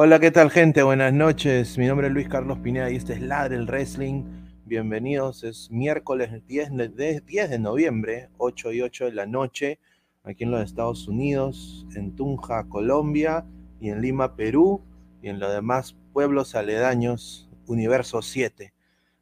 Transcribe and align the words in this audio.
Hola, 0.00 0.20
¿qué 0.20 0.30
tal 0.30 0.52
gente? 0.52 0.84
Buenas 0.84 1.12
noches. 1.12 1.76
Mi 1.76 1.88
nombre 1.88 2.06
es 2.06 2.12
Luis 2.12 2.28
Carlos 2.28 2.60
Pineda 2.60 2.88
y 2.88 2.94
este 2.94 3.14
es 3.14 3.20
Ladre 3.20 3.56
el 3.56 3.66
Wrestling. 3.66 4.22
Bienvenidos. 4.64 5.42
Es 5.42 5.72
miércoles 5.72 6.30
10 6.46 6.70
de, 6.94 7.20
10 7.20 7.50
de 7.50 7.58
noviembre, 7.58 8.28
8 8.38 8.72
y 8.74 8.82
8 8.82 9.06
de 9.06 9.12
la 9.12 9.26
noche, 9.26 9.80
aquí 10.22 10.44
en 10.44 10.52
los 10.52 10.62
Estados 10.62 11.08
Unidos, 11.08 11.84
en 11.96 12.14
Tunja, 12.14 12.68
Colombia, 12.68 13.44
y 13.80 13.90
en 13.90 14.00
Lima, 14.00 14.36
Perú, 14.36 14.82
y 15.20 15.30
en 15.30 15.40
los 15.40 15.52
demás 15.52 15.96
pueblos 16.12 16.54
aledaños, 16.54 17.48
Universo 17.66 18.22
7. 18.22 18.72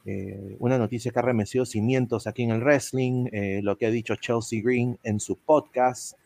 eh, 0.06 0.56
una 0.58 0.78
noticia 0.78 1.10
que 1.10 1.18
ha 1.18 1.22
remecido 1.22 1.66
cimientos 1.66 2.26
aquí 2.26 2.44
en 2.44 2.50
el 2.50 2.62
wrestling, 2.62 3.28
eh, 3.32 3.60
lo 3.62 3.76
que 3.76 3.86
ha 3.86 3.90
dicho 3.90 4.14
Chelsea 4.16 4.62
Green 4.62 4.98
en 5.02 5.20
su 5.20 5.36
podcast, 5.36 6.16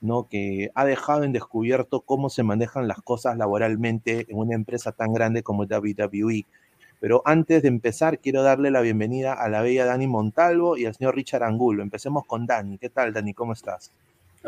¿no? 0.00 0.28
que 0.28 0.70
ha 0.74 0.84
dejado 0.84 1.24
en 1.24 1.32
descubierto 1.32 2.00
cómo 2.00 2.28
se 2.28 2.42
manejan 2.42 2.88
las 2.88 3.00
cosas 3.00 3.36
laboralmente 3.36 4.26
en 4.28 4.36
una 4.36 4.54
empresa 4.54 4.92
tan 4.92 5.12
grande 5.12 5.42
como 5.42 5.64
WWE. 5.64 6.44
Pero 7.00 7.22
antes 7.24 7.62
de 7.62 7.68
empezar, 7.68 8.20
quiero 8.20 8.42
darle 8.42 8.70
la 8.70 8.80
bienvenida 8.80 9.34
a 9.34 9.48
la 9.48 9.62
bella 9.62 9.84
Dani 9.84 10.06
Montalvo 10.06 10.76
y 10.76 10.86
al 10.86 10.94
señor 10.94 11.14
Richard 11.14 11.42
Angulo. 11.42 11.82
Empecemos 11.82 12.24
con 12.26 12.46
Dani. 12.46 12.78
¿Qué 12.78 12.88
tal, 12.88 13.12
Dani? 13.12 13.34
¿Cómo 13.34 13.52
estás? 13.52 13.92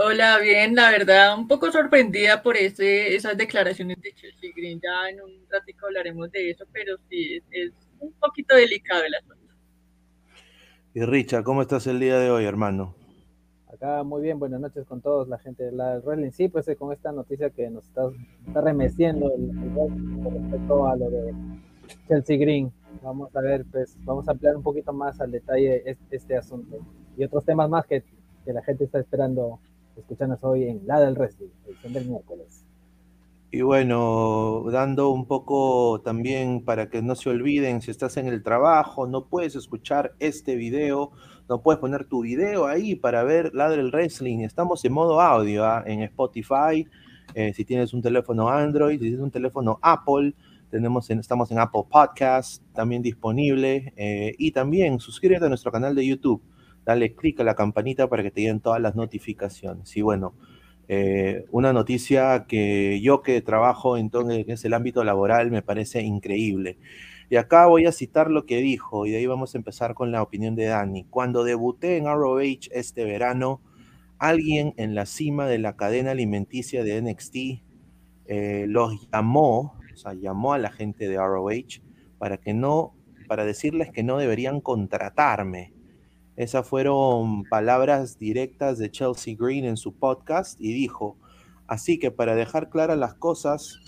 Hola, 0.01 0.39
bien, 0.39 0.77
la 0.77 0.91
verdad, 0.91 1.37
un 1.37 1.49
poco 1.49 1.73
sorprendida 1.73 2.41
por 2.41 2.57
ese, 2.57 3.17
esas 3.17 3.37
declaraciones 3.37 4.01
de 4.01 4.13
Chelsea 4.13 4.53
Green. 4.57 4.81
Ya 4.81 5.11
en 5.11 5.21
un 5.21 5.33
ratito 5.51 5.87
hablaremos 5.87 6.31
de 6.31 6.51
eso, 6.51 6.65
pero 6.73 6.97
sí, 7.11 7.43
es, 7.51 7.73
un 7.99 8.13
poquito 8.13 8.55
delicado 8.55 9.03
el 9.03 9.15
asunto. 9.17 9.55
Y 10.95 11.05
Richard, 11.05 11.43
¿cómo 11.43 11.63
estás 11.63 11.89
el 11.89 11.99
día 11.99 12.19
de 12.19 12.31
hoy, 12.31 12.45
hermano? 12.45 12.95
Acá 13.73 14.05
muy 14.05 14.23
bien, 14.23 14.39
buenas 14.39 14.61
noches 14.61 14.87
con 14.87 15.03
todos, 15.03 15.29
la 15.29 15.39
gente 15.39 15.65
de 15.65 15.73
la 15.73 15.99
Wrestling. 15.99 16.31
Sí, 16.31 16.49
pues 16.49 16.69
eh, 16.69 16.77
con 16.77 16.93
esta 16.93 17.11
noticia 17.11 17.51
que 17.51 17.69
nos 17.69 17.85
está, 17.85 18.03
está 18.47 18.61
remeciendo 18.61 19.33
el, 19.35 19.51
el 19.51 19.75
con 19.75 20.35
respecto 20.35 20.87
a 20.87 20.97
lo 20.97 21.11
de 21.11 21.35
Chelsea 22.09 22.37
Green. 22.37 22.73
Vamos 23.03 23.35
a 23.35 23.41
ver, 23.41 23.65
pues 23.71 23.97
vamos 24.05 24.29
a 24.29 24.33
ampliar 24.33 24.57
un 24.57 24.63
poquito 24.63 24.93
más 24.93 25.21
al 25.21 25.31
detalle 25.31 25.83
este, 26.11 26.37
asunto 26.37 26.79
y 27.17 27.25
otros 27.25 27.45
temas 27.45 27.69
más 27.69 27.87
que, 27.87 28.03
que, 28.45 28.53
la 28.53 28.63
gente 28.63 28.85
está 28.85 28.99
esperando 28.99 29.61
escucharnos 29.97 30.39
hoy 30.43 30.65
en 30.65 30.87
La 30.87 31.01
del 31.01 31.15
Wrestling, 31.15 31.49
edición 31.67 31.93
del 31.93 32.09
miércoles. 32.09 32.65
Y 33.51 33.63
bueno, 33.63 34.65
dando 34.71 35.09
un 35.11 35.25
poco 35.25 36.03
también 36.05 36.63
para 36.65 36.91
que 36.91 37.01
no 37.01 37.15
se 37.15 37.31
olviden, 37.31 37.81
si 37.81 37.91
estás 37.91 38.19
en 38.19 38.27
el 38.27 38.43
trabajo, 38.43 39.07
no 39.07 39.25
puedes 39.25 39.57
escuchar 39.57 40.13
este 40.19 40.55
video, 40.55 41.13
no 41.49 41.63
puedes 41.63 41.81
poner 41.81 42.05
tu 42.05 42.23
video 42.23 42.67
ahí 42.67 42.95
para 42.95 43.25
ver 43.25 43.55
La 43.55 43.71
del 43.71 43.91
Wrestling. 43.91 44.41
Estamos 44.41 44.85
en 44.85 44.93
modo 44.93 45.21
audio 45.21 45.65
¿ah? 45.65 45.83
en 45.87 46.03
Spotify, 46.03 46.87
eh, 47.35 47.55
si 47.55 47.65
tienes 47.65 47.95
un 47.95 48.03
teléfono 48.03 48.49
Android, 48.49 48.99
si 48.99 49.05
tienes 49.05 49.21
un 49.21 49.31
teléfono 49.31 49.79
Apple, 49.81 50.35
estamos 50.71 51.51
en 51.51 51.59
Apple 51.59 51.85
Podcast, 51.91 52.63
también 52.75 53.03
disponible. 53.03 53.93
Eh, 53.97 54.35
y 54.39 54.53
también 54.53 55.01
suscríbete 55.01 55.47
a 55.47 55.49
nuestro 55.49 55.73
canal 55.73 55.95
de 55.95 56.07
YouTube. 56.07 56.43
Dale 56.85 57.15
clic 57.15 57.41
a 57.41 57.45
la 57.45 57.55
campanita 57.55 58.09
para 58.09 58.23
que 58.23 58.31
te 58.31 58.41
lleguen 58.41 58.61
todas 58.61 58.81
las 58.81 58.95
notificaciones. 58.95 59.97
Y 59.97 60.03
bueno, 60.03 60.35
eh, 60.89 61.45
una 61.51 61.73
noticia 61.73 62.47
que 62.49 63.01
yo 63.03 63.23
que 63.23 63.43
trabajo 63.43 63.99
en 63.99 64.09
todo 64.09 64.31
en 64.31 64.45
el 64.49 64.75
ámbito 64.75 65.05
laboral 65.05 65.51
me 65.51 65.63
parece 65.63 66.03
increíble. 66.03 66.79
Y 67.31 67.37
acá 67.37 67.67
voy 67.67 67.85
a 67.85 67.93
citar 67.93 68.31
lo 68.31 68.47
que 68.47 68.57
dijo 68.59 69.05
y 69.05 69.11
de 69.11 69.19
ahí 69.19 69.27
vamos 69.27 69.55
a 69.55 69.59
empezar 69.59 69.93
con 69.95 70.13
la 70.13 70.23
opinión 70.23 70.55
de 70.55 70.65
Dani. 70.65 71.05
Cuando 71.05 71.45
debuté 71.45 71.99
en 71.99 72.07
ROH 72.07 72.71
este 72.71 73.05
verano, 73.05 73.61
alguien 74.19 74.73
en 74.79 74.95
la 74.95 75.05
cima 75.05 75.47
de 75.47 75.59
la 75.59 75.77
cadena 75.77 76.13
alimenticia 76.13 76.83
de 76.83 77.03
NXT 77.03 77.37
eh, 78.27 78.65
los 78.67 79.09
llamó 79.11 79.78
sea, 79.99 80.15
llamó 80.15 80.53
a 80.53 80.59
la 80.59 80.71
gente 80.71 81.09
de 81.09 81.17
ROH 81.17 81.83
para 82.19 82.39
que 82.39 82.55
no, 82.55 82.95
para 83.27 83.45
decirles 83.45 83.91
que 83.93 84.03
no 84.03 84.19
deberían 84.19 84.61
contratarme. 84.61 85.73
Esas 86.37 86.67
fueron 86.67 87.45
palabras 87.45 88.19
directas 88.19 88.79
de 88.79 88.91
Chelsea 88.91 89.35
Green 89.39 89.65
en 89.65 89.77
su 89.77 89.93
podcast 89.95 90.61
y 90.61 90.73
dijo, 90.73 91.17
así 91.67 91.99
que 91.99 92.11
para 92.11 92.35
dejar 92.35 92.71
claras 92.71 92.97
las 92.97 93.15
cosas, 93.15 93.81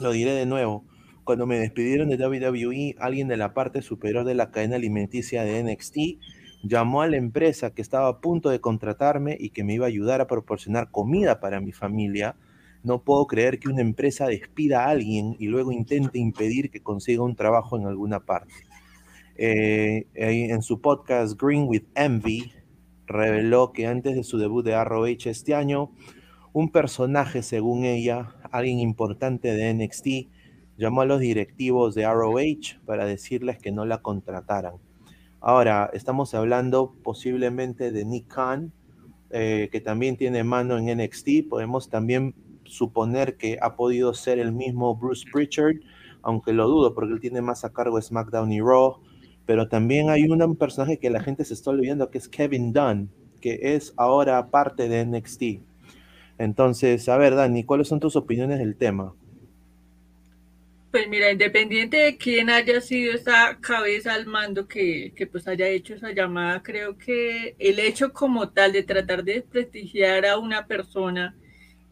lo 0.00 0.12
diré 0.12 0.32
de 0.32 0.46
nuevo, 0.46 0.84
cuando 1.24 1.46
me 1.46 1.58
despidieron 1.58 2.08
de 2.08 2.16
WWE, 2.16 2.96
alguien 2.98 3.28
de 3.28 3.36
la 3.36 3.54
parte 3.54 3.82
superior 3.82 4.24
de 4.24 4.34
la 4.34 4.50
cadena 4.50 4.76
alimenticia 4.76 5.42
de 5.42 5.62
NXT 5.62 5.96
llamó 6.64 7.02
a 7.02 7.08
la 7.08 7.16
empresa 7.16 7.70
que 7.70 7.82
estaba 7.82 8.08
a 8.08 8.20
punto 8.20 8.50
de 8.50 8.60
contratarme 8.60 9.36
y 9.38 9.50
que 9.50 9.64
me 9.64 9.74
iba 9.74 9.86
a 9.86 9.88
ayudar 9.88 10.20
a 10.20 10.26
proporcionar 10.26 10.90
comida 10.90 11.40
para 11.40 11.60
mi 11.60 11.72
familia 11.72 12.36
no 12.84 13.02
puedo 13.02 13.26
creer 13.26 13.58
que 13.58 13.68
una 13.68 13.80
empresa 13.82 14.26
despida 14.26 14.84
a 14.84 14.90
alguien 14.90 15.36
y 15.38 15.48
luego 15.48 15.72
intente 15.72 16.18
impedir 16.18 16.70
que 16.70 16.82
consiga 16.82 17.22
un 17.24 17.36
trabajo 17.36 17.76
en 17.78 17.86
alguna 17.86 18.20
parte. 18.20 18.54
eh, 19.36 20.06
en 20.14 20.62
su 20.62 20.80
podcast 20.80 21.40
Green 21.40 21.64
with 21.66 21.84
Envy, 21.94 22.52
reveló 23.06 23.72
que 23.72 23.86
antes 23.86 24.14
de 24.16 24.24
su 24.24 24.38
debut 24.38 24.64
de 24.64 24.82
ROH 24.84 25.26
este 25.30 25.54
año, 25.54 25.90
un 26.52 26.70
personaje, 26.70 27.42
según 27.42 27.84
ella, 27.84 28.36
alguien 28.50 28.78
importante 28.80 29.52
de 29.54 29.74
NXT, 29.74 30.08
llamó 30.76 31.02
a 31.02 31.06
los 31.06 31.20
directivos 31.20 31.94
de 31.94 32.04
ROH 32.04 32.80
para 32.86 33.06
decirles 33.06 33.58
que 33.58 33.72
no 33.72 33.84
la 33.86 34.02
contrataran. 34.02 34.74
Ahora, 35.40 35.90
estamos 35.92 36.34
hablando 36.34 36.94
posiblemente 37.02 37.92
de 37.92 38.04
Nick 38.04 38.28
Khan, 38.28 38.72
eh, 39.30 39.68
que 39.72 39.80
también 39.80 40.16
tiene 40.16 40.44
mano 40.44 40.78
en 40.78 40.88
NXT. 40.98 41.48
Podemos 41.48 41.90
también 41.90 42.34
suponer 42.66 43.36
que 43.36 43.58
ha 43.60 43.76
podido 43.76 44.14
ser 44.14 44.38
el 44.38 44.52
mismo 44.52 44.96
Bruce 44.96 45.24
Pritchard, 45.30 45.76
aunque 46.22 46.52
lo 46.52 46.66
dudo 46.68 46.94
porque 46.94 47.12
él 47.12 47.20
tiene 47.20 47.42
más 47.42 47.64
a 47.64 47.72
cargo 47.72 48.00
SmackDown 48.00 48.52
y 48.52 48.60
Raw. 48.60 49.00
Pero 49.46 49.68
también 49.68 50.08
hay 50.10 50.24
un 50.24 50.56
personaje 50.56 50.98
que 50.98 51.10
la 51.10 51.22
gente 51.22 51.44
se 51.44 51.54
está 51.54 51.70
olvidando 51.70 52.10
que 52.10 52.18
es 52.18 52.28
Kevin 52.28 52.72
Dunn, 52.72 53.10
que 53.40 53.58
es 53.62 53.92
ahora 53.96 54.50
parte 54.50 54.88
de 54.88 55.04
NXT. 55.04 55.42
Entonces, 56.38 57.08
a 57.08 57.16
ver, 57.18 57.34
Dani, 57.34 57.64
¿cuáles 57.64 57.88
son 57.88 58.00
tus 58.00 58.16
opiniones 58.16 58.58
del 58.58 58.74
tema? 58.76 59.14
Pues 60.90 61.08
mira, 61.08 61.30
independiente 61.30 61.96
de 61.96 62.16
quién 62.16 62.50
haya 62.50 62.80
sido 62.80 63.14
esa 63.14 63.58
cabeza 63.60 64.14
al 64.14 64.26
mando 64.26 64.68
que, 64.68 65.12
que, 65.16 65.26
pues 65.26 65.48
haya 65.48 65.66
hecho 65.68 65.94
esa 65.94 66.12
llamada, 66.12 66.62
creo 66.62 66.96
que 66.96 67.56
el 67.58 67.80
hecho 67.80 68.12
como 68.12 68.50
tal 68.50 68.72
de 68.72 68.84
tratar 68.84 69.24
de 69.24 69.34
desprestigiar 69.34 70.24
a 70.24 70.38
una 70.38 70.68
persona 70.68 71.34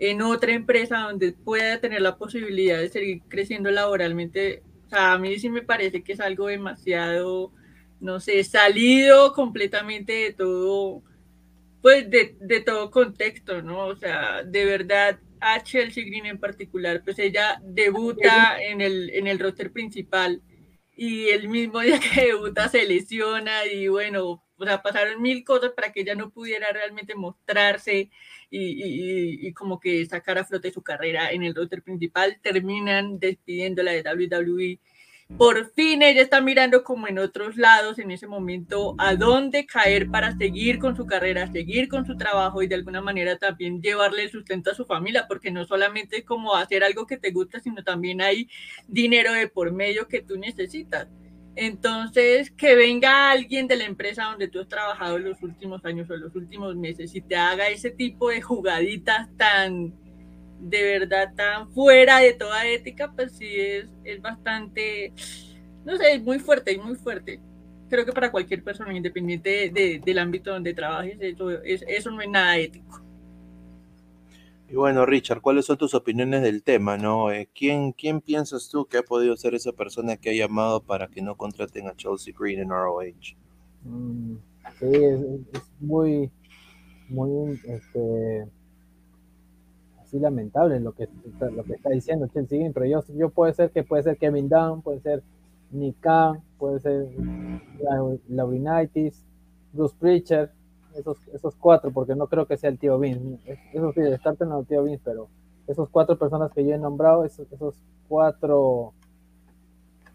en 0.02 0.20
otra 0.20 0.52
empresa 0.52 0.98
donde 0.98 1.30
pueda 1.32 1.80
tener 1.80 2.02
la 2.02 2.16
posibilidad 2.16 2.78
de 2.80 2.88
seguir 2.88 3.22
creciendo 3.28 3.70
laboralmente, 3.70 4.64
o 4.86 4.88
sea, 4.88 5.12
a 5.12 5.18
mí 5.18 5.38
sí 5.38 5.48
me 5.48 5.62
parece 5.62 6.02
que 6.02 6.14
es 6.14 6.20
algo 6.20 6.48
demasiado, 6.48 7.52
no 8.00 8.18
sé, 8.18 8.42
salido 8.42 9.32
completamente 9.32 10.12
de 10.12 10.32
todo 10.32 11.04
pues 11.80 12.10
de, 12.10 12.36
de, 12.40 12.60
todo 12.60 12.90
contexto, 12.90 13.62
¿no? 13.62 13.86
O 13.86 13.96
sea, 13.96 14.42
de 14.42 14.64
verdad, 14.64 15.20
a 15.40 15.62
Chelsea 15.62 16.04
Green 16.04 16.26
en 16.26 16.38
particular, 16.38 17.02
pues 17.04 17.18
ella 17.20 17.60
debuta 17.62 18.60
en 18.60 18.80
el, 18.80 19.10
en 19.10 19.28
el 19.28 19.38
roster 19.38 19.72
principal 19.72 20.42
y 20.96 21.28
el 21.28 21.48
mismo 21.48 21.80
día 21.80 22.00
que 22.00 22.26
debuta 22.26 22.68
se 22.68 22.84
lesiona 22.86 23.66
y 23.66 23.86
bueno, 23.86 24.42
o 24.62 24.66
sea, 24.66 24.82
pasaron 24.82 25.20
mil 25.20 25.44
cosas 25.44 25.72
para 25.72 25.92
que 25.92 26.00
ella 26.02 26.14
no 26.14 26.30
pudiera 26.30 26.72
realmente 26.72 27.14
mostrarse 27.14 28.10
y, 28.50 28.58
y, 28.58 29.46
y 29.48 29.52
como 29.52 29.80
que 29.80 30.06
sacar 30.06 30.38
a 30.38 30.44
flote 30.44 30.70
su 30.70 30.82
carrera 30.82 31.30
en 31.32 31.42
el 31.42 31.54
roster 31.54 31.82
principal, 31.82 32.38
terminan 32.42 33.18
despidiéndola 33.18 33.92
de 33.92 34.02
WWE 34.02 34.78
por 35.38 35.72
fin 35.72 36.02
ella 36.02 36.22
está 36.22 36.40
mirando 36.40 36.84
como 36.84 37.08
en 37.08 37.18
otros 37.18 37.56
lados 37.56 37.98
en 37.98 38.10
ese 38.10 38.26
momento 38.26 38.94
a 38.98 39.14
dónde 39.14 39.66
caer 39.66 40.10
para 40.10 40.36
seguir 40.36 40.78
con 40.78 40.96
su 40.96 41.06
carrera, 41.06 41.50
seguir 41.50 41.88
con 41.88 42.04
su 42.04 42.16
trabajo 42.16 42.62
y 42.62 42.66
de 42.66 42.74
alguna 42.74 43.00
manera 43.00 43.38
también 43.38 43.80
llevarle 43.80 44.24
el 44.24 44.30
sustento 44.30 44.70
a 44.70 44.74
su 44.74 44.84
familia, 44.84 45.26
porque 45.28 45.50
no 45.50 45.64
solamente 45.64 46.24
como 46.24 46.54
hacer 46.54 46.84
algo 46.84 47.06
que 47.06 47.16
te 47.16 47.30
gusta, 47.30 47.60
sino 47.60 47.82
también 47.82 48.20
hay 48.20 48.48
dinero 48.86 49.32
de 49.32 49.48
por 49.48 49.72
medio 49.72 50.06
que 50.06 50.20
tú 50.20 50.36
necesitas. 50.36 51.08
Entonces, 51.54 52.50
que 52.50 52.74
venga 52.74 53.30
alguien 53.30 53.66
de 53.68 53.76
la 53.76 53.84
empresa 53.84 54.24
donde 54.24 54.48
tú 54.48 54.60
has 54.60 54.68
trabajado 54.68 55.18
los 55.18 55.42
últimos 55.42 55.84
años 55.84 56.08
o 56.10 56.16
los 56.16 56.34
últimos 56.34 56.74
meses 56.76 57.14
y 57.14 57.20
te 57.20 57.36
haga 57.36 57.68
ese 57.68 57.90
tipo 57.90 58.30
de 58.30 58.40
jugaditas 58.40 59.28
tan 59.36 59.92
de 60.62 60.82
verdad 60.82 61.34
tan 61.34 61.68
fuera 61.72 62.18
de 62.18 62.34
toda 62.34 62.66
ética, 62.66 63.12
pues 63.14 63.32
sí 63.32 63.48
es, 63.48 63.88
es 64.04 64.22
bastante, 64.22 65.12
no 65.84 65.96
sé, 65.96 66.14
es 66.14 66.22
muy 66.22 66.38
fuerte, 66.38 66.78
muy 66.78 66.94
fuerte. 66.94 67.40
Creo 67.90 68.06
que 68.06 68.12
para 68.12 68.30
cualquier 68.30 68.62
persona, 68.62 68.96
independiente 68.96 69.70
de, 69.70 70.00
del 70.02 70.18
ámbito 70.18 70.52
donde 70.52 70.72
trabajes, 70.72 71.18
eso, 71.20 71.50
es, 71.50 71.84
eso 71.86 72.10
no 72.10 72.22
es 72.22 72.28
nada 72.28 72.56
ético. 72.56 73.01
Y 74.72 74.74
bueno, 74.74 75.04
Richard, 75.04 75.42
¿cuáles 75.42 75.66
son 75.66 75.76
tus 75.76 75.92
opiniones 75.92 76.40
del 76.40 76.62
tema? 76.62 76.96
¿no? 76.96 77.30
Eh, 77.30 77.46
¿quién, 77.54 77.92
¿Quién 77.92 78.22
piensas 78.22 78.70
tú 78.70 78.86
que 78.86 78.96
ha 78.96 79.02
podido 79.02 79.36
ser 79.36 79.54
esa 79.54 79.72
persona 79.72 80.16
que 80.16 80.30
ha 80.30 80.32
llamado 80.32 80.82
para 80.82 81.08
que 81.08 81.20
no 81.20 81.36
contraten 81.36 81.88
a 81.88 81.94
Chelsea 81.94 82.32
Green 82.34 82.58
en 82.58 82.70
ROH? 82.70 83.36
Mm, 83.84 84.36
sí, 84.78 84.86
es, 84.86 85.20
muy, 85.78 86.30
muy, 87.10 87.60
este, 87.66 88.48
lamentable 90.12 90.80
lo 90.80 90.92
que, 90.92 91.06
lo 91.54 91.64
que 91.64 91.74
está 91.74 91.90
diciendo 91.90 92.26
Chelsea 92.32 92.70
pero 92.72 92.86
yo, 92.86 93.04
yo 93.14 93.28
puede 93.28 93.52
ser 93.52 93.72
que 93.72 93.82
puede 93.82 94.04
ser 94.04 94.16
Kevin 94.16 94.48
Dunn, 94.48 94.80
puede 94.80 95.00
ser 95.00 95.22
Nick 95.70 95.98
puede 96.56 96.80
ser 96.80 97.08
Laurinitis, 98.26 99.22
Bruce 99.74 99.94
Pritchard, 99.98 100.48
esos, 100.96 101.18
esos 101.28 101.54
cuatro, 101.56 101.90
porque 101.92 102.14
no 102.14 102.26
creo 102.26 102.46
que 102.46 102.56
sea 102.56 102.70
el 102.70 102.78
tío 102.78 102.98
Vince. 102.98 103.58
Eso 103.72 103.92
sí, 103.92 104.00
descarten 104.00 104.52
al 104.52 104.66
tío 104.66 104.84
Vince, 104.84 105.02
pero 105.04 105.28
esos 105.66 105.88
cuatro 105.88 106.18
personas 106.18 106.52
que 106.52 106.64
yo 106.64 106.74
he 106.74 106.78
nombrado, 106.78 107.24
esos, 107.24 107.50
esos 107.52 107.74
cuatro 108.08 108.92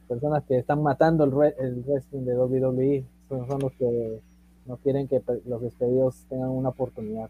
personas 0.07 0.43
que 0.45 0.57
están 0.57 0.81
matando 0.81 1.23
el, 1.23 1.53
el 1.59 1.83
wrestling 1.85 2.25
de 2.25 2.37
WWE, 2.37 3.05
son 3.29 3.59
los 3.59 3.73
que 3.73 4.21
no 4.65 4.77
quieren 4.77 5.07
que 5.07 5.21
los 5.45 5.61
despedidos 5.61 6.25
tengan 6.29 6.49
una 6.49 6.69
oportunidad. 6.69 7.29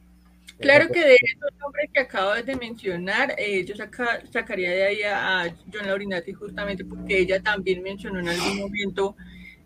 Claro 0.60 0.88
que 0.88 1.06
de 1.06 1.16
esos 1.16 1.60
nombres 1.60 1.90
que 1.94 2.00
acabas 2.00 2.46
de 2.46 2.56
mencionar, 2.56 3.36
eh, 3.38 3.64
yo 3.64 3.76
saca, 3.76 4.24
sacaría 4.32 4.72
de 4.72 4.84
ahí 4.84 5.02
a, 5.04 5.56
John 5.72 5.86
Laurinati 5.86 6.34
justamente 6.34 6.84
porque 6.84 7.20
ella 7.20 7.42
también 7.42 7.84
mencionó 7.84 8.20
en 8.20 8.30
algún 8.30 8.58
momento 8.58 9.16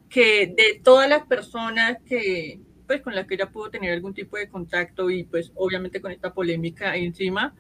que 0.09 0.47
de 0.47 0.81
todas 0.83 1.07
las 1.07 1.25
personas 1.25 1.97
que, 2.05 2.59
pues, 2.91 3.01
con 3.03 3.15
las 3.15 3.27
que 3.27 3.35
ella 3.35 3.49
pudo 3.49 3.69
tener 3.69 3.93
algún 3.93 4.13
tipo 4.13 4.37
de 4.37 4.49
contacto 4.49 5.09
y 5.09 5.23
pues 5.23 5.51
obviamente 5.55 6.01
con 6.01 6.11
esta 6.11 6.33
polémica 6.33 6.95
encima, 6.95 7.55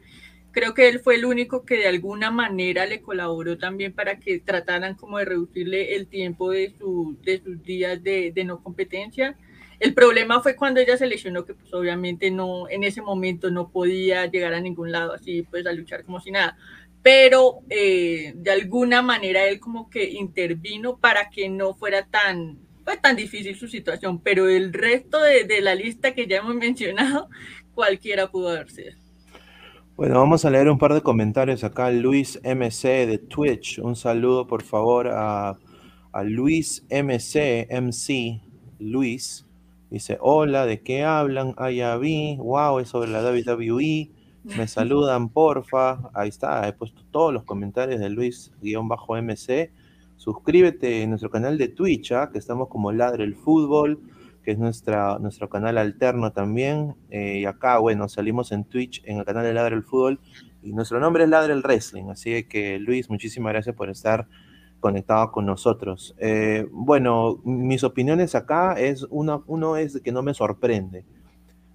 creo 0.51 0.73
que 0.73 0.89
él 0.89 0.99
fue 0.99 1.15
el 1.15 1.25
único 1.25 1.65
que 1.65 1.77
de 1.77 1.87
alguna 1.87 2.31
manera 2.31 2.85
le 2.85 3.01
colaboró 3.01 3.57
también 3.57 3.93
para 3.93 4.19
que 4.19 4.39
trataran 4.39 4.95
como 4.95 5.19
de 5.19 5.25
reducirle 5.25 5.95
el 5.95 6.07
tiempo 6.07 6.51
de, 6.51 6.73
su, 6.77 7.17
de 7.23 7.41
sus 7.41 7.63
días 7.63 8.03
de, 8.03 8.31
de 8.33 8.43
no 8.43 8.61
competencia 8.61 9.37
el 9.81 9.95
problema 9.95 10.41
fue 10.41 10.55
cuando 10.55 10.79
ella 10.79 10.95
se 10.95 11.07
lesionó, 11.07 11.43
que 11.43 11.55
pues 11.55 11.73
obviamente 11.73 12.29
no, 12.29 12.69
en 12.69 12.83
ese 12.83 13.01
momento 13.01 13.49
no 13.49 13.71
podía 13.71 14.27
llegar 14.27 14.53
a 14.53 14.61
ningún 14.61 14.91
lado 14.91 15.11
así, 15.11 15.41
pues 15.41 15.65
a 15.65 15.71
luchar 15.71 16.03
como 16.03 16.19
si 16.19 16.29
nada. 16.29 16.55
Pero 17.01 17.61
eh, 17.67 18.33
de 18.35 18.51
alguna 18.51 19.01
manera 19.01 19.43
él 19.45 19.59
como 19.59 19.89
que 19.89 20.11
intervino 20.11 20.97
para 20.99 21.31
que 21.31 21.49
no 21.49 21.73
fuera 21.73 22.05
tan, 22.05 22.59
pues, 22.91 23.01
tan 23.01 23.15
difícil 23.15 23.55
su 23.55 23.67
situación. 23.67 24.19
Pero 24.19 24.49
el 24.49 24.73
resto 24.73 25.21
de, 25.21 25.45
de 25.45 25.61
la 25.61 25.75
lista 25.75 26.13
que 26.13 26.27
ya 26.27 26.37
hemos 26.37 26.55
mencionado, 26.55 27.29
cualquiera 27.73 28.27
pudo 28.29 28.49
haber 28.49 28.69
sido. 28.69 28.93
Bueno, 29.95 30.15
vamos 30.19 30.45
a 30.45 30.49
leer 30.49 30.69
un 30.69 30.77
par 30.77 30.93
de 30.93 31.01
comentarios 31.01 31.63
acá. 31.63 31.91
Luis 31.91 32.39
MC 32.43 33.05
de 33.05 33.17
Twitch. 33.17 33.79
Un 33.79 33.95
saludo, 33.95 34.47
por 34.47 34.63
favor, 34.63 35.07
a, 35.07 35.57
a 36.11 36.23
Luis 36.23 36.85
MC, 36.89 37.67
MC, 37.69 38.41
Luis. 38.79 39.45
Dice, 39.89 40.17
hola, 40.21 40.65
¿de 40.65 40.81
qué 40.81 41.03
hablan? 41.03 41.53
Ah, 41.57 41.69
ya 41.69 41.97
vi, 41.97 42.37
wow, 42.37 42.79
es 42.79 42.89
sobre 42.89 43.11
la 43.11 43.21
WWE. 43.21 44.09
Me 44.43 44.67
saludan, 44.67 45.29
porfa. 45.29 46.09
Ahí 46.13 46.29
está, 46.29 46.67
he 46.67 46.73
puesto 46.73 47.03
todos 47.11 47.33
los 47.33 47.43
comentarios 47.43 47.99
de 47.99 48.09
Luis-MC. 48.09 49.71
Suscríbete 50.21 51.01
en 51.01 51.09
nuestro 51.09 51.31
canal 51.31 51.57
de 51.57 51.67
Twitch, 51.67 52.11
¿ah? 52.11 52.29
que 52.31 52.37
estamos 52.37 52.67
como 52.67 52.91
Ladre 52.91 53.23
el 53.23 53.33
Fútbol, 53.33 53.99
que 54.43 54.51
es 54.51 54.59
nuestra, 54.59 55.17
nuestro 55.17 55.49
canal 55.49 55.79
alterno 55.79 56.31
también. 56.31 56.93
Eh, 57.09 57.39
y 57.39 57.45
acá, 57.45 57.79
bueno, 57.79 58.07
salimos 58.07 58.51
en 58.51 58.63
Twitch, 58.63 59.01
en 59.05 59.17
el 59.17 59.25
canal 59.25 59.43
de 59.43 59.55
Ladre 59.55 59.77
el 59.77 59.81
Fútbol, 59.81 60.19
y 60.61 60.73
nuestro 60.73 60.99
nombre 60.99 61.23
es 61.23 61.29
Ladre 61.31 61.53
el 61.53 61.63
Wrestling. 61.63 62.11
Así 62.11 62.43
que, 62.43 62.77
Luis, 62.77 63.09
muchísimas 63.09 63.51
gracias 63.51 63.75
por 63.75 63.89
estar 63.89 64.27
conectado 64.79 65.31
con 65.31 65.47
nosotros. 65.47 66.13
Eh, 66.19 66.67
bueno, 66.69 67.41
mis 67.43 67.83
opiniones 67.83 68.35
acá 68.35 68.73
es 68.73 69.07
uno, 69.09 69.43
uno 69.47 69.75
es 69.75 70.01
que 70.01 70.11
no 70.11 70.21
me 70.21 70.35
sorprende. 70.35 71.03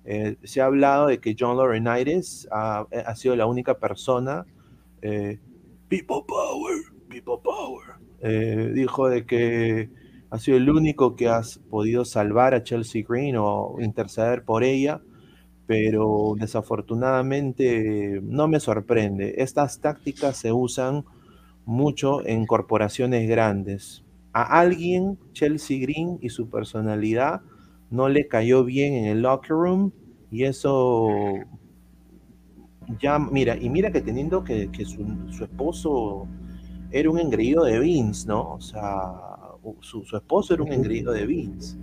Eh, 0.04 0.36
se 0.44 0.60
ha 0.60 0.66
hablado 0.66 1.08
de 1.08 1.18
que 1.18 1.34
John 1.36 1.56
Laurinaitis 1.56 2.46
ha, 2.52 2.86
ha 3.06 3.16
sido 3.16 3.34
la 3.34 3.46
única 3.46 3.76
persona, 3.76 4.46
people 5.88 6.22
power, 6.28 6.76
people 7.08 7.38
power, 7.42 7.96
dijo 8.22 9.08
de 9.08 9.26
que 9.26 9.90
ha 10.30 10.38
sido 10.38 10.56
el 10.56 10.68
único 10.70 11.16
que 11.16 11.28
ha 11.28 11.42
podido 11.70 12.04
salvar 12.04 12.54
a 12.54 12.62
Chelsea 12.62 13.04
Green 13.08 13.36
o 13.38 13.76
interceder 13.80 14.44
por 14.44 14.64
ella, 14.64 15.00
pero 15.66 16.34
desafortunadamente 16.38 18.20
no 18.22 18.48
me 18.48 18.60
sorprende. 18.60 19.34
Estas 19.38 19.80
tácticas 19.80 20.36
se 20.36 20.52
usan 20.52 21.04
mucho 21.64 22.26
en 22.26 22.46
corporaciones 22.46 23.28
grandes. 23.28 24.04
A 24.32 24.60
alguien, 24.60 25.18
Chelsea 25.32 25.80
Green 25.80 26.18
y 26.20 26.28
su 26.30 26.48
personalidad 26.48 27.40
no 27.90 28.08
le 28.08 28.28
cayó 28.28 28.64
bien 28.64 28.94
en 28.94 29.04
el 29.06 29.22
locker 29.22 29.50
room 29.50 29.92
y 30.30 30.44
eso 30.44 31.08
ya, 33.00 33.18
mira, 33.18 33.56
y 33.56 33.68
mira 33.68 33.90
que 33.90 34.00
teniendo 34.00 34.44
que, 34.44 34.68
su, 34.84 35.44
esposo 35.44 36.28
era 36.90 37.10
un 37.10 37.18
engreído 37.18 37.64
de 37.64 37.78
Vince, 37.78 38.26
¿no? 38.26 38.54
O 38.54 38.60
sea, 38.60 39.12
su, 39.80 40.04
esposo 40.16 40.54
era 40.54 40.62
un 40.62 40.72
engreído 40.72 41.12
de 41.12 41.26
Vince. 41.26 41.76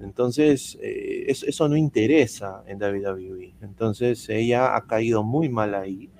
Entonces, 0.00 0.78
eh, 0.80 1.26
eso, 1.28 1.68
no 1.68 1.76
interesa 1.76 2.62
en 2.66 2.78
WWE. 2.78 3.54
Entonces, 3.60 4.28
ella 4.28 4.74
ha 4.76 4.86
caído 4.86 5.22
muy 5.22 5.48
mal 5.48 5.74
ahí. 5.74 6.10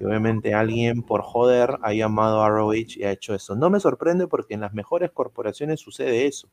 Y 0.00 0.04
obviamente 0.04 0.54
alguien 0.54 1.02
por 1.02 1.22
joder 1.22 1.78
ha 1.82 1.92
llamado 1.92 2.42
a 2.42 2.48
ROH 2.48 2.96
y 2.96 3.04
ha 3.04 3.12
hecho 3.12 3.34
eso. 3.34 3.54
No 3.54 3.70
me 3.70 3.80
sorprende 3.80 4.26
porque 4.26 4.54
en 4.54 4.60
las 4.60 4.72
mejores 4.72 5.10
corporaciones 5.10 5.80
sucede 5.80 6.26
eso. 6.26 6.48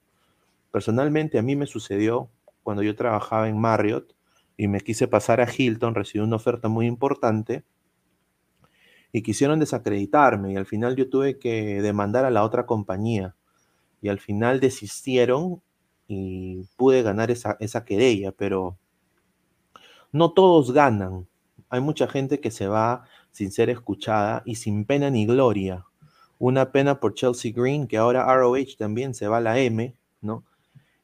Personalmente 0.72 1.40
a 1.40 1.42
mí 1.42 1.56
me 1.56 1.66
sucedió 1.66 2.30
cuando 2.62 2.84
yo 2.84 2.96
trabajaba 2.96 3.48
en 3.48 3.58
Marriott 3.58 4.14
y 4.58 4.68
me 4.68 4.82
quise 4.82 5.08
pasar 5.08 5.40
a 5.40 5.48
Hilton, 5.52 5.96
recibí 5.96 6.24
una 6.24 6.36
oferta 6.36 6.68
muy 6.68 6.88
importante 6.88 7.64
y 9.12 9.22
quisieron 9.24 9.60
desacreditarme 9.60 10.54
y 10.54 10.56
al 10.58 10.66
final 10.66 10.96
yo 10.96 11.10
tuve 11.10 11.40
que 11.40 11.82
demandar 11.82 12.26
a 12.26 12.32
la 12.32 12.44
otra 12.44 12.66
compañía 12.66 13.36
y 14.02 14.10
al 14.10 14.20
final 14.20 14.60
desistieron 14.60 15.62
y 16.08 16.64
pude 16.78 17.04
ganar 17.04 17.32
esa, 17.32 17.58
esa 17.60 17.84
querella, 17.86 18.32
pero 18.32 18.78
no 20.12 20.32
todos 20.32 20.72
ganan. 20.72 21.28
Hay 21.70 21.82
mucha 21.82 22.08
gente 22.08 22.40
que 22.40 22.52
se 22.52 22.68
va 22.68 23.06
sin 23.32 23.52
ser 23.52 23.70
escuchada 23.70 24.42
y 24.46 24.56
sin 24.56 24.86
pena 24.86 25.10
ni 25.10 25.26
gloria. 25.26 25.86
Una 26.40 26.72
pena 26.72 27.00
por 27.00 27.14
Chelsea 27.14 27.52
Green, 27.54 27.88
que 27.88 27.98
ahora 27.98 28.26
ROH 28.34 28.78
también 28.78 29.14
se 29.14 29.28
va 29.28 29.38
a 29.38 29.42
la 29.42 29.60
M, 29.60 29.96
¿no? 30.22 30.44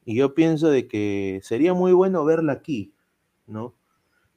Y 0.04 0.16
yo 0.16 0.34
pienso 0.34 0.68
de 0.68 0.86
que 0.86 1.40
sería 1.42 1.74
muy 1.74 1.92
bueno 1.92 2.24
verla 2.24 2.52
aquí, 2.52 2.92
¿no? 3.46 3.74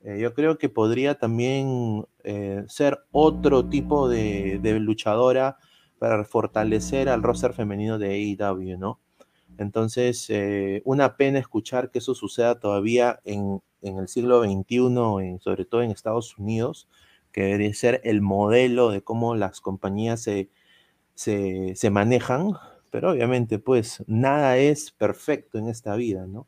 Eh, 0.02 0.20
yo 0.20 0.34
creo 0.34 0.58
que 0.58 0.70
podría 0.70 1.16
también 1.18 2.06
eh, 2.24 2.64
ser 2.68 3.00
otro 3.12 3.66
tipo 3.68 4.08
de, 4.08 4.60
luchadora 4.80 5.58
para 6.00 6.24
fortalecer 6.24 7.10
al 7.10 7.24
roster 7.24 7.54
femenino 7.54 7.98
de 7.98 8.38
AEW, 8.40 8.78
¿no? 8.78 9.00
Entonces, 9.58 10.28
eh, 10.30 10.82
una 10.86 11.18
pena 11.18 11.40
escuchar 11.40 11.90
que 11.90 12.00
eso 12.00 12.14
suceda 12.14 12.60
todavía 12.60 13.20
en, 13.24 13.62
el 13.82 14.08
siglo 14.08 14.44
XXI, 14.44 15.40
sobre 15.40 15.66
todo 15.66 15.82
en 15.82 15.92
Estados 15.92 16.38
Unidos, 16.38 16.88
que 17.32 17.44
debería 17.44 17.74
ser 17.74 18.02
el 18.04 18.22
modelo 18.22 18.92
de 18.92 19.02
cómo 19.02 19.36
las 19.36 19.62
compañías 19.62 20.22
se, 20.22 20.50
se 21.16 21.90
manejan, 21.90 22.54
pero 22.92 23.12
obviamente, 23.12 23.60
pues, 23.60 24.04
nada 24.08 24.58
es 24.58 24.92
perfecto 24.92 25.58
en 25.58 25.70
esta 25.70 25.96
vida, 25.96 26.28
¿no? 26.28 26.48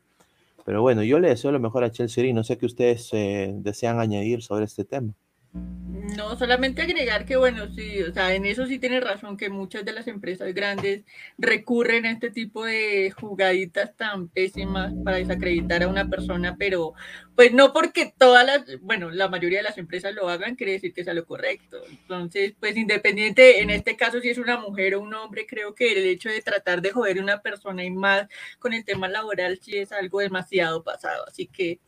Pero 0.70 0.82
bueno, 0.82 1.02
yo 1.02 1.18
le 1.18 1.30
deseo 1.30 1.50
lo 1.50 1.58
mejor 1.58 1.82
a 1.82 1.90
Chelsea 1.90 2.24
y 2.26 2.32
no 2.32 2.44
sé 2.44 2.56
qué 2.56 2.64
ustedes 2.64 3.08
eh, 3.12 3.52
desean 3.56 3.98
añadir 3.98 4.40
sobre 4.40 4.66
este 4.66 4.84
tema. 4.84 5.12
No, 5.52 6.36
solamente 6.36 6.82
agregar 6.82 7.24
que 7.24 7.36
bueno, 7.36 7.68
sí, 7.74 8.02
o 8.02 8.12
sea, 8.12 8.34
en 8.34 8.44
eso 8.46 8.66
sí 8.66 8.78
tiene 8.78 9.00
razón 9.00 9.36
que 9.36 9.48
muchas 9.48 9.84
de 9.84 9.92
las 9.92 10.06
empresas 10.06 10.52
grandes 10.54 11.04
recurren 11.38 12.06
a 12.06 12.10
este 12.10 12.30
tipo 12.30 12.64
de 12.64 13.12
jugaditas 13.12 13.96
tan 13.96 14.28
pésimas 14.28 14.92
para 15.04 15.18
desacreditar 15.18 15.82
a 15.82 15.88
una 15.88 16.08
persona, 16.08 16.56
pero 16.58 16.94
pues 17.34 17.52
no 17.52 17.72
porque 17.72 18.12
todas 18.16 18.46
las, 18.46 18.80
bueno, 18.80 19.10
la 19.10 19.28
mayoría 19.28 19.58
de 19.58 19.64
las 19.64 19.78
empresas 19.78 20.14
lo 20.14 20.28
hagan, 20.28 20.56
quiere 20.56 20.72
decir 20.72 20.92
que 20.92 21.04
sea 21.04 21.14
lo 21.14 21.26
correcto. 21.26 21.78
Entonces, 21.88 22.54
pues 22.58 22.76
independiente, 22.76 23.60
en 23.60 23.70
este 23.70 23.96
caso 23.96 24.20
si 24.20 24.30
es 24.30 24.38
una 24.38 24.58
mujer 24.58 24.94
o 24.94 25.00
un 25.00 25.14
hombre, 25.14 25.46
creo 25.46 25.74
que 25.74 25.92
el 25.92 26.06
hecho 26.06 26.28
de 26.28 26.42
tratar 26.42 26.82
de 26.82 26.92
joder 26.92 27.18
a 27.18 27.22
una 27.22 27.42
persona 27.42 27.84
y 27.84 27.90
más 27.90 28.26
con 28.58 28.72
el 28.72 28.84
tema 28.84 29.08
laboral 29.08 29.58
sí 29.62 29.76
es 29.76 29.92
algo 29.92 30.20
demasiado 30.20 30.82
pasado. 30.82 31.24
Así 31.26 31.46
que, 31.46 31.80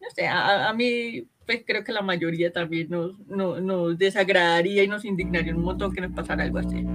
no 0.00 0.10
sé, 0.10 0.26
a 0.28 0.72
mí 0.74 1.26
pues 1.50 1.64
creo 1.66 1.82
que 1.82 1.90
la 1.90 2.02
mayoría 2.02 2.52
también 2.52 2.88
nos, 2.88 3.18
nos, 3.26 3.98
desagradaría 3.98 4.84
y 4.84 4.86
nos 4.86 5.04
indignaría 5.04 5.52
un 5.52 5.62
montón 5.62 5.92
que 5.92 6.00
nos 6.00 6.12
pasara 6.12 6.44
algo 6.44 6.58
así. 6.58 6.86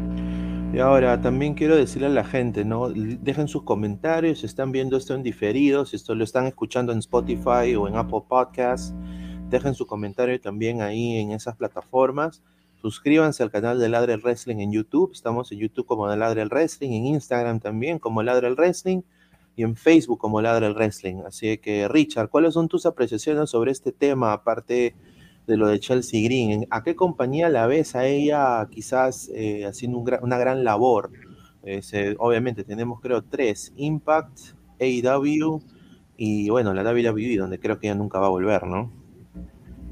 Y 0.74 0.80
ahora 0.80 1.20
también 1.20 1.56
quiero 1.56 1.76
decirle 1.76 2.08
a 2.08 2.12
la 2.12 2.24
gente, 2.24 2.64
¿no? 2.64 2.88
Dejen 2.90 3.50
sus 3.50 3.64
comentarios, 3.64 4.40
si 4.40 4.46
están 4.46 4.72
viendo 4.72 4.96
esto 4.96 5.14
en 5.14 5.24
diferido, 5.24 5.86
si 5.86 5.98
esto 5.98 6.16
lo 6.16 6.24
están 6.24 6.46
escuchando 6.46 6.94
en 6.94 7.00
Spotify 7.00 7.76
o 7.78 7.90
en 7.90 7.98
Apple 7.98 8.22
Podcasts, 8.30 8.96
dejen 9.50 9.76
su 9.76 9.86
comentario 9.86 10.40
también 10.40 10.82
ahí 10.82 11.18
en 11.18 11.34
esas 11.34 11.58
plataformas. 11.58 12.42
Suscríbanse 12.78 13.44
al 13.44 13.52
canal 13.52 13.78
de 13.78 13.90
Ladre 13.90 14.14
el 14.14 14.22
Wrestling 14.22 14.60
en 14.60 14.72
YouTube. 14.72 15.12
Estamos 15.12 15.52
en 15.52 15.60
YouTube 15.60 15.86
como 15.86 16.08
Ladre 16.08 16.44
el 16.44 16.50
Wrestling, 16.50 16.92
en 16.92 17.08
Instagram 17.08 17.60
también 17.60 18.00
como 18.00 18.24
Ladre 18.24 18.48
el 18.48 18.56
Wrestling 18.56 19.02
y 19.56 19.64
en 19.64 19.76
Facebook 19.76 20.20
como 20.20 20.42
Ladra 20.42 20.68
el 20.68 20.74
Wrestling. 20.74 21.24
Así 21.26 21.58
que, 21.58 21.88
Richard, 21.88 22.30
¿cuáles 22.30 22.54
son 22.54 22.68
tus 22.68 22.86
apreciaciones 22.86 23.50
sobre 23.50 23.72
este 23.72 23.92
tema, 23.92 24.34
aparte 24.34 24.96
de 25.48 25.58
lo 25.58 25.68
de 25.68 25.80
Chelsea 25.80 26.24
Green? 26.24 26.68
¿A 26.70 26.84
qué 26.84 26.96
compañía 26.96 27.50
la 27.50 27.68
ves 27.68 27.96
a 27.96 28.06
ella 28.06 28.68
quizás 28.70 29.30
eh, 29.34 29.66
haciendo 29.66 30.00
una 30.00 30.38
gran 30.38 30.64
labor? 30.64 31.12
obviamente 32.20 32.64
tenemos 32.64 33.02
creo 33.02 33.24
tres, 33.24 33.74
Impact, 33.76 34.38
AEW 34.80 35.60
y 36.16 36.48
bueno, 36.52 36.76
la 36.76 36.84
WWE, 36.84 37.38
donde 37.38 37.60
creo 37.60 37.80
que 37.80 37.88
ella 37.88 37.96
nunca 37.96 38.20
va 38.20 38.28
a 38.28 38.30
volver, 38.30 38.68
¿no? 38.68 38.92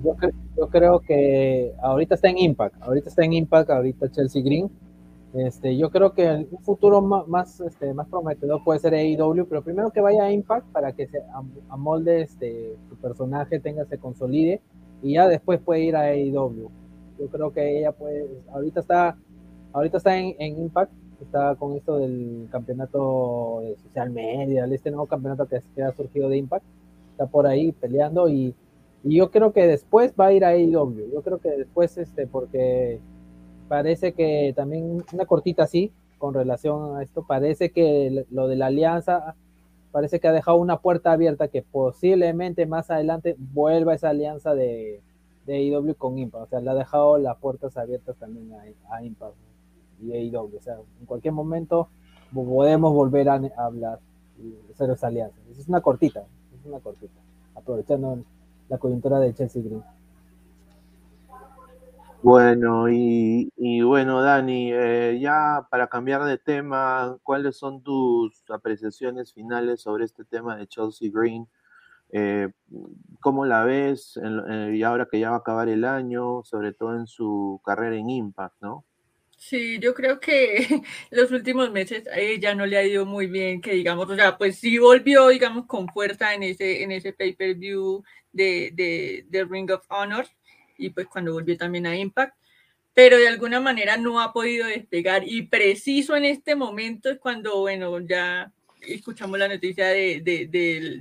Yo, 0.03 0.15
yo 0.55 0.67
creo 0.67 0.99
que 0.99 1.73
ahorita 1.81 2.13
está 2.13 2.29
en 2.29 2.37
Impact, 2.37 2.79
ahorita 2.79 3.09
está 3.09 3.25
en 3.25 3.33
Impact, 3.33 3.71
ahorita 3.71 4.11
Chelsea 4.11 4.43
Green 4.43 4.69
este, 5.33 5.75
yo 5.75 5.89
creo 5.89 6.13
que 6.13 6.47
un 6.51 6.61
futuro 6.61 7.01
más, 7.01 7.59
este, 7.59 7.91
más 7.93 8.07
prometedor 8.07 8.63
puede 8.63 8.79
ser 8.79 8.93
AEW, 8.93 9.47
pero 9.47 9.63
primero 9.63 9.89
que 9.89 9.99
vaya 9.99 10.25
a 10.25 10.31
Impact 10.31 10.67
para 10.71 10.91
que 10.91 11.07
se 11.07 11.23
amolde 11.69 12.21
este, 12.21 12.75
su 12.87 12.95
personaje, 12.97 13.59
tenga, 13.59 13.83
se 13.85 13.97
consolide 13.97 14.61
y 15.01 15.13
ya 15.13 15.27
después 15.27 15.59
puede 15.59 15.81
ir 15.81 15.95
a 15.95 16.03
AEW. 16.03 16.69
Yo 17.19 17.27
creo 17.31 17.51
que 17.51 17.79
ella 17.79 17.91
puede, 17.91 18.27
ahorita 18.51 18.79
está, 18.81 19.17
ahorita 19.71 19.97
está 19.97 20.15
en, 20.17 20.35
Impact, 20.39 20.91
está 21.19 21.55
con 21.55 21.73
esto 21.73 21.97
del 21.97 22.47
campeonato 22.51 23.61
de 23.63 23.75
social 23.77 24.11
media, 24.11 24.65
este 24.65 24.91
nuevo 24.91 25.07
campeonato 25.07 25.47
que, 25.47 25.81
ha 25.81 25.91
surgido 25.93 26.29
de 26.29 26.37
Impact, 26.37 26.65
está 27.11 27.25
por 27.25 27.47
ahí 27.47 27.71
peleando 27.71 28.29
y, 28.29 28.53
y 29.03 29.17
yo 29.17 29.31
creo 29.31 29.51
que 29.51 29.65
después 29.65 30.13
va 30.19 30.27
a 30.27 30.33
ir 30.33 30.45
a 30.45 30.49
AEW. 30.49 31.11
Yo 31.11 31.23
creo 31.23 31.39
que 31.39 31.49
después, 31.49 31.97
este, 31.97 32.27
porque 32.27 32.99
parece 33.73 34.13
que 34.13 34.53
también 34.55 35.03
una 35.13 35.25
cortita 35.25 35.63
así 35.63 35.91
con 36.19 36.35
relación 36.35 36.95
a 36.95 37.01
esto, 37.01 37.25
parece 37.25 37.71
que 37.71 38.23
lo 38.29 38.47
de 38.47 38.55
la 38.55 38.67
alianza 38.67 39.33
parece 39.91 40.19
que 40.19 40.27
ha 40.27 40.31
dejado 40.31 40.57
una 40.57 40.77
puerta 40.77 41.11
abierta 41.11 41.47
que 41.47 41.63
posiblemente 41.63 42.67
más 42.67 42.91
adelante 42.91 43.35
vuelva 43.39 43.95
esa 43.95 44.09
alianza 44.09 44.53
de, 44.53 45.01
de 45.47 45.55
AEW 45.55 45.95
con 45.95 46.19
Impact, 46.19 46.43
o 46.43 46.47
sea, 46.49 46.59
le 46.59 46.69
ha 46.69 46.75
dejado 46.75 47.17
las 47.17 47.35
puertas 47.37 47.75
abiertas 47.75 48.15
también 48.17 48.53
a, 48.53 48.95
a 48.95 49.03
Impact 49.03 49.33
y 50.03 50.11
AEW, 50.11 50.55
o 50.55 50.61
sea, 50.61 50.75
en 50.99 51.07
cualquier 51.07 51.33
momento 51.33 51.89
podemos 52.31 52.93
volver 52.93 53.27
a, 53.27 53.41
hablar 53.57 53.97
y 54.37 54.53
hacer 54.71 54.91
esa 54.91 55.07
alianza. 55.07 55.35
Es 55.49 55.67
una 55.67 55.81
cortita, 55.81 56.27
es 56.59 56.63
una 56.63 56.79
cortita, 56.79 57.19
aprovechando 57.55 58.19
la 58.69 58.77
coyuntura 58.77 59.19
de 59.19 59.33
Chelsea 59.33 59.63
Green. 59.63 59.83
Bueno, 62.23 62.87
y, 62.89 63.81
bueno, 63.81 64.21
Dani, 64.21 64.71
eh, 64.71 65.19
ya 65.21 65.67
para 65.69 65.87
cambiar 65.87 66.23
de 66.23 66.37
tema, 66.37 67.17
¿cuáles 67.21 67.57
son 67.57 67.83
tus 67.83 68.49
apreciaciones 68.49 69.33
finales 69.33 69.81
sobre 69.81 70.05
este 70.05 70.23
tema 70.23 70.55
de 70.55 70.65
Chelsea 70.65 71.09
Green? 71.13 71.49
Eh, 72.13 72.47
¿Cómo 73.19 73.45
la 73.45 73.65
ves 73.65 74.17
eh, 74.23 74.71
y 74.73 74.83
ahora 74.83 75.09
que 75.11 75.19
ya 75.19 75.31
va 75.31 75.35
a 75.35 75.39
acabar 75.39 75.67
el 75.67 75.83
año, 75.83 76.43
sobre 76.45 76.71
todo 76.71 76.95
en 76.95 77.07
su 77.07 77.59
carrera 77.65 77.97
en 77.97 78.09
Impact, 78.09 78.55
¿no? 78.61 78.85
Sí, 79.37 79.77
yo 79.79 79.93
creo 79.93 80.21
que 80.21 80.81
los 81.11 81.29
últimos 81.29 81.71
meses 81.71 82.07
a 82.07 82.19
ella 82.19 82.55
no 82.55 82.65
le 82.65 82.77
ha 82.77 82.85
ido 82.85 83.05
muy 83.05 83.27
bien, 83.27 83.59
que 83.59 83.73
digamos, 83.73 84.09
o 84.09 84.15
sea, 84.15 84.37
pues 84.37 84.59
sí 84.59 84.77
volvió, 84.77 85.27
digamos, 85.27 85.65
con 85.65 85.89
fuerza 85.89 86.33
en 86.33 86.43
ese, 86.43 86.83
en 86.83 86.93
ese 86.93 87.11
pay-per-view 87.11 88.01
de, 88.31 88.71
de, 88.73 89.25
de 89.27 89.43
Ring 89.43 89.69
of 89.71 89.85
Honor, 89.89 90.25
y 90.83 90.89
pues 90.89 91.07
cuando 91.07 91.33
volvió 91.33 91.57
también 91.57 91.85
a 91.85 91.95
Impact, 91.95 92.35
pero 92.93 93.17
de 93.17 93.27
alguna 93.27 93.59
manera 93.59 93.97
no 93.97 94.21
ha 94.21 94.33
podido 94.33 94.67
despegar 94.67 95.23
y 95.27 95.43
preciso 95.43 96.15
en 96.15 96.25
este 96.25 96.55
momento 96.55 97.09
es 97.09 97.19
cuando, 97.19 97.61
bueno, 97.61 97.99
ya 98.01 98.51
escuchamos 98.81 99.39
la 99.39 99.47
noticia 99.47 99.87
de, 99.87 100.21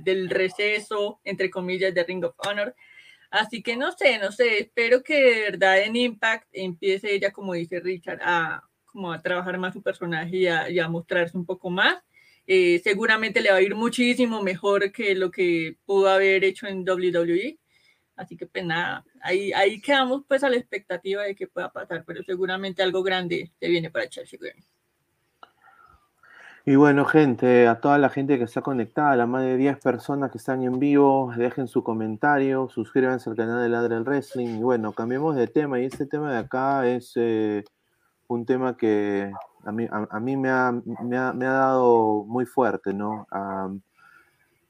del, 0.03 0.29
receso, 0.29 1.19
entre 1.23 1.49
comillas, 1.49 1.93
de 1.93 2.03
Ring 2.03 2.23
of 2.23 2.35
Honor. 2.37 2.75
Así 3.29 3.61
que 3.61 3.75
no 3.75 3.91
sé, 3.91 4.19
no 4.19 4.31
sé, 4.31 4.59
espero 4.59 5.03
que 5.03 5.15
de 5.15 5.41
verdad 5.41 5.81
en 5.81 5.95
Impact 5.95 6.47
empiece 6.53 7.13
ella, 7.13 7.31
como 7.31 7.53
dice 7.53 7.79
Richard, 7.79 8.19
a, 8.21 8.63
como 8.85 9.11
a 9.11 9.21
trabajar 9.21 9.57
más 9.57 9.73
su 9.73 9.81
personaje 9.81 10.37
y 10.37 10.47
a, 10.47 10.69
y 10.69 10.79
a 10.79 10.87
mostrarse 10.87 11.37
un 11.37 11.45
poco 11.45 11.69
más. 11.69 11.97
Eh, 12.45 12.81
seguramente 12.83 13.41
le 13.41 13.51
va 13.51 13.57
a 13.57 13.61
ir 13.61 13.75
muchísimo 13.75 14.41
mejor 14.43 14.91
que 14.91 15.15
lo 15.15 15.31
que 15.31 15.77
pudo 15.85 16.09
haber 16.09 16.43
hecho 16.43 16.67
en 16.67 16.87
WWE. 16.87 17.57
Así 18.15 18.37
que 18.37 18.45
pues 18.45 18.63
nada, 18.63 19.03
ahí, 19.21 19.51
ahí 19.53 19.81
quedamos 19.81 20.23
pues 20.27 20.43
a 20.43 20.49
la 20.49 20.57
expectativa 20.57 21.23
de 21.23 21.35
que 21.35 21.47
pueda 21.47 21.71
pasar, 21.71 22.03
pero 22.05 22.23
seguramente 22.23 22.83
algo 22.83 23.01
grande 23.01 23.51
se 23.59 23.67
viene 23.67 23.89
para 23.89 24.07
Chelsea 24.07 24.39
Y 26.63 26.75
bueno, 26.75 27.05
gente, 27.05 27.67
a 27.67 27.79
toda 27.81 27.97
la 27.97 28.09
gente 28.09 28.37
que 28.37 28.43
está 28.43 28.61
conectada, 28.61 29.11
a 29.11 29.15
las 29.15 29.27
más 29.27 29.43
de 29.43 29.57
10 29.57 29.79
personas 29.79 30.31
que 30.31 30.37
están 30.37 30.61
en 30.61 30.77
vivo, 30.77 31.33
dejen 31.35 31.67
su 31.67 31.83
comentario, 31.83 32.69
suscríbanse 32.69 33.31
al 33.31 33.35
canal 33.35 33.63
de 33.63 33.69
Ladre 33.69 33.95
el 33.95 34.03
Wrestling. 34.03 34.59
Y 34.59 34.63
bueno, 34.63 34.93
cambiemos 34.93 35.35
de 35.35 35.47
tema. 35.47 35.79
Y 35.79 35.85
este 35.85 36.05
tema 36.05 36.31
de 36.31 36.37
acá 36.37 36.87
es 36.87 37.13
eh, 37.15 37.63
un 38.27 38.45
tema 38.45 38.77
que 38.77 39.31
a 39.65 39.71
mí, 39.71 39.87
a, 39.89 40.19
mí 40.19 40.37
me, 40.37 40.49
ha, 40.49 40.71
me, 40.71 41.17
ha, 41.17 41.33
me, 41.33 41.45
ha, 41.45 41.51
dado 41.51 42.25
muy 42.25 42.45
fuerte, 42.45 42.93
¿no? 42.93 43.25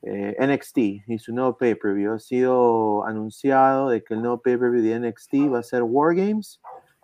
Eh, 0.06 0.36
NXT 0.38 0.78
y 1.08 1.18
su 1.18 1.34
nuevo 1.34 1.58
pay-per-view. 1.58 2.12
Ha 2.12 2.20
sido 2.20 3.06
anunciado 3.06 3.90
de 3.90 4.04
que 4.04 4.14
el 4.14 4.22
nuevo 4.22 4.42
pay-per-view 4.42 4.84
de 4.84 5.00
NXT 5.00 5.34
va 5.54 5.60
a 5.60 5.64
ser 5.64 5.82
War 5.84 6.14
Games, 6.14 6.60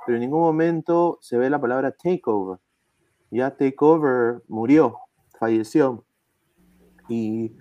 pero 0.06 0.18
en 0.18 0.22
ningún 0.22 0.42
momento 0.42 1.18
se 1.22 1.38
ve 1.38 1.50
la 1.50 1.62
palabra 1.62 1.92
Takeover. 1.92 2.60
Ya 3.32 3.56
Takeover 3.56 4.42
murió, 4.48 4.98
falleció. 5.40 6.04
Y 7.08 7.54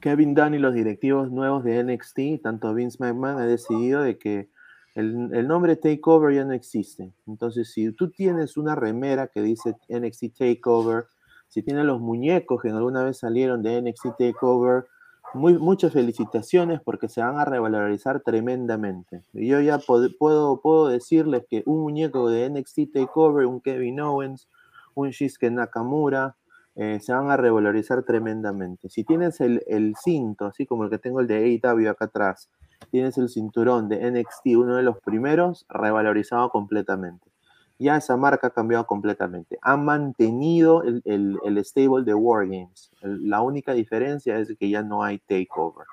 Kevin 0.00 0.34
Dunn 0.34 0.54
y 0.54 0.58
los 0.58 0.74
directivos 0.74 1.30
nuevos 1.32 1.64
de 1.64 1.82
NXT, 1.82 2.42
tanto 2.42 2.72
Vince 2.72 2.98
McMahon, 3.00 3.40
ha 3.40 3.46
decidido 3.46 4.00
de 4.00 4.16
que 4.16 4.48
el, 4.94 5.30
el, 5.32 5.48
nombre 5.48 5.74
Takeover 5.74 6.34
ya 6.34 6.44
no 6.44 6.52
existe. 6.52 7.12
Entonces, 7.26 7.72
si 7.72 7.90
tú 7.92 8.10
tienes 8.10 8.56
una 8.56 8.76
remera 8.76 9.26
que 9.26 9.42
dice 9.42 9.76
NXT 9.88 10.36
Takeover, 10.38 11.06
si 11.54 11.62
tienes 11.62 11.84
los 11.84 12.00
muñecos 12.00 12.60
que 12.60 12.70
alguna 12.70 13.04
vez 13.04 13.18
salieron 13.18 13.62
de 13.62 13.80
NXT 13.80 14.16
Takeover, 14.18 14.86
muy, 15.34 15.56
muchas 15.56 15.92
felicitaciones 15.92 16.80
porque 16.80 17.08
se 17.08 17.20
van 17.20 17.38
a 17.38 17.44
revalorizar 17.44 18.18
tremendamente. 18.22 19.22
Y 19.32 19.46
yo 19.46 19.60
ya 19.60 19.78
puedo, 19.78 20.58
puedo, 20.60 20.88
decirles 20.88 21.44
que 21.48 21.62
un 21.64 21.82
muñeco 21.82 22.28
de 22.28 22.50
NXT 22.50 22.92
Takeover, 22.92 23.46
un 23.46 23.60
Kevin 23.60 24.00
Owens, 24.00 24.48
un 24.96 25.10
Shinsuke 25.10 25.48
Nakamura, 25.52 26.34
eh, 26.74 26.98
se 27.00 27.12
van 27.12 27.30
a 27.30 27.36
revalorizar 27.36 28.02
tremendamente. 28.02 28.88
Si 28.88 29.04
tienes 29.04 29.40
el, 29.40 29.62
el, 29.68 29.94
cinto, 29.94 30.46
así 30.46 30.66
como 30.66 30.82
el 30.82 30.90
que 30.90 30.98
tengo 30.98 31.20
el 31.20 31.28
de 31.28 31.60
AEW 31.62 31.88
acá 31.88 32.06
atrás, 32.06 32.50
tienes 32.90 33.16
el 33.16 33.28
cinturón 33.28 33.88
de 33.88 34.10
NXT, 34.10 34.56
uno 34.56 34.74
de 34.74 34.82
los 34.82 34.98
primeros, 34.98 35.66
revalorizado 35.68 36.50
completamente. 36.50 37.33
Ya 37.78 37.96
esa 37.96 38.16
marca 38.16 38.48
ha 38.48 38.50
cambiado 38.50 38.86
completamente. 38.86 39.58
Ha 39.62 39.76
mantenido 39.76 40.82
el, 40.84 41.02
el, 41.04 41.38
el 41.44 41.64
stable 41.64 42.04
de 42.04 42.14
Wargames. 42.14 42.92
La 43.02 43.40
única 43.40 43.72
diferencia 43.72 44.38
es 44.38 44.54
que 44.58 44.70
ya 44.70 44.82
no 44.82 45.02
hay 45.02 45.18
takeover. 45.18 45.86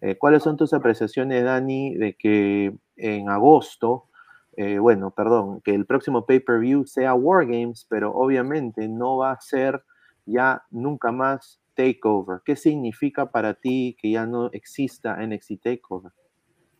Eh, 0.00 0.18
¿Cuáles 0.18 0.42
son 0.42 0.56
tus 0.56 0.72
apreciaciones, 0.74 1.44
Dani, 1.44 1.94
de 1.94 2.14
que 2.14 2.76
en 2.96 3.28
agosto, 3.28 4.08
eh, 4.56 4.78
bueno, 4.80 5.12
perdón, 5.12 5.60
que 5.60 5.74
el 5.74 5.86
próximo 5.86 6.26
pay-per-view 6.26 6.86
sea 6.86 7.14
Wargames, 7.14 7.86
pero 7.88 8.12
obviamente 8.12 8.88
no 8.88 9.18
va 9.18 9.30
a 9.30 9.40
ser 9.40 9.84
ya 10.26 10.64
nunca 10.72 11.12
más 11.12 11.60
takeover? 11.74 12.40
¿Qué 12.44 12.56
significa 12.56 13.30
para 13.30 13.54
ti 13.54 13.96
que 14.00 14.10
ya 14.10 14.26
no 14.26 14.50
exista 14.52 15.24
NXT 15.24 15.62
takeover? 15.62 16.12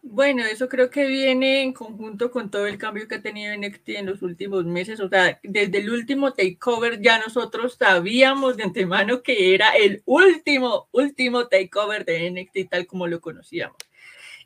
Bueno, 0.04 0.44
eso 0.44 0.68
creo 0.68 0.90
que 0.90 1.06
viene 1.06 1.62
en 1.62 1.72
conjunto 1.72 2.30
con 2.32 2.50
todo 2.50 2.66
el 2.66 2.76
cambio 2.76 3.06
que 3.06 3.14
ha 3.16 3.22
tenido 3.22 3.54
NXT 3.56 3.88
en 3.90 4.06
los 4.06 4.20
últimos 4.22 4.64
meses. 4.64 4.98
O 5.00 5.08
sea, 5.08 5.38
desde 5.44 5.78
el 5.78 5.90
último 5.90 6.32
takeover 6.32 7.00
ya 7.00 7.18
nosotros 7.18 7.76
sabíamos 7.78 8.56
de 8.56 8.64
antemano 8.64 9.22
que 9.22 9.54
era 9.54 9.70
el 9.70 10.02
último, 10.04 10.88
último 10.92 11.46
takeover 11.46 12.04
de 12.04 12.30
NXT 12.30 12.68
tal 12.70 12.86
como 12.86 13.06
lo 13.06 13.20
conocíamos. 13.20 13.76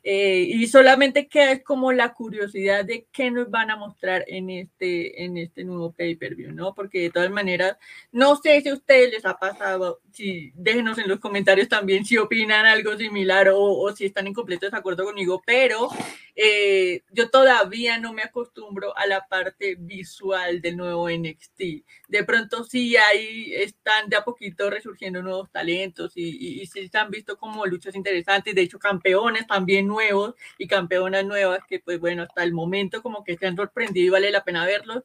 Eh, 0.09 0.47
y 0.47 0.67
solamente 0.67 1.27
queda 1.27 1.61
como 1.61 1.91
la 1.91 2.13
curiosidad 2.13 2.85
de 2.85 3.07
qué 3.11 3.29
nos 3.29 3.51
van 3.51 3.71
a 3.71 3.75
mostrar 3.75 4.23
en 4.27 4.49
este, 4.49 5.25
en 5.25 5.35
este 5.35 5.65
nuevo 5.65 5.91
pay-per-view, 5.91 6.53
¿no? 6.53 6.73
Porque 6.73 7.01
de 7.01 7.09
todas 7.09 7.29
maneras, 7.29 7.75
no 8.13 8.37
sé 8.37 8.61
si 8.61 8.69
a 8.69 8.73
ustedes 8.73 9.11
les 9.11 9.25
ha 9.25 9.37
pasado, 9.37 9.99
si 10.13 10.53
déjenos 10.55 10.97
en 10.97 11.09
los 11.09 11.19
comentarios 11.19 11.67
también 11.67 12.05
si 12.05 12.17
opinan 12.17 12.65
algo 12.65 12.95
similar 12.95 13.49
o, 13.49 13.59
o 13.59 13.93
si 13.93 14.05
están 14.05 14.27
en 14.27 14.33
completo 14.33 14.65
desacuerdo 14.65 15.03
conmigo, 15.03 15.41
pero 15.45 15.89
eh, 16.37 17.01
yo 17.11 17.29
todavía 17.29 17.97
no 17.97 18.13
me 18.13 18.21
acostumbro 18.21 18.95
a 18.95 19.07
la 19.07 19.27
parte 19.27 19.75
visual 19.77 20.61
del 20.61 20.77
nuevo 20.77 21.09
NXT. 21.09 21.59
De 22.07 22.23
pronto 22.23 22.63
sí 22.63 22.95
ahí 22.95 23.53
están 23.55 24.07
de 24.07 24.15
a 24.15 24.23
poquito 24.23 24.69
resurgiendo 24.69 25.21
nuevos 25.21 25.51
talentos 25.51 26.15
y, 26.15 26.29
y, 26.29 26.61
y 26.61 26.65
sí 26.67 26.87
se 26.87 26.97
han 26.97 27.11
visto 27.11 27.37
como 27.37 27.65
luchas 27.65 27.93
interesantes, 27.95 28.55
de 28.55 28.61
hecho 28.61 28.79
campeones 28.79 29.45
también 29.47 29.87
nuevos 29.97 30.35
y 30.57 30.67
campeonas 30.67 31.25
nuevas 31.25 31.59
que 31.67 31.79
pues 31.79 31.99
bueno, 31.99 32.23
hasta 32.23 32.43
el 32.43 32.53
momento 32.53 33.01
como 33.01 33.23
que 33.23 33.37
se 33.37 33.47
han 33.47 33.55
sorprendido 33.55 34.07
y 34.07 34.09
vale 34.09 34.31
la 34.31 34.43
pena 34.43 34.65
verlos, 34.65 35.03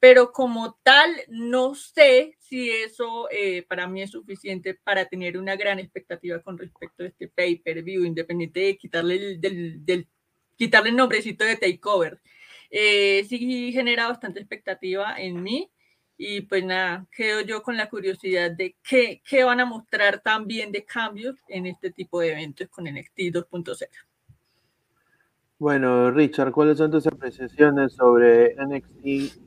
pero 0.00 0.32
como 0.32 0.78
tal 0.82 1.10
no 1.28 1.74
sé 1.74 2.36
si 2.38 2.70
eso 2.70 3.28
eh, 3.30 3.62
para 3.68 3.88
mí 3.88 4.02
es 4.02 4.12
suficiente 4.12 4.74
para 4.74 5.06
tener 5.06 5.36
una 5.36 5.56
gran 5.56 5.78
expectativa 5.80 6.40
con 6.40 6.56
respecto 6.56 7.02
a 7.02 7.06
este 7.06 7.28
pay-per-view, 7.28 8.04
independiente 8.04 8.60
de 8.60 8.76
quitarle 8.76 9.16
el, 9.16 9.40
del, 9.40 9.84
del 9.84 10.06
quitarle 10.56 10.90
el 10.90 10.96
nombrecito 10.96 11.44
de 11.44 11.56
Takeover. 11.56 12.20
Eh, 12.70 13.24
sí 13.28 13.72
genera 13.72 14.08
bastante 14.08 14.40
expectativa 14.40 15.16
en 15.18 15.42
mí 15.42 15.70
y 16.20 16.42
pues 16.42 16.64
nada, 16.64 17.06
quedo 17.12 17.40
yo 17.42 17.62
con 17.62 17.76
la 17.76 17.88
curiosidad 17.88 18.50
de 18.50 18.76
qué, 18.82 19.22
qué 19.24 19.44
van 19.44 19.60
a 19.60 19.64
mostrar 19.64 20.20
también 20.20 20.72
de 20.72 20.84
cambios 20.84 21.36
en 21.48 21.66
este 21.66 21.92
tipo 21.92 22.20
de 22.20 22.32
eventos 22.32 22.68
con 22.68 22.84
NXT 22.84 23.18
2.0. 23.32 24.07
Bueno, 25.60 26.12
Richard, 26.12 26.52
¿cuáles 26.52 26.78
son 26.78 26.92
tus 26.92 27.08
apreciaciones 27.08 27.92
sobre 27.92 28.54
NXT 28.54 29.40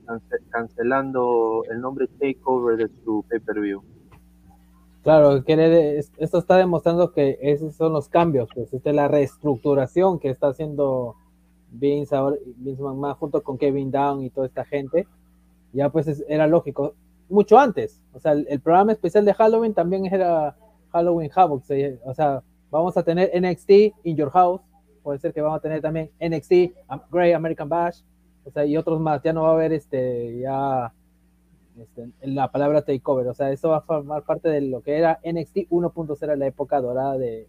cancelando 0.50 1.64
el 1.70 1.80
nombre 1.80 2.06
Takeover 2.06 2.76
de 2.76 2.90
su 3.02 3.24
pay-per-view? 3.30 3.82
Claro, 5.02 5.42
esto 5.46 6.38
está 6.38 6.58
demostrando 6.58 7.12
que 7.12 7.38
esos 7.40 7.74
son 7.74 7.94
los 7.94 8.10
cambios, 8.10 8.50
pues 8.54 8.74
esta 8.74 8.90
es 8.90 8.96
la 8.96 9.08
reestructuración 9.08 10.18
que 10.18 10.28
está 10.28 10.48
haciendo 10.48 11.16
Vince, 11.70 12.14
Vince 12.56 12.82
McMahon 12.82 13.14
junto 13.14 13.42
con 13.42 13.56
Kevin 13.56 13.90
Down 13.90 14.22
y 14.22 14.28
toda 14.28 14.46
esta 14.46 14.66
gente. 14.66 15.08
Ya 15.72 15.88
pues 15.88 16.22
era 16.28 16.46
lógico, 16.46 16.94
mucho 17.30 17.58
antes. 17.58 18.02
O 18.12 18.20
sea, 18.20 18.32
el, 18.32 18.46
el, 18.50 18.60
programa 18.60 18.92
especial 18.92 19.24
de 19.24 19.32
Halloween 19.32 19.72
también 19.72 20.04
era 20.04 20.54
Halloween 20.92 21.30
Havoc. 21.34 21.64
O 22.04 22.14
sea, 22.14 22.42
vamos 22.70 22.98
a 22.98 23.02
tener 23.02 23.30
NXT 23.34 23.70
in 24.04 24.16
Your 24.16 24.30
House. 24.30 24.60
Puede 25.02 25.18
ser 25.18 25.32
que 25.32 25.40
vamos 25.40 25.58
a 25.58 25.62
tener 25.62 25.80
también 25.80 26.10
NXT 26.20 26.52
Great 27.10 27.34
American 27.34 27.68
Bash. 27.68 28.00
O 28.44 28.50
sea, 28.50 28.64
y 28.64 28.76
otros 28.76 29.00
más. 29.00 29.22
Ya 29.22 29.32
no 29.32 29.42
va 29.42 29.50
a 29.50 29.52
haber 29.52 29.72
este, 29.72 30.38
ya 30.40 30.92
este, 31.78 32.10
la 32.22 32.50
palabra 32.50 32.82
takeover, 32.82 33.26
o 33.28 33.34
sea, 33.34 33.50
eso 33.50 33.70
va 33.70 33.78
a 33.78 33.80
formar 33.80 34.24
parte 34.24 34.48
de 34.50 34.60
lo 34.60 34.82
que 34.82 34.98
era 34.98 35.20
NXT 35.24 35.70
1.0 35.70 36.32
en 36.32 36.38
la 36.38 36.46
época 36.46 36.80
dorada 36.80 37.16
de, 37.16 37.48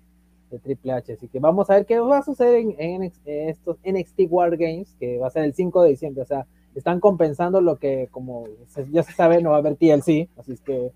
de, 0.50 0.60
Triple 0.60 0.94
H, 0.94 1.14
así 1.14 1.28
que 1.28 1.40
vamos 1.40 1.70
a 1.70 1.76
ver 1.76 1.86
qué 1.86 2.00
va 2.00 2.20
a 2.20 2.24
suceder 2.24 2.56
en, 2.56 2.76
en, 2.78 3.04
en, 3.04 3.50
estos 3.50 3.78
NXT 3.84 4.22
War 4.30 4.56
Games, 4.56 4.96
que 4.98 5.18
va 5.18 5.28
a 5.28 5.32
ser 5.32 5.44
el 5.44 5.54
5 5.54 5.84
de 5.84 5.90
diciembre, 5.90 6.24
o 6.24 6.26
sea, 6.26 6.48
están 6.74 7.02
compensando 7.02 7.60
lo 7.60 7.78
que, 7.78 8.08
como 8.12 8.46
ya 8.92 9.04
se 9.04 9.12
sabe, 9.12 9.42
no 9.42 9.50
va 9.50 9.58
a 9.58 9.60
haber 9.60 9.76
TLC, 9.76 10.30
así 10.38 10.54
es 10.54 10.62
que 10.62 10.92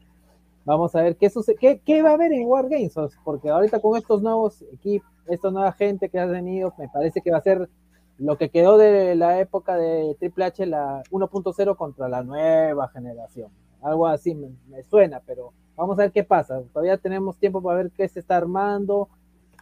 vamos 0.63 0.95
a 0.95 1.01
ver 1.01 1.17
qué 1.17 1.29
sucede, 1.29 1.57
qué, 1.59 1.81
qué 1.83 2.01
va 2.01 2.11
a 2.11 2.13
haber 2.13 2.31
en 2.31 2.47
War 2.47 2.69
Games, 2.69 2.95
porque 3.25 3.49
ahorita 3.49 3.81
con 3.81 3.97
estos 3.97 4.21
nuevos 4.21 4.61
equipos, 4.71 5.09
esta 5.27 5.51
nueva 5.51 5.71
gente 5.73 6.09
que 6.09 6.19
ha 6.19 6.25
venido, 6.25 6.73
me 6.77 6.89
parece 6.89 7.21
que 7.21 7.31
va 7.31 7.37
a 7.37 7.41
ser 7.41 7.69
lo 8.17 8.37
que 8.37 8.49
quedó 8.49 8.77
de 8.77 9.15
la 9.15 9.39
época 9.39 9.77
de 9.77 10.15
Triple 10.19 10.45
H, 10.45 10.65
la 10.65 11.03
1.0 11.11 11.75
contra 11.75 12.09
la 12.09 12.23
nueva 12.23 12.87
generación. 12.89 13.51
Algo 13.81 14.07
así 14.07 14.33
me, 14.33 14.83
suena, 14.83 15.21
pero 15.25 15.53
vamos 15.75 15.99
a 15.99 16.03
ver 16.03 16.11
qué 16.11 16.23
pasa. 16.23 16.61
Todavía 16.73 16.97
tenemos 16.97 17.37
tiempo 17.37 17.61
para 17.61 17.77
ver 17.77 17.91
qué 17.91 18.07
se 18.07 18.19
está 18.19 18.37
armando, 18.37 19.09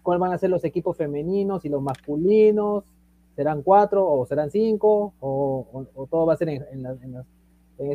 cuáles 0.03 0.21
van 0.21 0.31
a 0.31 0.37
ser 0.37 0.49
los 0.49 0.63
equipos 0.63 0.95
femeninos 0.95 1.65
y 1.65 1.69
los 1.69 1.81
masculinos. 1.81 2.85
¿Serán 3.35 3.63
cuatro 3.63 4.09
o 4.09 4.25
serán 4.25 4.49
cinco? 4.49 5.13
¿O, 5.19 5.85
todo 6.09 6.25
va 6.25 6.33
a 6.33 6.37
ser 6.37 6.47
en, 6.47 6.65
en, 6.71 6.83
la, 6.83 6.91
en, 7.01 7.11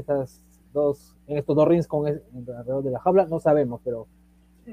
las, 0.07 0.45
dos, 0.75 1.17
en 1.27 1.39
estos 1.39 1.57
dos 1.57 1.67
rings 1.67 1.87
con 1.87 2.07
alrededor 2.07 2.85
de 2.85 2.91
la 2.91 3.01
jaula? 3.01 3.25
No 3.25 3.41
sabemos, 3.41 3.81
pero 3.83 4.07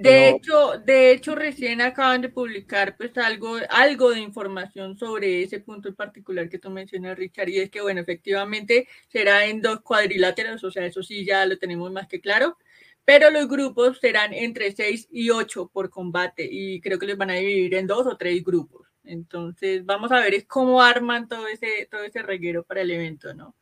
de 0.01 0.29
hecho, 0.29 0.79
de 0.85 1.11
hecho, 1.11 1.35
recién 1.35 1.81
acaban 1.81 2.21
de 2.21 2.29
publicar 2.29 2.95
pues 2.97 3.17
algo, 3.17 3.57
algo 3.69 4.11
de 4.11 4.19
información 4.19 4.97
sobre 4.97 5.43
ese 5.43 5.59
punto 5.59 5.89
en 5.89 5.95
particular 5.95 6.49
que 6.49 6.59
tú 6.59 6.69
mencionas, 6.69 7.17
Richard, 7.17 7.49
y 7.49 7.59
es 7.59 7.69
que, 7.69 7.81
bueno, 7.81 8.01
efectivamente 8.01 8.87
será 9.07 9.45
en 9.45 9.61
dos 9.61 9.81
cuadriláteros, 9.81 10.63
o 10.63 10.71
sea, 10.71 10.85
eso 10.85 11.03
sí 11.03 11.25
ya 11.25 11.45
lo 11.45 11.57
tenemos 11.57 11.91
más 11.91 12.07
que 12.07 12.21
claro, 12.21 12.57
pero 13.05 13.29
los 13.29 13.47
grupos 13.47 13.99
serán 13.99 14.33
entre 14.33 14.71
seis 14.73 15.07
y 15.11 15.29
ocho 15.29 15.69
por 15.73 15.89
combate, 15.89 16.47
y 16.49 16.81
creo 16.81 16.99
que 16.99 17.07
los 17.07 17.17
van 17.17 17.31
a 17.31 17.35
dividir 17.35 17.75
en 17.75 17.87
dos 17.87 18.05
o 18.07 18.17
tres 18.17 18.43
grupos. 18.43 18.87
Entonces, 19.03 19.85
vamos 19.85 20.11
a 20.11 20.19
ver 20.19 20.45
cómo 20.47 20.81
arman 20.81 21.27
todo 21.27 21.47
ese, 21.47 21.87
todo 21.89 22.03
ese 22.03 22.21
reguero 22.21 22.63
para 22.63 22.81
el 22.81 22.91
evento, 22.91 23.33
¿no? 23.33 23.55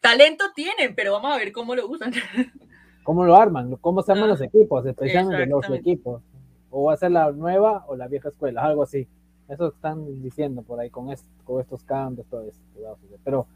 Talento 0.00 0.52
tienen, 0.54 0.94
pero 0.94 1.12
vamos 1.12 1.34
a 1.34 1.38
ver 1.38 1.52
cómo 1.52 1.74
lo 1.74 1.86
usan. 1.88 2.12
cómo 3.06 3.24
lo 3.24 3.36
arman, 3.36 3.76
cómo 3.80 4.02
se 4.02 4.10
arman 4.10 4.24
ah, 4.24 4.32
los 4.32 4.40
equipos, 4.40 4.84
especialmente 4.84 5.46
los 5.46 5.70
equipos. 5.70 6.22
O 6.70 6.86
va 6.86 6.94
a 6.94 6.96
ser 6.96 7.12
la 7.12 7.30
nueva 7.30 7.84
o 7.86 7.94
la 7.94 8.08
vieja 8.08 8.30
escuela, 8.30 8.64
algo 8.64 8.82
así. 8.82 9.06
Eso 9.48 9.68
están 9.68 10.20
diciendo 10.24 10.62
por 10.62 10.80
ahí 10.80 10.90
con, 10.90 11.12
esto, 11.12 11.28
con 11.44 11.60
estos 11.60 11.84
cambios, 11.84 12.26
todo 12.26 12.42
eso. 12.42 12.60
Pero 13.22 13.46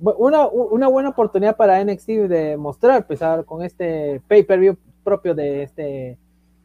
una, 0.00 0.48
una 0.48 0.88
buena 0.88 1.10
oportunidad 1.10 1.56
para 1.56 1.82
NXT 1.84 2.08
de 2.28 2.56
mostrar, 2.56 2.96
empezar 2.96 3.44
con 3.44 3.62
este 3.62 4.20
pay-per-view 4.26 4.76
propio 5.04 5.36
de 5.36 5.62
este 5.62 6.18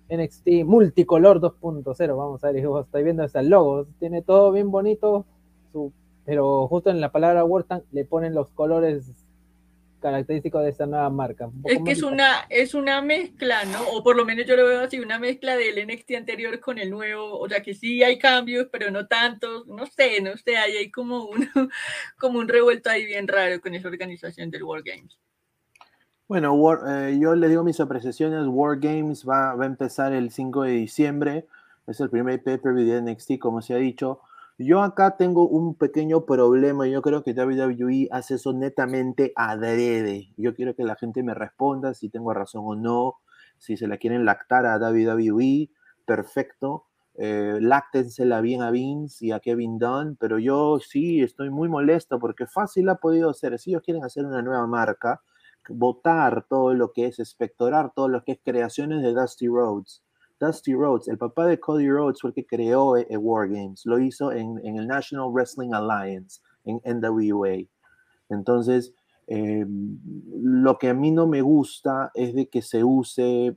NXT 0.10 0.65
multicolor 0.65 1.39
2.0. 1.39 2.17
Vamos 2.17 2.43
a 2.43 2.51
ver, 2.51 2.65
estoy 2.65 3.04
viendo 3.04 3.23
este 3.23 3.43
logo, 3.43 3.86
tiene 3.99 4.23
todo 4.23 4.51
bien 4.51 4.71
bonito, 4.71 5.27
su, 5.71 5.93
pero 6.25 6.67
justo 6.67 6.89
en 6.89 7.01
la 7.01 7.12
palabra 7.12 7.45
Word 7.45 7.67
le 7.91 8.04
ponen 8.04 8.34
los 8.34 8.49
colores 8.49 9.12
característico 10.01 10.59
de 10.59 10.69
esta 10.71 10.85
nueva 10.85 11.09
marca. 11.09 11.47
Un 11.47 11.61
poco 11.61 11.73
Es 11.73 11.81
que 11.83 11.91
es 11.91 12.03
una, 12.03 12.45
es 12.49 12.73
una 12.73 13.01
mezcla, 13.01 13.63
¿no? 13.65 13.81
O 13.93 14.03
por 14.03 14.15
lo 14.17 14.25
menos 14.25 14.45
yo 14.45 14.55
lo 14.55 14.65
veo 14.65 14.81
así, 14.81 14.99
una 14.99 15.19
mezcla 15.19 15.55
del 15.55 15.85
NXT 15.87 16.11
anterior 16.15 16.59
con 16.59 16.77
el 16.79 16.89
nuevo, 16.89 17.39
o 17.39 17.47
sea 17.47 17.61
que 17.61 17.73
sí 17.73 18.03
hay 18.03 18.17
cambios, 18.17 18.67
pero 18.71 18.91
no 18.91 19.07
tantos, 19.07 19.67
no 19.67 19.85
sé, 19.85 20.21
no 20.21 20.35
sé, 20.37 20.57
ahí 20.57 20.75
hay 20.77 20.91
como 20.91 21.25
un, 21.25 21.47
como 22.17 22.39
un 22.39 22.47
revuelto 22.47 22.89
ahí 22.89 23.05
bien 23.05 23.27
raro 23.27 23.61
con 23.61 23.75
esa 23.75 23.87
organización 23.87 24.49
del 24.51 24.63
War 24.63 24.81
Games. 24.83 25.17
Bueno, 26.27 26.53
War- 26.53 26.83
eh, 26.87 27.19
yo 27.19 27.35
le 27.35 27.49
digo 27.49 27.63
mis 27.63 27.79
apreciaciones. 27.79 28.45
War 28.47 28.79
Games 28.79 29.27
va, 29.27 29.53
va 29.55 29.65
a 29.65 29.67
empezar 29.67 30.13
el 30.13 30.31
5 30.31 30.63
de 30.63 30.71
diciembre. 30.71 31.45
Es 31.87 31.99
el 31.99 32.09
primer 32.09 32.41
pay-per-view 32.41 32.87
de 32.87 33.01
NXT, 33.01 33.37
como 33.37 33.61
se 33.61 33.73
ha 33.73 33.77
dicho. 33.77 34.21
Yo 34.63 34.84
acá 34.84 35.17
tengo 35.17 35.47
un 35.47 35.76
pequeño 35.76 36.26
problema. 36.26 36.88
Yo 36.88 37.02
creo 37.02 37.24
que 37.24 37.34
WWE 37.34 38.10
hace 38.12 38.36
eso 38.36 38.54
netamente 38.54 39.34
adrede. 39.36 40.34
Yo 40.38 40.54
quiero 40.54 40.76
que 40.76 40.84
la 40.84 40.95
gente 40.95 41.24
me 41.24 41.34
responda 41.34 41.93
si 41.93 42.10
tengo 42.10 42.34
razón 42.34 42.63
o 42.65 42.76
no. 42.76 43.15
Si 43.58 43.76
se 43.78 43.88
la 43.88 43.97
quieren 43.97 44.24
lactar 44.24 44.65
a 44.65 44.78
WWE, 44.78 45.69
perfecto. 46.06 46.86
Eh, 47.15 47.58
láctensela 47.60 48.41
bien 48.41 48.62
a 48.62 48.71
Vince 48.71 49.26
y 49.26 49.32
a 49.32 49.39
Kevin 49.39 49.80
Dunn. 49.80 50.15
Pero 50.19 50.38
yo 50.38 50.80
sí 50.80 51.21
estoy 51.21 51.50
muy 51.50 51.67
molesto 51.67 52.19
porque 52.19 52.45
fácil 52.45 52.89
ha 52.89 52.95
podido 52.95 53.34
ser. 53.34 53.58
Si 53.58 53.71
ellos 53.71 53.82
quieren 53.84 54.04
hacer 54.04 54.26
una 54.26 54.43
nueva 54.43 54.67
marca, 54.67 55.21
votar 55.69 56.45
todo 56.47 56.74
lo 56.74 56.91
que 56.91 57.08
es, 57.08 57.19
espectorar 57.19 57.93
todo 57.95 58.10
lo 58.10 58.24
que 58.24 58.34
es 58.34 58.39
creaciones 58.43 59.02
de 59.02 59.13
Dusty 59.13 59.47
Rhodes. 59.47 60.04
Dusty 60.41 60.73
Rhodes, 60.73 61.08
el 61.08 61.17
papá 61.17 61.45
de 61.45 61.60
Cody 61.60 61.88
Rhodes 61.89 62.19
fue 62.19 62.32
el 62.32 62.34
que 62.34 62.45
creó 62.45 62.97
eh, 62.97 63.06
eh, 63.10 63.15
War 63.17 63.47
Games, 63.47 63.84
lo 63.86 63.99
hizo 63.99 64.32
en, 64.32 64.60
en 64.65 64.75
el 64.77 64.88
National 64.88 65.30
Wrestling 65.32 65.71
Alliance, 65.73 66.41
en 66.65 66.82
NWA. 66.84 67.60
Entonces, 68.30 68.93
eh, 69.27 69.65
lo 69.67 70.77
que 70.77 70.89
a 70.89 70.93
mí 70.93 71.12
no 71.12 71.27
me 71.27 71.41
gusta 71.41 72.12
es 72.15 72.34
de 72.34 72.47
que 72.49 72.62
se 72.62 72.84
use, 72.84 73.56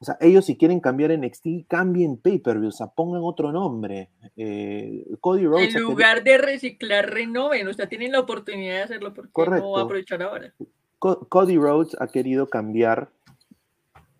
o 0.00 0.04
sea, 0.04 0.16
ellos 0.20 0.46
si 0.46 0.56
quieren 0.56 0.80
cambiar 0.80 1.16
NXT, 1.16 1.66
cambien 1.68 2.16
pay-per-view, 2.16 2.68
o 2.68 2.72
sea, 2.72 2.88
pongan 2.88 3.20
otro 3.22 3.52
nombre. 3.52 4.10
Eh, 4.36 5.06
Cody 5.20 5.46
Rhodes... 5.46 5.74
En 5.74 5.82
lugar 5.82 6.24
de 6.24 6.38
reciclar, 6.38 7.10
renoven, 7.10 7.68
o 7.68 7.72
sea, 7.72 7.88
tienen 7.88 8.12
la 8.12 8.20
oportunidad 8.20 8.76
de 8.76 8.82
hacerlo 8.82 9.14
porque 9.14 9.28
no 9.28 9.32
Correcto. 9.32 9.78
aprovechar 9.78 10.22
ahora. 10.22 10.54
Co- 10.98 11.28
Cody 11.28 11.56
Rhodes 11.56 11.96
ha 12.00 12.06
querido 12.08 12.48
cambiar 12.48 13.10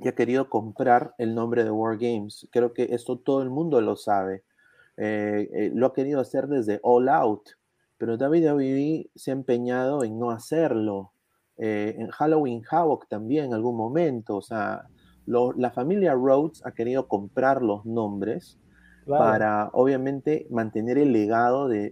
y 0.03 0.09
ha 0.09 0.15
querido 0.15 0.49
comprar 0.49 1.15
el 1.19 1.35
nombre 1.35 1.65
de 1.65 1.71
War 1.71 1.99
Games. 1.99 2.49
Creo 2.51 2.73
que 2.73 2.95
esto 2.95 3.19
todo 3.19 3.43
el 3.43 3.51
mundo 3.51 3.81
lo 3.81 3.97
sabe. 3.97 4.45
Eh, 4.97 5.49
eh, 5.53 5.71
lo 5.75 5.87
ha 5.87 5.93
querido 5.95 6.21
hacer 6.21 6.47
desde 6.47 6.81
All 6.83 7.09
Out, 7.09 7.51
pero 7.99 8.17
WWE 8.17 9.11
se 9.15 9.31
ha 9.31 9.35
empeñado 9.35 10.05
en 10.05 10.19
no 10.19 10.31
hacerlo. 10.31 11.13
Eh, 11.59 11.97
en 11.99 12.09
Halloween 12.09 12.63
Havoc 12.71 13.09
también 13.09 13.47
en 13.47 13.55
algún 13.55 13.77
momento. 13.77 14.37
O 14.37 14.43
sea, 14.43 14.87
lo- 15.27 15.53
la 15.53 15.71
familia 15.71 16.15
Rhodes 16.15 16.65
ha 16.65 16.73
querido 16.73 17.07
comprar 17.07 17.61
los 17.63 17.85
nombres 17.85 18.59
claro. 19.05 19.25
para 19.25 19.71
obviamente 19.75 20.47
mantener 20.51 20.97
el 20.97 21.13
legado 21.13 21.69
de, 21.69 21.91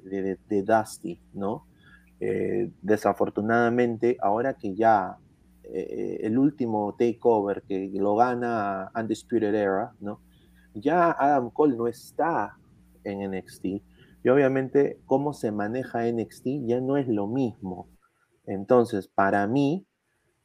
de- 0.49 0.63
Dusty, 0.63 1.21
¿no? 1.35 1.67
Desafortunadamente, 2.83 4.17
ahora 4.21 4.55
que 4.55 4.75
ya 4.75 5.19
eh, 5.73 6.21
el 6.23 6.39
último 6.39 6.95
takeover 6.99 7.63
que 7.69 7.91
lo 7.95 8.17
gana 8.17 8.91
Undisputed 8.95 9.55
Era, 9.55 9.93
¿no? 10.01 10.21
Ya 10.75 11.11
Adam 11.19 11.51
Cole 11.51 11.77
no 11.77 11.87
está 11.89 12.57
en 13.05 13.23
NXT 13.23 13.83
y 14.25 14.29
obviamente 14.29 15.01
cómo 15.07 15.33
se 15.33 15.51
maneja 15.53 16.07
NXT 16.07 16.47
ya 16.67 16.81
no 16.81 16.97
es 16.97 17.09
lo 17.09 17.27
mismo. 17.27 17.89
Entonces, 18.47 19.09
para 19.09 19.47
mí, 19.47 19.87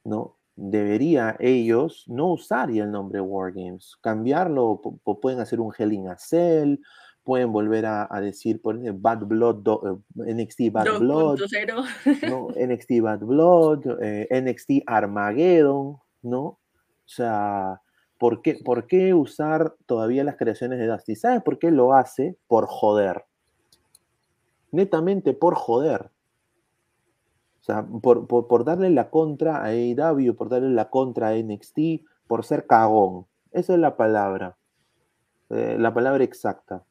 ¿no? 0.03 0.37
Debería 0.55 1.35
ellos 1.39 2.05
no 2.07 2.33
usar 2.33 2.69
el 2.69 2.91
nombre 2.91 3.19
War 3.21 3.51
Games, 3.53 3.97
cambiarlo, 4.01 4.79
pu- 4.81 4.99
pu- 5.03 5.19
pueden 5.19 5.39
hacer 5.39 5.59
un 5.59 5.73
Hell 5.77 5.93
in 5.93 6.09
a 6.09 6.17
Cell, 6.17 6.77
pueden 7.23 7.51
volver 7.53 7.85
a, 7.85 8.07
a 8.09 8.19
decir 8.21 8.61
por 8.61 8.75
ejemplo, 8.77 9.01
Bad 9.01 9.25
Blood, 9.25 9.55
do- 9.63 10.01
eh, 10.25 10.33
NXT 10.33 10.71
Bad 10.71 10.85
Blood, 10.99 11.39
2.0. 11.39 12.29
¿no? 12.29 12.47
NXT 12.49 12.91
Bad 13.01 13.19
Blood, 13.21 13.97
eh, 14.01 14.27
NXT 14.41 14.83
Armageddon, 14.85 15.97
¿no? 16.21 16.41
O 16.43 16.59
sea, 17.05 17.81
¿por 18.17 18.41
qué, 18.41 18.59
¿por 18.63 18.87
qué 18.87 19.13
usar 19.13 19.75
todavía 19.85 20.23
las 20.23 20.35
creaciones 20.37 20.79
de 20.79 20.87
Dusty? 20.87 21.15
¿Sabes 21.15 21.41
por 21.43 21.59
qué 21.59 21.71
lo 21.71 21.93
hace? 21.93 22.37
Por 22.47 22.65
joder. 22.67 23.25
Netamente 24.71 25.33
por 25.33 25.55
joder. 25.55 26.09
O 27.61 27.63
sea, 27.65 27.85
por, 28.01 28.27
por, 28.27 28.47
por 28.47 28.65
darle 28.65 28.89
la 28.89 29.09
contra 29.09 29.57
a 29.57 29.65
AEW, 29.67 30.35
por 30.35 30.49
darle 30.49 30.69
la 30.69 30.89
contra 30.89 31.29
a 31.29 31.35
NXT, 31.37 32.03
por 32.27 32.43
ser 32.43 32.65
cagón. 32.67 33.25
Esa 33.51 33.73
es 33.73 33.79
la 33.79 33.95
palabra. 33.95 34.57
eh, 35.49 35.77
la 35.79 35.93
palabra 35.93 36.23
exacta. 36.23 36.83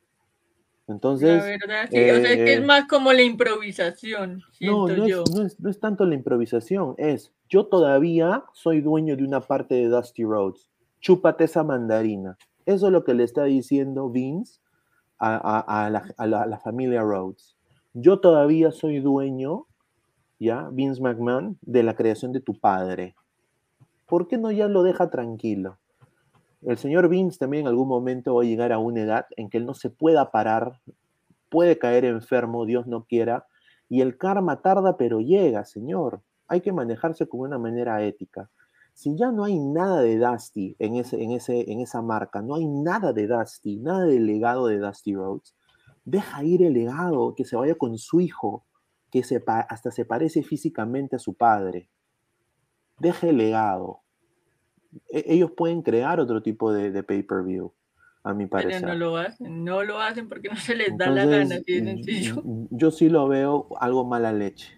Entonces, 0.92 1.38
la 1.38 1.44
verdad, 1.44 1.88
sí. 1.90 1.96
o 2.10 2.20
sea, 2.20 2.32
es 2.32 2.36
que 2.36 2.52
eh, 2.52 2.54
es 2.54 2.64
más 2.64 2.86
como 2.86 3.12
la 3.12 3.22
improvisación, 3.22 4.42
no, 4.60 4.86
no 4.88 5.06
yo. 5.08 5.24
es, 5.24 5.30
no, 5.34 5.42
es, 5.46 5.60
no 5.60 5.70
es 5.70 5.80
tanto 5.80 6.04
la 6.06 6.14
improvisación, 6.14 6.94
es 6.98 7.32
yo 7.48 7.66
todavía 7.66 8.44
soy 8.52 8.80
dueño 8.80 9.16
de 9.16 9.24
una 9.24 9.40
parte 9.40 9.74
de 9.74 9.88
Dusty 9.88 10.24
Rhodes. 10.24 10.70
Chúpate 11.00 11.44
esa 11.44 11.64
mandarina. 11.64 12.38
Eso 12.64 12.86
es 12.86 12.92
lo 12.92 13.02
que 13.04 13.14
le 13.14 13.24
está 13.24 13.44
diciendo 13.44 14.08
Vince 14.08 14.60
a, 15.18 15.34
a- 15.36 15.86
a 15.86 15.90
la, 15.90 16.04
a 16.16 16.26
la- 16.26 16.42
a 16.42 16.46
la 16.46 16.58
familia 16.58 17.02
Rhodes. 17.02 17.56
Yo 17.92 18.20
todavía 18.20 18.70
soy 18.70 19.00
dueño, 19.00 19.66
ya, 20.38 20.68
Vince 20.72 21.00
McMahon, 21.02 21.58
de 21.62 21.82
la 21.82 21.94
creación 21.96 22.32
de 22.32 22.40
tu 22.40 22.54
padre. 22.58 23.14
¿Por 24.06 24.28
qué 24.28 24.38
no 24.38 24.50
ya 24.52 24.68
lo 24.68 24.82
deja 24.82 25.10
tranquilo? 25.10 25.78
El 26.64 26.78
señor 26.78 27.08
Vince 27.08 27.38
también 27.38 27.62
en 27.62 27.68
algún 27.68 27.88
momento 27.88 28.36
va 28.36 28.42
a 28.42 28.46
llegar 28.46 28.72
a 28.72 28.78
una 28.78 29.00
edad 29.00 29.26
en 29.36 29.50
que 29.50 29.58
él 29.58 29.66
no 29.66 29.74
se 29.74 29.90
pueda 29.90 30.30
parar, 30.30 30.80
puede 31.48 31.76
caer 31.78 32.04
enfermo, 32.04 32.66
Dios 32.66 32.86
no 32.86 33.04
quiera, 33.04 33.46
y 33.88 34.00
el 34.00 34.16
karma 34.16 34.62
tarda, 34.62 34.96
pero 34.96 35.20
llega, 35.20 35.64
señor. 35.64 36.22
Hay 36.46 36.60
que 36.60 36.72
manejarse 36.72 37.28
con 37.28 37.40
una 37.40 37.58
manera 37.58 38.02
ética. 38.02 38.48
Si 38.94 39.16
ya 39.16 39.32
no 39.32 39.44
hay 39.44 39.58
nada 39.58 40.02
de 40.02 40.18
Dusty 40.18 40.76
en, 40.78 40.96
ese, 40.96 41.22
en, 41.22 41.32
ese, 41.32 41.70
en 41.72 41.80
esa 41.80 42.00
marca, 42.00 42.42
no 42.42 42.54
hay 42.54 42.66
nada 42.66 43.12
de 43.12 43.26
Dusty, 43.26 43.78
nada 43.78 44.04
del 44.04 44.26
legado 44.26 44.66
de 44.66 44.78
Dusty 44.78 45.14
Rhodes, 45.14 45.56
deja 46.04 46.44
ir 46.44 46.62
el 46.62 46.74
legado, 46.74 47.34
que 47.34 47.44
se 47.44 47.56
vaya 47.56 47.74
con 47.74 47.98
su 47.98 48.20
hijo, 48.20 48.64
que 49.10 49.24
hasta 49.46 49.90
se 49.90 50.04
parece 50.04 50.42
físicamente 50.42 51.16
a 51.16 51.18
su 51.18 51.34
padre. 51.34 51.90
Deja 52.98 53.28
el 53.28 53.36
legado. 53.36 54.01
E- 55.10 55.24
ellos 55.26 55.50
pueden 55.52 55.82
crear 55.82 56.20
otro 56.20 56.42
tipo 56.42 56.72
de, 56.72 56.90
de 56.90 57.02
pay-per-view, 57.02 57.72
a 58.24 58.34
mi 58.34 58.46
Pero 58.46 58.62
parecer. 58.68 58.86
no 58.88 58.94
lo 58.94 59.16
hacen, 59.16 59.64
no 59.64 59.82
lo 59.82 60.00
hacen 60.00 60.28
porque 60.28 60.48
no 60.48 60.56
se 60.56 60.74
les 60.76 60.96
da 60.96 61.10
la 61.10 61.24
gana, 61.26 61.56
así 61.56 61.80
de 61.80 61.82
mm, 61.82 61.84
sencillo. 61.86 62.42
mm, 62.44 62.64
yo 62.70 62.90
sí 62.90 63.08
lo 63.08 63.26
veo 63.28 63.66
algo 63.80 64.04
mala 64.04 64.32
leche. 64.32 64.68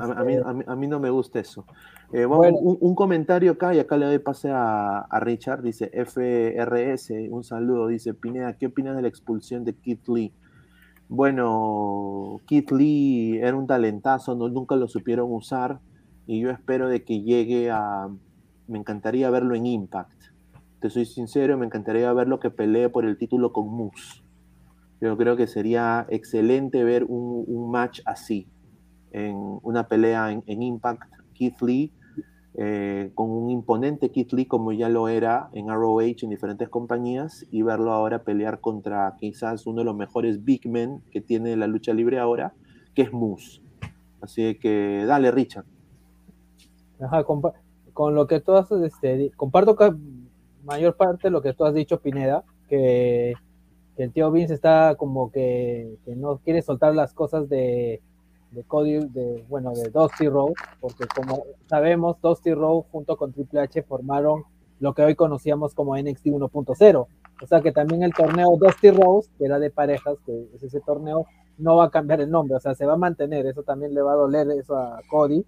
A, 0.00 0.04
a 0.20 0.24
mí, 0.24 0.34
a 0.36 0.52
mí- 0.52 0.64
a 0.66 0.76
mí 0.76 0.86
no 0.86 1.00
me 1.00 1.08
gusta 1.10 1.40
eso. 1.40 1.66
Eh, 2.12 2.26
vamos, 2.26 2.38
Bueno. 2.38 2.58
un, 2.58 2.76
un 2.80 2.94
comentario 2.94 3.52
acá 3.52 3.74
y 3.74 3.78
acá 3.78 3.96
le 3.96 4.04
doy 4.04 4.18
pase 4.18 4.50
a, 4.50 4.98
a 4.98 5.20
Richard. 5.20 5.62
Dice 5.62 5.90
FRS, 5.94 7.28
un 7.30 7.42
saludo. 7.42 7.86
Dice 7.86 8.12
Pineda, 8.12 8.52
¿qué 8.58 8.66
opinas 8.66 8.94
de 8.96 9.00
la 9.02 9.08
expulsión 9.08 9.64
de 9.64 9.72
Kit 9.74 10.06
Lee? 10.08 10.34
Bueno, 11.08 12.40
Kit 12.46 12.70
Lee 12.70 13.38
era 13.38 13.56
un 13.56 13.66
talentazo, 13.66 14.34
no, 14.34 14.48
nunca 14.48 14.76
lo 14.76 14.88
supieron 14.88 15.32
usar 15.32 15.78
y 16.26 16.40
yo 16.40 16.50
espero 16.50 16.88
de 16.88 17.02
que 17.04 17.22
llegue 17.22 17.70
a... 17.70 18.08
Me 18.66 18.78
encantaría 18.78 19.30
verlo 19.30 19.54
en 19.54 19.66
Impact. 19.66 20.22
Te 20.80 20.90
soy 20.90 21.06
sincero, 21.06 21.56
me 21.56 21.66
encantaría 21.66 22.12
verlo 22.12 22.40
que 22.40 22.50
pelee 22.50 22.88
por 22.88 23.04
el 23.04 23.16
título 23.16 23.52
con 23.52 23.68
Moose. 23.68 24.22
Yo 25.00 25.16
creo 25.16 25.36
que 25.36 25.46
sería 25.46 26.06
excelente 26.10 26.84
ver 26.84 27.04
un, 27.04 27.70
match 27.70 28.00
así, 28.04 28.46
en 29.10 29.36
una 29.62 29.88
pelea 29.88 30.30
en, 30.30 30.62
Impact, 30.62 31.12
Keith 31.34 31.60
Lee, 31.60 31.92
eh, 32.54 33.10
con 33.14 33.30
un 33.30 33.50
imponente 33.50 34.10
Keith 34.10 34.32
Lee 34.32 34.46
como 34.46 34.72
ya 34.72 34.88
lo 34.88 35.08
era 35.08 35.48
en 35.54 35.68
ROH 35.68 36.22
en 36.22 36.30
diferentes 36.30 36.68
compañías, 36.68 37.46
y 37.50 37.62
verlo 37.62 37.92
ahora 37.92 38.22
pelear 38.22 38.60
contra 38.60 39.16
quizás 39.18 39.66
uno 39.66 39.80
de 39.80 39.86
los 39.86 39.96
mejores 39.96 40.44
big 40.44 40.68
men 40.68 41.02
que 41.10 41.20
tiene 41.20 41.56
la 41.56 41.66
lucha 41.66 41.92
libre 41.92 42.20
ahora, 42.20 42.54
que 42.94 43.02
es 43.02 43.12
Moose. 43.12 43.60
Así 44.20 44.56
que 44.60 45.04
dale, 45.04 45.32
Richard. 45.32 45.64
Ajá, 47.00 47.24
con 47.92 48.14
lo 48.14 48.26
que 48.26 48.40
tú 48.40 48.52
has, 48.52 48.70
este, 48.72 49.30
comparto 49.36 49.76
mayor 50.64 50.96
parte 50.96 51.24
de 51.24 51.30
lo 51.30 51.42
que 51.42 51.52
tú 51.52 51.64
has 51.64 51.74
dicho, 51.74 52.00
Pineda, 52.00 52.44
que, 52.68 53.34
el 53.96 54.12
tío 54.12 54.30
Vince 54.30 54.54
está 54.54 54.94
como 54.96 55.30
que, 55.30 55.96
no 56.06 56.38
quiere 56.38 56.62
soltar 56.62 56.94
las 56.94 57.12
cosas 57.12 57.48
de, 57.48 58.00
de 58.50 58.64
Cody, 58.64 59.06
de, 59.08 59.44
bueno, 59.48 59.72
de 59.72 59.90
Dusty 59.90 60.28
Rhodes, 60.28 60.54
porque 60.80 61.04
como 61.14 61.44
sabemos, 61.66 62.20
Dusty 62.20 62.54
Rhodes 62.54 62.86
junto 62.90 63.16
con 63.16 63.32
Triple 63.32 63.60
H 63.60 63.82
formaron 63.82 64.44
lo 64.80 64.94
que 64.94 65.02
hoy 65.02 65.14
conocíamos 65.14 65.74
como 65.74 65.96
NXT 65.96 66.26
1.0. 66.26 67.06
O 67.42 67.46
sea 67.46 67.60
que 67.60 67.72
también 67.72 68.02
el 68.02 68.12
torneo 68.12 68.56
Dusty 68.56 68.90
Rhodes, 68.90 69.30
que 69.38 69.44
era 69.44 69.58
de 69.58 69.70
parejas, 69.70 70.16
que 70.26 70.48
es 70.54 70.62
ese 70.62 70.80
torneo, 70.80 71.26
no 71.58 71.76
va 71.76 71.84
a 71.84 71.90
cambiar 71.90 72.20
el 72.20 72.30
nombre, 72.30 72.56
o 72.56 72.60
sea, 72.60 72.74
se 72.74 72.86
va 72.86 72.94
a 72.94 72.96
mantener, 72.96 73.46
eso 73.46 73.62
también 73.62 73.94
le 73.94 74.02
va 74.02 74.12
a 74.12 74.16
doler 74.16 74.50
eso 74.52 74.76
a 74.76 75.00
Cody. 75.08 75.44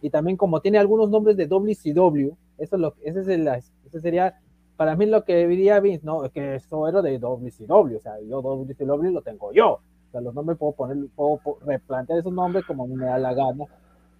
Y 0.00 0.10
también 0.10 0.36
como 0.36 0.60
tiene 0.60 0.78
algunos 0.78 1.10
nombres 1.10 1.36
de 1.36 1.46
WCW, 1.46 2.36
eso 2.58 2.76
es 2.76 2.80
lo, 2.80 2.94
ese, 3.02 3.20
es 3.20 3.28
el, 3.28 3.48
ese 3.48 4.00
sería 4.00 4.38
para 4.78 4.94
mí 4.94 5.06
lo 5.06 5.24
que 5.24 5.44
diría 5.48 5.80
Vince, 5.80 6.06
no, 6.06 6.24
es 6.24 6.30
que 6.30 6.54
eso 6.54 6.86
era 6.86 7.02
de 7.02 7.18
WCW, 7.18 7.96
o 7.96 8.00
sea, 8.00 8.20
yo 8.20 8.40
WCW 8.40 9.10
lo 9.10 9.22
tengo 9.22 9.52
yo. 9.52 9.72
O 9.72 10.10
sea, 10.12 10.20
los 10.20 10.32
nombres 10.32 10.56
puedo 10.56 10.72
poner, 10.72 10.96
puedo 11.16 11.40
replantear 11.66 12.20
esos 12.20 12.32
nombres 12.32 12.64
como 12.64 12.86
me 12.86 13.04
da 13.04 13.18
la 13.18 13.34
gana. 13.34 13.64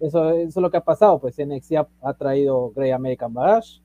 Eso, 0.01 0.31
eso 0.31 0.59
es 0.59 0.61
lo 0.61 0.69
que 0.69 0.75
ha 0.75 0.83
pasado, 0.83 1.17
pues 1.17 1.39
NXT 1.39 1.75
ha, 1.77 1.87
ha 2.01 2.13
traído 2.13 2.71
Grey 2.75 2.91
American 2.91 3.33
Bash, 3.33 3.79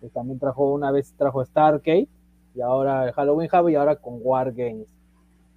que 0.00 0.08
también 0.08 0.38
trajo 0.38 0.72
una 0.72 0.90
vez, 0.90 1.12
trajo 1.12 1.44
Starcade, 1.44 2.08
y 2.54 2.60
ahora 2.62 3.12
Halloween 3.12 3.50
Havoc 3.52 3.70
y 3.70 3.74
ahora 3.74 3.96
con 3.96 4.18
War 4.22 4.50
Games. 4.52 4.88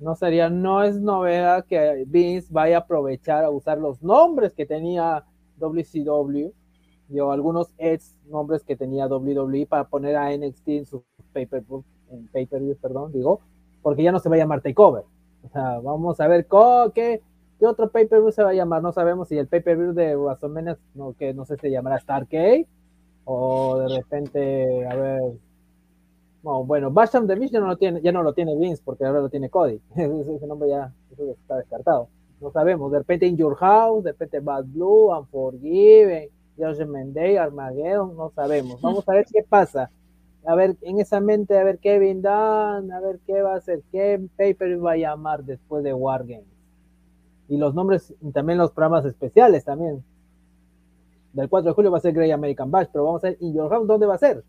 No 0.02 0.16
sería, 0.16 0.50
no 0.50 0.84
es 0.84 1.00
novedad 1.00 1.64
que 1.64 2.04
Vince 2.08 2.50
vaya 2.52 2.76
a 2.76 2.80
aprovechar 2.82 3.46
a 3.46 3.50
usar 3.50 3.78
los 3.78 4.04
nombres 4.04 4.52
que 4.52 4.66
tenía 4.66 5.24
WCW 5.62 6.52
dio 7.08 7.32
algunos 7.32 7.74
ex 7.78 8.18
nombres 8.30 8.64
que 8.64 8.76
tenía 8.76 9.08
WWE 9.08 9.66
para 9.68 9.86
poner 9.86 10.16
a 10.16 10.36
NXT 10.36 10.68
en 10.70 10.86
sus 10.86 11.02
pay-per 11.34 11.64
en 12.10 12.28
pay 12.28 12.46
-per 12.46 12.78
perdón, 12.78 13.12
digo, 13.12 13.40
porque 13.82 14.04
ya 14.04 14.12
no 14.12 14.20
se 14.20 14.30
va 14.30 14.36
a 14.36 14.40
llamar 14.40 14.62
Takeover. 14.62 15.04
O 15.44 15.50
sea, 15.50 15.80
vamos 15.80 16.20
a 16.20 16.28
ver 16.28 16.46
qué, 16.94 17.22
qué 17.60 17.66
otro 17.66 17.90
pay-per-view 17.90 18.32
se 18.32 18.44
va 18.44 18.50
a 18.50 18.54
llamar. 18.54 18.82
No 18.82 18.92
sabemos 18.92 19.28
si 19.28 19.38
el 19.38 19.48
pay-per-view 19.48 19.94
de 19.94 20.16
WrestleMania, 20.16 20.78
no, 20.94 21.14
que 21.14 21.34
no 21.34 21.46
sé 21.46 21.56
si 21.56 21.62
se 21.62 21.72
llamará 21.72 22.00
Starcade 22.00 22.68
o 23.24 23.78
de 23.80 23.98
repente, 23.98 24.88
a 24.88 24.96
ver, 24.96 25.22
no, 26.44 26.64
bueno, 26.64 26.92
Basham 26.92 27.28
the 27.28 27.36
Mish 27.36 27.52
ya 27.52 27.60
no 27.60 27.68
lo 27.68 27.78
tiene, 27.78 28.02
ya 28.02 28.12
no 28.12 28.24
lo 28.24 28.34
tiene 28.34 28.56
Vince 28.58 28.82
porque 28.84 29.06
ahora 29.06 29.22
lo 29.22 29.30
tiene 29.30 29.50
Cody. 29.50 29.80
Ese 29.96 30.48
nombre 30.48 30.70
ya, 30.70 30.94
está 31.18 31.58
descartado. 31.58 32.10
No 32.42 32.52
sabemos, 32.52 32.92
de 32.92 32.98
repente 32.98 33.28
In 33.28 33.38
Your 33.38 33.56
House, 33.56 34.04
de 34.04 34.12
repente 34.12 34.40
Bad 34.40 34.66
Blue, 34.66 35.16
Unforgiven, 35.16 36.28
George 36.58 36.86
Mendey, 36.86 37.38
Armageddon, 37.38 38.18
no 38.18 38.32
sabemos. 38.32 38.82
Vamos 38.82 39.08
a 39.08 39.14
ver 39.14 39.26
qué 39.32 39.44
pasa. 39.48 39.92
A 40.44 40.56
ver, 40.56 40.76
en 40.82 41.00
esa 41.00 41.20
mente, 41.20 41.58
a 41.58 41.64
ver 41.64 41.78
Kevin 41.78 42.24
Dunn, 42.24 42.92
a 42.92 43.00
ver 43.00 43.20
qué 43.28 43.44
va 43.44 43.54
a 43.54 43.58
hacer, 43.58 43.84
qué 43.92 44.20
paper 44.38 44.84
va 44.84 44.94
a 44.94 44.98
llamar 44.98 45.44
después 45.44 45.84
de 45.84 45.94
Wargames. 45.94 46.48
Y 47.48 47.58
los 47.58 47.76
nombres, 47.76 48.12
y 48.22 48.32
también 48.32 48.58
los 48.58 48.72
programas 48.72 49.06
especiales 49.06 49.64
también. 49.64 50.04
Del 51.34 51.48
4 51.48 51.70
de 51.70 51.76
julio 51.76 51.92
va 51.92 52.00
a 52.00 52.02
ser 52.02 52.14
Grey 52.14 52.32
American 52.32 52.72
Bash, 52.72 52.88
pero 52.92 53.06
vamos 53.06 53.24
a 53.24 53.28
ver, 53.28 53.38
¿y 53.40 53.54
Your 53.54 53.70
House 53.70 53.88
dónde 53.88 54.08
va 54.08 54.16
a 54.16 54.18
ser? 54.18 54.44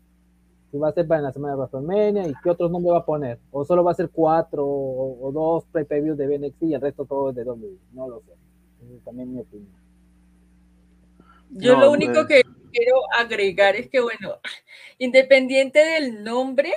Si 0.73 0.79
va 0.79 0.89
a 0.89 0.91
ser 0.91 1.07
para 1.07 1.21
la 1.21 1.31
semana 1.31 1.53
de 1.53 1.59
WrestleMania, 1.59 2.27
y 2.27 2.33
qué 2.43 2.49
otros 2.49 2.71
nombres 2.71 2.95
va 2.95 2.97
a 2.97 3.05
poner. 3.05 3.37
O 3.51 3.63
solo 3.63 3.83
va 3.83 3.91
a 3.91 3.93
ser 3.93 4.09
cuatro 4.09 4.65
o, 4.65 5.31
dos 5.31 5.65
pre-previews 5.71 6.17
de 6.17 6.25
BNXT 6.25 6.63
y 6.63 6.73
el 6.73 6.81
resto 6.81 7.05
todo 7.05 7.29
es 7.29 7.35
de 7.35 7.43
WWE. 7.43 7.77
No 7.91 8.09
lo 8.09 8.21
sé. 8.21 8.31
Es 8.95 9.03
también 9.03 9.31
mi 9.31 9.39
opinión. 9.39 9.71
Yo 11.51 11.77
lo 11.77 11.91
único 11.91 12.25
que 12.25 12.41
quiero 12.71 12.95
agregar 13.15 13.75
es 13.75 13.87
que, 13.87 13.99
bueno, 13.99 14.39
independiente 14.97 15.77
del 15.77 16.23
nombre, 16.23 16.73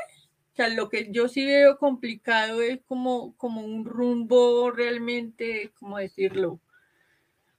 o 0.52 0.56
sea, 0.56 0.68
lo 0.68 0.90
que 0.90 1.10
yo 1.10 1.26
sí 1.28 1.46
veo 1.46 1.78
complicado 1.78 2.60
es 2.60 2.80
como, 2.86 3.34
como 3.38 3.62
un 3.62 3.86
rumbo 3.86 4.70
realmente, 4.72 5.72
¿cómo 5.80 5.96
decirlo? 5.96 6.60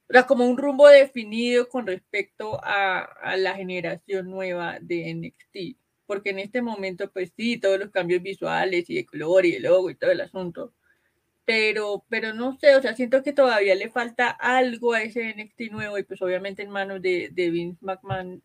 O 0.08 0.12
sea, 0.12 0.24
como 0.24 0.46
un 0.46 0.56
rumbo 0.56 0.86
definido 0.86 1.68
con 1.68 1.84
respecto 1.84 2.60
a, 2.62 3.00
a 3.00 3.36
la 3.36 3.56
generación 3.56 4.30
nueva 4.30 4.78
de 4.80 5.12
NXT. 5.12 5.87
Porque 6.08 6.30
en 6.30 6.40
este 6.40 6.60
momento, 6.60 7.08
pues 7.12 7.32
sí, 7.36 7.58
todos 7.58 7.78
los 7.78 7.92
cambios 7.92 8.20
visuales 8.22 8.90
y 8.90 8.96
de 8.96 9.06
color 9.06 9.46
y 9.46 9.52
de 9.52 9.60
logo 9.60 9.90
y 9.90 9.94
todo 9.94 10.10
el 10.10 10.22
asunto 10.22 10.72
pero, 11.48 12.04
pero 12.10 12.34
no 12.34 12.58
sé, 12.58 12.76
o 12.76 12.82
sea, 12.82 12.94
siento 12.94 13.22
que 13.22 13.32
todavía 13.32 13.74
le 13.74 13.88
falta 13.88 14.28
algo 14.28 14.92
a 14.92 15.00
ese 15.00 15.34
NXT 15.34 15.72
nuevo 15.72 15.96
y 15.96 16.02
pues 16.02 16.20
obviamente 16.20 16.62
en 16.62 16.68
manos 16.68 17.00
de, 17.00 17.30
de 17.32 17.48
Vince 17.48 17.78
McMahon, 17.80 18.42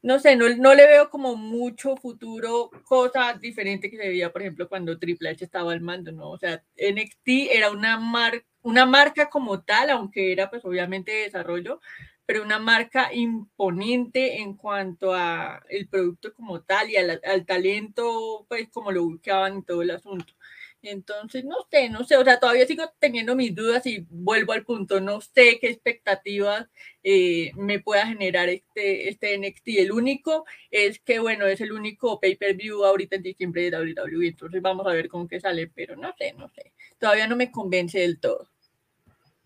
no 0.00 0.18
sé, 0.18 0.34
no, 0.34 0.48
no, 0.56 0.74
le 0.74 0.86
veo 0.86 1.10
como 1.10 1.36
mucho 1.36 1.96
futuro, 1.98 2.70
cosa 2.84 3.34
diferente 3.34 3.90
que 3.90 3.98
se 3.98 4.08
veía, 4.08 4.32
por 4.32 4.40
ejemplo, 4.40 4.70
cuando 4.70 4.98
Triple 4.98 5.28
H 5.28 5.44
estaba 5.44 5.72
al 5.72 5.82
mando, 5.82 6.10
¿no? 6.10 6.30
O 6.30 6.38
sea, 6.38 6.64
NXT 6.78 7.52
era 7.52 7.70
una, 7.70 7.98
mar, 7.98 8.42
una 8.62 8.86
marca 8.86 9.28
como 9.28 9.60
tal, 9.60 9.90
aunque 9.90 10.32
era 10.32 10.48
pues 10.48 10.64
obviamente 10.64 11.12
de 11.12 11.22
desarrollo, 11.24 11.82
pero 12.28 12.42
una 12.42 12.58
marca 12.58 13.10
imponente 13.14 14.42
en 14.42 14.54
cuanto 14.54 15.14
a 15.14 15.62
el 15.70 15.88
producto 15.88 16.34
como 16.34 16.60
tal 16.60 16.90
y 16.90 16.96
al, 16.96 17.22
al 17.24 17.46
talento, 17.46 18.44
pues 18.50 18.68
como 18.68 18.92
lo 18.92 19.02
buscaban 19.04 19.56
y 19.56 19.62
todo 19.62 19.80
el 19.80 19.92
asunto. 19.92 20.34
Entonces, 20.82 21.44
no 21.46 21.56
sé, 21.70 21.88
no 21.88 22.04
sé, 22.04 22.18
o 22.18 22.24
sea, 22.24 22.38
todavía 22.38 22.66
sigo 22.66 22.84
teniendo 22.98 23.34
mis 23.34 23.54
dudas 23.54 23.86
y 23.86 24.04
vuelvo 24.10 24.52
al 24.52 24.62
punto, 24.62 25.00
no 25.00 25.22
sé 25.22 25.58
qué 25.58 25.70
expectativas 25.70 26.68
eh, 27.02 27.50
me 27.56 27.80
pueda 27.80 28.06
generar 28.06 28.50
este, 28.50 29.08
este 29.08 29.38
NXT. 29.38 29.68
El 29.78 29.92
único 29.92 30.44
es 30.70 31.00
que, 31.00 31.20
bueno, 31.20 31.46
es 31.46 31.62
el 31.62 31.72
único 31.72 32.20
pay-per-view 32.20 32.84
ahorita 32.84 33.16
en 33.16 33.22
diciembre 33.22 33.70
de 33.70 33.78
WWE, 33.78 34.28
entonces 34.28 34.60
vamos 34.60 34.86
a 34.86 34.92
ver 34.92 35.08
con 35.08 35.28
qué 35.28 35.40
sale, 35.40 35.68
pero 35.68 35.96
no 35.96 36.14
sé, 36.18 36.34
no 36.34 36.50
sé, 36.50 36.74
todavía 36.98 37.26
no 37.26 37.36
me 37.36 37.50
convence 37.50 37.98
del 38.00 38.20
todo. 38.20 38.50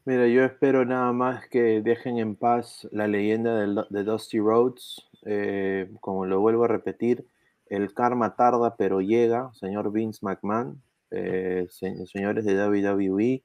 Mira, 0.05 0.27
yo 0.27 0.43
espero 0.43 0.85
nada 0.85 1.13
más 1.13 1.47
que 1.49 1.81
dejen 1.81 2.19
en 2.19 2.35
paz 2.35 2.89
la 2.91 3.07
leyenda 3.07 3.55
de, 3.89 4.03
Dusty 4.03 4.41
Rhodes, 4.41 5.07
eh, 5.25 5.89
como 6.01 6.27
lo 6.27 6.41
vuelvo 6.41 6.65
a 6.65 6.69
repetir, 6.69 7.25
el 7.67 7.95
karma 7.95 8.35
tarda 8.35 8.75
pero 8.75 9.01
llega, 9.01 9.53
señor 9.55 9.93
Vince 9.93 10.19
McMahon, 10.23 10.83
eh, 11.13 11.69
señores 11.71 12.45
de 12.45 12.57
WWE. 12.57 13.43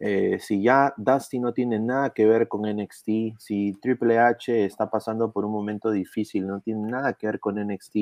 Eh, 0.00 0.38
si 0.40 0.62
ya 0.62 0.92
Dusty 0.96 1.38
no 1.38 1.52
tiene 1.52 1.78
nada 1.78 2.10
que 2.10 2.26
ver 2.26 2.48
con 2.48 2.62
NXT, 2.62 3.38
si 3.38 3.72
Triple 3.80 4.18
H 4.18 4.64
está 4.64 4.90
pasando 4.90 5.30
por 5.30 5.44
un 5.44 5.52
momento 5.52 5.92
difícil, 5.92 6.44
no 6.48 6.58
tiene 6.58 6.90
nada 6.90 7.12
que 7.12 7.28
ver 7.28 7.38
con 7.38 7.54
NXT, 7.56 7.96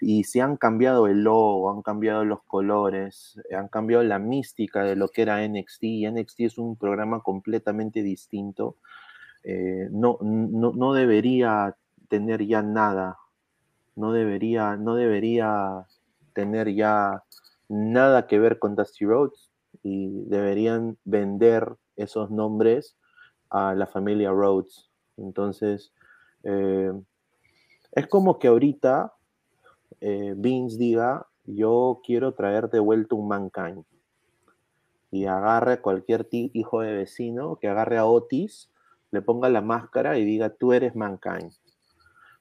y 0.00 0.24
si 0.24 0.40
han 0.40 0.56
cambiado 0.56 1.06
el 1.06 1.22
logo, 1.22 1.70
han 1.70 1.82
cambiado 1.82 2.24
los 2.24 2.42
colores, 2.44 3.40
han 3.56 3.68
cambiado 3.68 4.02
la 4.02 4.18
mística 4.18 4.82
de 4.82 4.96
lo 4.96 5.08
que 5.08 5.22
era 5.22 5.46
NXT, 5.46 5.84
y 5.84 6.10
NXT 6.10 6.40
es 6.40 6.58
un 6.58 6.76
programa 6.76 7.22
completamente 7.22 8.02
distinto, 8.02 8.76
eh, 9.44 9.88
no, 9.90 10.18
no, 10.22 10.72
no 10.72 10.92
debería 10.94 11.76
tener 12.08 12.46
ya 12.46 12.62
nada, 12.62 13.18
no 13.96 14.12
debería, 14.12 14.76
no 14.76 14.94
debería 14.94 15.86
tener 16.32 16.74
ya 16.74 17.22
nada 17.68 18.26
que 18.26 18.38
ver 18.38 18.58
con 18.58 18.74
Dusty 18.74 19.04
Rhodes 19.04 19.50
y 19.82 20.24
deberían 20.24 20.98
vender 21.04 21.76
esos 21.96 22.30
nombres 22.30 22.96
a 23.50 23.74
la 23.74 23.86
familia 23.86 24.30
Rhodes. 24.30 24.90
Entonces, 25.16 25.92
eh, 26.44 26.92
es 27.92 28.06
como 28.06 28.38
que 28.38 28.48
ahorita 28.48 29.12
eh, 30.00 30.34
Vince 30.36 30.78
diga, 30.78 31.26
yo 31.44 32.00
quiero 32.04 32.34
traer 32.34 32.70
de 32.70 32.80
vuelta 32.80 33.14
un 33.14 33.28
Mankind. 33.28 33.84
Y 35.10 35.26
agarre 35.26 35.74
a 35.74 35.82
cualquier 35.82 36.28
hijo 36.30 36.82
de 36.82 36.92
vecino, 36.92 37.56
que 37.56 37.68
agarre 37.68 37.98
a 37.98 38.06
Otis, 38.06 38.70
le 39.10 39.22
ponga 39.22 39.48
la 39.48 39.60
máscara 39.60 40.18
y 40.18 40.24
diga, 40.24 40.50
tú 40.50 40.72
eres 40.72 40.94
Mankind. 40.94 41.52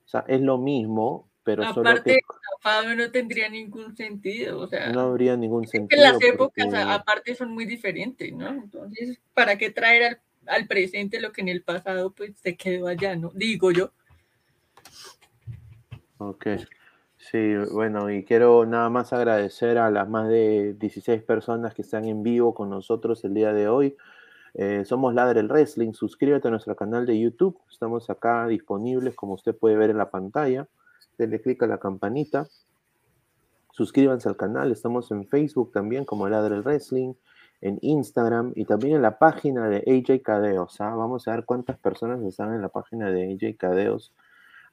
O 0.06 0.08
sea, 0.08 0.24
es 0.28 0.41
lo 0.41 0.58
mismo, 0.58 1.30
pero 1.43 1.65
aparte, 1.65 2.19
solo 2.62 2.95
no 2.95 3.12
tendría 3.12 3.50
ningún 3.50 3.95
sentido, 3.95 4.60
o 4.60 4.67
sea, 4.67 4.91
no 4.91 5.02
habría 5.02 5.36
ningún 5.36 5.67
sentido. 5.67 6.02
las 6.02 6.22
épocas 6.22 6.72
aparte 6.74 7.34
son 7.34 7.52
muy 7.52 7.65
diferentes, 7.65 8.32
¿no? 8.34 8.50
Entonces, 8.50 9.19
¿para 9.34 9.58
qué 9.58 9.72
traer 9.72 10.22
al, 10.45 10.67
presente 10.67 11.19
lo 11.19 11.32
que 11.32 11.41
en 11.41 11.50
el 11.50 11.63
pasado 11.63 12.12
pues 12.12 12.38
se 12.38 12.56
quedó 12.56 12.88
allá, 12.88 13.15
¿no? 13.15 13.32
Digo 13.34 13.72
yo. 13.72 13.91
Ok. 16.17 16.48
Sí, 17.32 17.56
bueno, 17.72 18.10
y 18.10 18.24
quiero 18.24 18.65
nada 18.65 18.89
más 18.89 19.13
agradecer 19.13 19.78
a 19.78 19.92
las 19.92 20.10
más 20.10 20.28
de 20.30 20.74
16 20.80 21.22
personas 21.24 21.74
que 21.74 21.84
están 21.84 22.06
en 22.06 22.24
vivo 22.24 22.54
con 22.54 22.70
nosotros 22.70 23.24
el 23.24 23.34
día 23.34 23.54
de 23.54 23.68
hoy. 23.68 23.96
Eh, 24.56 24.84
somos 24.86 25.13
Ladre 25.13 25.42
el 25.42 25.48
Wrestling. 25.48 25.94
Suscríbete 25.94 26.48
a 26.48 26.52
nuestro 26.52 26.76
canal 26.76 27.06
de 27.06 27.20
YouTube. 27.20 27.60
Estamos 27.70 28.10
acá 28.10 28.48
disponibles, 28.48 29.15
como 29.15 29.34
usted 29.34 29.56
puede 29.56 29.76
ver 29.76 29.92
en 29.92 29.98
la 29.98 30.10
pantalla 30.10 30.68
denle 31.20 31.42
clic 31.42 31.62
a 31.62 31.68
la 31.68 31.78
campanita, 31.78 32.48
suscríbanse 33.72 34.28
al 34.28 34.38
canal, 34.38 34.72
estamos 34.72 35.12
en 35.12 35.28
Facebook 35.28 35.72
también 35.72 36.06
como 36.06 36.28
Ladre 36.28 36.56
el 36.56 36.63
Wrestling, 36.63 37.13
en 37.62 37.78
Instagram 37.82 38.54
y 38.56 38.63
también 38.63 38.96
en 38.96 39.02
la 39.02 39.20
página 39.20 39.68
de 39.68 39.84
AJ 39.86 40.22
Cadeos. 40.24 40.80
¿ah? 40.80 40.96
Vamos 40.96 41.28
a 41.28 41.32
ver 41.32 41.44
cuántas 41.44 41.78
personas 41.78 42.22
están 42.22 42.54
en 42.54 42.62
la 42.62 42.70
página 42.70 43.12
de 43.12 43.34
AJ 43.34 43.58
Cadeos. 43.58 44.13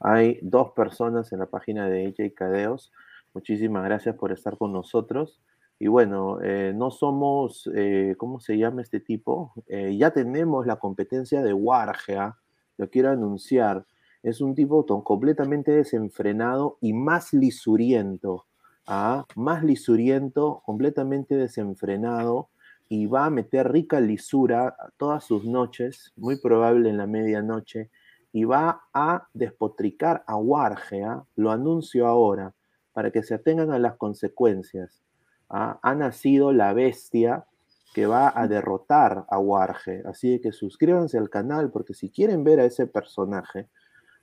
Hay 0.00 0.38
dos 0.42 0.72
personas 0.72 1.32
en 1.32 1.40
la 1.40 1.46
página 1.46 1.88
de 1.88 2.06
AJ 2.06 2.34
Cadeos. 2.34 2.92
Muchísimas 3.34 3.84
gracias 3.84 4.14
por 4.16 4.32
estar 4.32 4.56
con 4.56 4.72
nosotros. 4.72 5.40
Y 5.78 5.88
bueno, 5.88 6.40
eh, 6.42 6.72
no 6.74 6.90
somos, 6.90 7.68
eh, 7.74 8.14
¿cómo 8.16 8.40
se 8.40 8.56
llama 8.56 8.82
este 8.82 9.00
tipo? 9.00 9.52
Eh, 9.68 9.96
ya 9.96 10.10
tenemos 10.10 10.66
la 10.66 10.76
competencia 10.76 11.42
de 11.42 11.52
Wargea, 11.52 12.36
lo 12.78 12.88
quiero 12.88 13.10
anunciar 13.10 13.84
es 14.26 14.40
un 14.40 14.56
tipo 14.56 14.84
completamente 15.04 15.70
desenfrenado 15.70 16.78
y 16.80 16.92
más 16.92 17.32
lisuriento, 17.32 18.46
¿ah? 18.84 19.24
más 19.36 19.62
lisuriento, 19.62 20.62
completamente 20.66 21.36
desenfrenado. 21.36 22.48
y 22.88 23.06
va 23.06 23.26
a 23.26 23.30
meter 23.30 23.72
rica 23.72 23.98
lisura 24.00 24.76
todas 24.96 25.24
sus 25.24 25.44
noches, 25.44 26.12
muy 26.16 26.40
probable 26.40 26.88
en 26.88 26.96
la 26.96 27.08
medianoche, 27.08 27.90
y 28.36 28.44
va 28.44 28.82
a 28.92 29.28
despotricar 29.32 30.22
a 30.26 30.36
Warge, 30.36 31.02
¿ah? 31.02 31.24
lo 31.36 31.50
anuncio 31.52 32.06
ahora, 32.06 32.52
para 32.92 33.10
que 33.10 33.22
se 33.22 33.32
atengan 33.32 33.70
a 33.70 33.78
las 33.78 33.94
consecuencias. 33.94 35.02
¿ah? 35.48 35.78
Ha 35.80 35.94
nacido 35.94 36.52
la 36.52 36.74
bestia 36.74 37.46
que 37.94 38.06
va 38.06 38.30
a 38.38 38.46
derrotar 38.46 39.24
a 39.30 39.38
Warge, 39.38 40.02
así 40.04 40.38
que 40.42 40.52
suscríbanse 40.52 41.16
al 41.16 41.30
canal, 41.30 41.70
porque 41.70 41.94
si 41.94 42.10
quieren 42.10 42.44
ver 42.44 42.60
a 42.60 42.66
ese 42.66 42.86
personaje, 42.86 43.68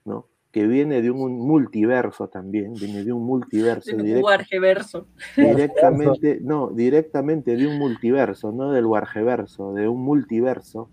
¿no? 0.05 0.27
que 0.51 0.67
viene 0.67 1.01
de 1.01 1.09
un 1.09 1.39
multiverso 1.39 2.27
también, 2.27 2.75
viene 2.75 3.03
de 3.03 3.13
un 3.13 3.25
multiverso. 3.25 3.97
De 3.97 4.17
un 4.17 4.23
wargeverso. 4.23 5.07
Directamente, 5.35 6.37
no, 6.39 6.69
directamente 6.69 7.55
de 7.55 7.65
un 7.65 7.79
multiverso, 7.79 8.51
no 8.51 8.73
del 8.73 8.85
wargeverso, 8.85 9.73
de 9.73 9.87
un 9.87 10.03
multiverso. 10.03 10.91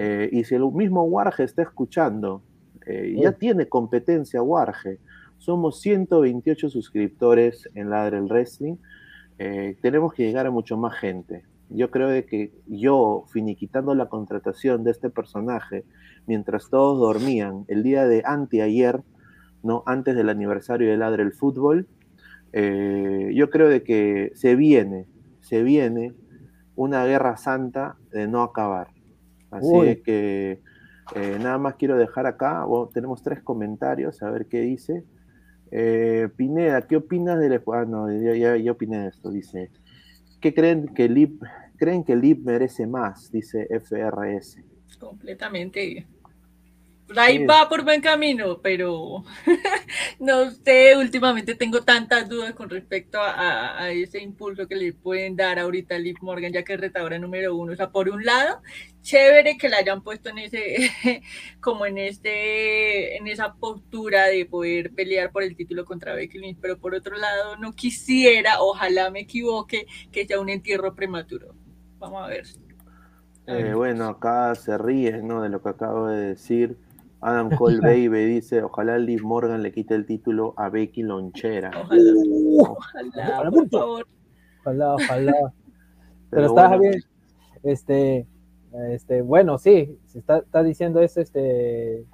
Eh, 0.00 0.28
y 0.30 0.44
si 0.44 0.54
el 0.54 0.62
mismo 0.70 1.02
Warge 1.02 1.42
está 1.42 1.62
escuchando, 1.62 2.40
eh, 2.86 3.16
ya 3.20 3.32
tiene 3.32 3.68
competencia 3.68 4.40
Warge. 4.40 5.00
Somos 5.38 5.80
128 5.80 6.70
suscriptores 6.70 7.68
en 7.74 7.90
Ladre 7.90 8.18
el 8.18 8.26
Wrestling. 8.26 8.76
Eh, 9.38 9.76
tenemos 9.82 10.14
que 10.14 10.22
llegar 10.22 10.46
a 10.46 10.52
mucho 10.52 10.76
más 10.76 10.96
gente. 11.00 11.44
Yo 11.68 11.90
creo 11.90 12.08
de 12.08 12.26
que 12.26 12.52
yo, 12.68 13.24
finiquitando 13.32 13.92
la 13.96 14.08
contratación 14.08 14.84
de 14.84 14.92
este 14.92 15.10
personaje, 15.10 15.84
mientras 16.28 16.70
todos 16.70 17.00
dormían 17.00 17.64
el 17.66 17.82
día 17.82 18.06
de 18.06 18.22
anteayer, 18.24 19.02
¿no? 19.64 19.82
antes 19.84 20.14
del 20.14 20.28
aniversario 20.28 20.90
del 20.90 21.00
Ladre 21.00 21.24
el 21.24 21.32
Fútbol, 21.32 21.88
eh, 22.52 23.32
yo 23.34 23.50
creo 23.50 23.68
de 23.68 23.82
que 23.82 24.30
se 24.36 24.54
viene, 24.54 25.06
se 25.40 25.64
viene 25.64 26.14
una 26.76 27.04
guerra 27.04 27.36
santa 27.36 27.96
de 28.12 28.28
no 28.28 28.42
acabar. 28.44 28.97
Así 29.50 30.02
que 30.04 30.60
eh, 31.14 31.38
nada 31.40 31.58
más 31.58 31.74
quiero 31.76 31.96
dejar 31.96 32.26
acá, 32.26 32.64
tenemos 32.92 33.22
tres 33.22 33.42
comentarios, 33.42 34.22
a 34.22 34.30
ver 34.30 34.46
qué 34.46 34.60
dice. 34.60 35.04
Eh, 35.70 36.28
Pineda, 36.36 36.82
¿qué 36.86 36.96
opinas 36.96 37.38
del... 37.38 37.62
Ah, 37.72 37.84
no, 37.86 38.10
ya, 38.10 38.56
ya, 38.56 38.72
opiné 38.72 39.00
de 39.00 39.08
esto, 39.08 39.30
dice. 39.30 39.70
¿Qué 40.40 40.54
creen 40.54 40.88
que 40.94 41.08
Lip, 41.08 41.42
creen 41.76 42.04
que 42.04 42.16
Lip 42.16 42.44
merece 42.44 42.86
más? 42.86 43.30
Dice 43.30 43.66
FRS. 43.70 44.62
Completamente 44.98 46.06
ahí 47.16 47.44
va 47.44 47.68
por 47.68 47.84
buen 47.84 48.00
camino, 48.00 48.58
pero 48.60 49.24
no 50.18 50.50
sé, 50.50 50.96
últimamente 50.96 51.54
tengo 51.54 51.82
tantas 51.82 52.28
dudas 52.28 52.52
con 52.54 52.68
respecto 52.68 53.18
a, 53.20 53.90
ese 53.90 54.20
impulso 54.20 54.66
que 54.66 54.76
le 54.76 54.92
pueden 54.92 55.36
dar 55.36 55.58
ahorita 55.58 55.94
a 55.94 55.98
Liv 55.98 56.16
Morgan, 56.20 56.52
ya 56.52 56.62
que 56.62 56.74
es 56.74 56.80
retadora 56.80 57.18
número 57.18 57.56
uno. 57.56 57.72
O 57.72 57.76
sea, 57.76 57.90
por 57.90 58.08
un 58.08 58.24
lado, 58.24 58.60
chévere 59.02 59.56
que 59.56 59.68
la 59.68 59.78
hayan 59.78 60.02
puesto 60.02 60.30
en 60.30 60.38
ese, 60.38 60.90
como 61.60 61.86
en 61.86 61.98
este, 61.98 63.16
en 63.16 63.26
esa 63.26 63.54
postura 63.54 64.26
de 64.26 64.44
poder 64.44 64.92
pelear 64.92 65.32
por 65.32 65.42
el 65.42 65.56
título 65.56 65.84
contra 65.84 66.14
Becky 66.14 66.38
Lynch, 66.38 66.58
pero 66.60 66.78
por 66.78 66.94
otro 66.94 67.16
lado, 67.16 67.56
no 67.56 67.74
quisiera, 67.74 68.60
ojalá 68.60 69.10
me 69.10 69.20
equivoque, 69.20 69.86
que 70.12 70.26
sea 70.26 70.40
un 70.40 70.50
entierro 70.50 70.94
prematuro. 70.94 71.54
Vamos 71.98 72.22
a 72.22 72.28
ver. 72.28 72.46
Eh, 73.46 73.72
bueno, 73.72 74.08
acá 74.08 74.54
se 74.54 74.76
ríe, 74.76 75.22
¿no? 75.22 75.40
De 75.40 75.48
lo 75.48 75.62
que 75.62 75.70
acabo 75.70 76.08
de 76.08 76.28
decir. 76.28 76.76
Adam 77.20 77.50
Cole 77.56 77.80
Baby 77.80 78.26
dice, 78.26 78.62
ojalá 78.62 78.98
Liv 78.98 79.22
Morgan 79.22 79.62
le 79.62 79.72
quite 79.72 79.94
el 79.94 80.06
título 80.06 80.54
a 80.56 80.68
Becky 80.68 81.02
Lonchera. 81.02 81.70
Ojalá, 81.70 82.12
ojalá, 83.16 83.50
por 83.50 83.68
favor. 83.68 84.06
Ojalá, 84.60 84.94
ojalá. 84.94 85.52
Pero, 86.30 86.46
está 86.46 86.76
bien. 86.76 87.00
Este, 87.62 88.26
este, 88.90 89.22
bueno, 89.22 89.58
sí, 89.58 89.98
se 90.06 90.18
está, 90.18 90.38
está 90.38 90.62
diciendo 90.62 91.00
eso, 91.00 91.20
este, 91.20 92.04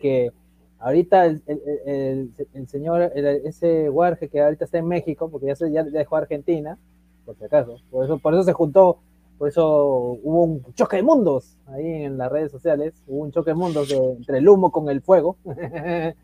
que 0.00 0.30
ahorita 0.78 1.26
el, 1.26 1.42
el, 1.86 2.30
el, 2.52 2.68
señor, 2.68 3.12
ese 3.14 3.88
Warge 3.88 4.28
que 4.28 4.40
ahorita 4.40 4.64
está 4.64 4.78
en 4.78 4.88
México, 4.88 5.30
porque 5.30 5.46
ya, 5.46 5.56
se, 5.56 5.70
ya 5.70 5.84
dejó 5.84 6.16
Argentina, 6.16 6.78
por 7.24 7.36
si 7.36 7.44
acaso, 7.44 7.78
por 7.90 8.04
eso, 8.04 8.18
por 8.18 8.34
eso 8.34 8.42
se 8.42 8.52
juntó 8.52 8.98
por 9.38 9.48
eso 9.48 10.18
hubo 10.22 10.44
un 10.44 10.74
choque 10.74 10.96
de 10.96 11.02
mundos 11.02 11.58
ahí 11.66 12.04
en 12.04 12.16
las 12.16 12.30
redes 12.32 12.50
sociales. 12.50 13.02
Hubo 13.06 13.24
un 13.24 13.32
choque 13.32 13.50
de 13.50 13.54
mundos 13.54 13.92
entre 13.92 14.38
el 14.38 14.48
humo 14.48 14.72
con 14.72 14.88
el 14.88 15.02
fuego. 15.02 15.36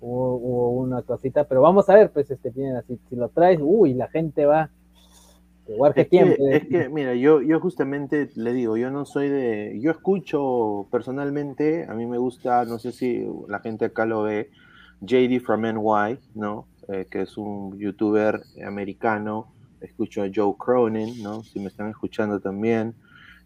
hubo, 0.00 0.70
una 0.70 1.02
cosita, 1.02 1.44
pero 1.44 1.62
vamos 1.62 1.88
a 1.88 1.94
ver, 1.94 2.10
pues, 2.10 2.30
este, 2.30 2.52
si, 2.52 2.62
si 3.08 3.16
lo 3.16 3.30
traes, 3.30 3.58
uy, 3.62 3.94
la 3.94 4.08
gente 4.08 4.44
va. 4.44 4.70
Es 5.94 6.08
que, 6.08 6.36
es 6.50 6.66
que, 6.66 6.90
mira, 6.90 7.14
yo, 7.14 7.40
yo 7.40 7.58
justamente 7.58 8.28
le 8.34 8.52
digo, 8.52 8.76
yo 8.76 8.90
no 8.90 9.06
soy 9.06 9.30
de. 9.30 9.78
Yo 9.80 9.92
escucho 9.92 10.86
personalmente, 10.90 11.86
a 11.88 11.94
mí 11.94 12.04
me 12.04 12.18
gusta, 12.18 12.66
no 12.66 12.78
sé 12.78 12.92
si 12.92 13.26
la 13.48 13.60
gente 13.60 13.86
acá 13.86 14.04
lo 14.04 14.24
ve, 14.24 14.50
JD 15.00 15.40
from 15.40 15.62
NY, 15.62 16.18
¿no? 16.34 16.66
Eh, 16.88 17.06
que 17.10 17.22
es 17.22 17.38
un 17.38 17.78
youtuber 17.78 18.42
americano 18.66 19.53
escucho 19.86 20.22
a 20.22 20.30
Joe 20.34 20.54
Cronin, 20.58 21.22
¿no? 21.22 21.42
Si 21.42 21.58
me 21.60 21.68
están 21.68 21.88
escuchando 21.90 22.40
también. 22.40 22.94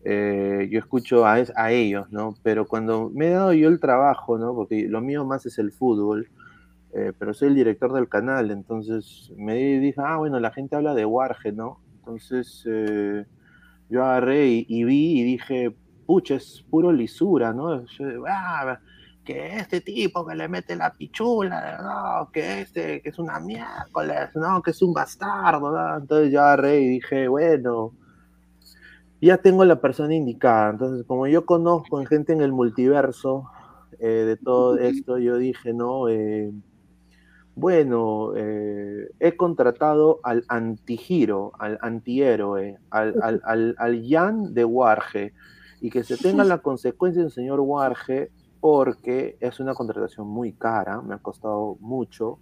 Eh, 0.04 0.68
yo 0.70 0.78
escucho 0.78 1.26
a, 1.26 1.38
a, 1.56 1.72
ellos, 1.72 2.10
¿no? 2.10 2.34
Pero 2.42 2.66
cuando 2.66 3.10
me 3.12 3.28
he 3.28 3.30
dado 3.30 3.52
yo 3.52 3.68
el 3.68 3.80
trabajo, 3.80 4.38
¿no? 4.38 4.54
Porque 4.54 4.88
lo 4.88 5.00
mío 5.00 5.24
más 5.24 5.44
es 5.46 5.58
el 5.58 5.72
fútbol, 5.72 6.28
eh, 6.94 7.12
pero 7.18 7.34
soy 7.34 7.48
el 7.48 7.54
director 7.54 7.92
del 7.92 8.08
canal, 8.08 8.50
entonces 8.50 9.30
me 9.36 9.54
dije, 9.54 10.00
ah, 10.02 10.16
bueno, 10.16 10.40
la 10.40 10.50
gente 10.52 10.76
habla 10.76 10.94
de 10.94 11.04
Warge, 11.04 11.52
¿no? 11.52 11.80
Entonces 11.98 12.64
eh, 12.66 13.26
yo 13.90 14.04
agarré 14.04 14.64
y, 14.66 14.84
vi 14.84 15.20
y 15.20 15.24
dije, 15.24 15.74
pucha, 16.06 16.36
es 16.36 16.64
puro 16.70 16.92
lisura, 16.92 17.52
¿no? 17.52 17.84
ah, 18.28 18.80
que 19.28 19.58
este 19.58 19.82
tipo 19.82 20.26
que 20.26 20.34
le 20.34 20.48
mete 20.48 20.74
la 20.74 20.94
pichula, 20.94 21.78
no, 21.82 22.30
que 22.32 22.62
este, 22.62 23.02
que 23.02 23.10
es 23.10 23.18
una 23.18 23.38
miércoles, 23.38 24.30
no, 24.34 24.62
que 24.62 24.70
es 24.70 24.80
un 24.80 24.94
bastardo, 24.94 25.70
¿no? 25.70 25.98
Entonces 25.98 26.32
yo 26.32 26.40
agarré 26.40 26.80
y 26.80 26.88
dije, 26.88 27.28
bueno, 27.28 27.92
ya 29.20 29.36
tengo 29.36 29.66
la 29.66 29.82
persona 29.82 30.14
indicada. 30.14 30.70
Entonces, 30.70 31.04
como 31.06 31.26
yo 31.26 31.44
conozco 31.44 32.00
en 32.00 32.06
gente 32.06 32.32
en 32.32 32.40
el 32.40 32.52
multiverso 32.52 33.50
eh, 33.98 34.06
de 34.08 34.38
todo 34.38 34.78
esto, 34.78 35.18
yo 35.18 35.36
dije, 35.36 35.74
no, 35.74 36.08
eh, 36.08 36.50
bueno, 37.54 38.32
eh, 38.34 39.10
he 39.20 39.36
contratado 39.36 40.20
al 40.22 40.42
antigiro, 40.48 41.52
al 41.58 41.78
antihéroe, 41.82 42.78
al, 42.88 43.14
al, 43.22 43.42
al, 43.44 43.74
al 43.76 44.08
Jan 44.08 44.54
de 44.54 44.64
Warge, 44.64 45.34
y 45.82 45.90
que 45.90 46.02
se 46.02 46.16
tenga 46.16 46.44
la 46.44 46.58
consecuencia 46.58 47.20
del 47.20 47.30
señor 47.30 47.60
Warge 47.60 48.30
porque 48.60 49.36
es 49.40 49.60
una 49.60 49.74
contratación 49.74 50.26
muy 50.26 50.52
cara, 50.52 51.00
me 51.02 51.14
ha 51.14 51.18
costado 51.18 51.76
mucho, 51.80 52.38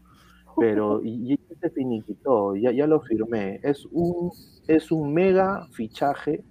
pero 0.57 1.01
y, 1.05 1.39
se 1.61 1.71
finiquitó, 1.71 2.55
ya, 2.55 2.73
ya 2.73 2.87
lo 2.87 3.01
firmé. 3.01 3.61
Es 3.63 3.87
un, 3.91 4.31
es 4.67 4.91
un 4.91 5.13
mega 5.13 5.67
fichaje 5.73 6.45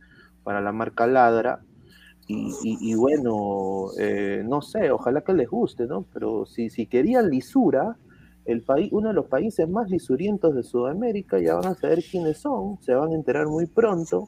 para 0.43 0.61
la 0.61 0.71
marca 0.71 1.07
Ladra. 1.07 1.61
Y, 2.27 2.95
bueno, 2.95 3.91
eh, 3.99 4.43
no 4.43 4.63
sé, 4.63 4.89
ojalá 4.89 5.21
que 5.21 5.31
les 5.31 5.47
guste, 5.47 5.85
¿no? 5.85 6.07
Pero 6.11 6.47
si, 6.47 6.71
si 6.71 6.87
querían 6.87 7.29
lisura, 7.29 7.97
el 8.45 8.61
país, 8.63 8.89
uno 8.91 9.09
de 9.09 9.13
los 9.13 9.27
países 9.27 9.69
más 9.69 9.89
lisurientos 9.89 10.55
de 10.55 10.63
Sudamérica, 10.63 11.39
ya 11.39 11.55
van 11.55 11.67
a 11.67 11.75
saber 11.75 12.03
quiénes 12.03 12.37
son, 12.37 12.81
se 12.81 12.95
van 12.95 13.11
a 13.11 13.15
enterar 13.15 13.47
muy 13.47 13.67
pronto, 13.67 14.27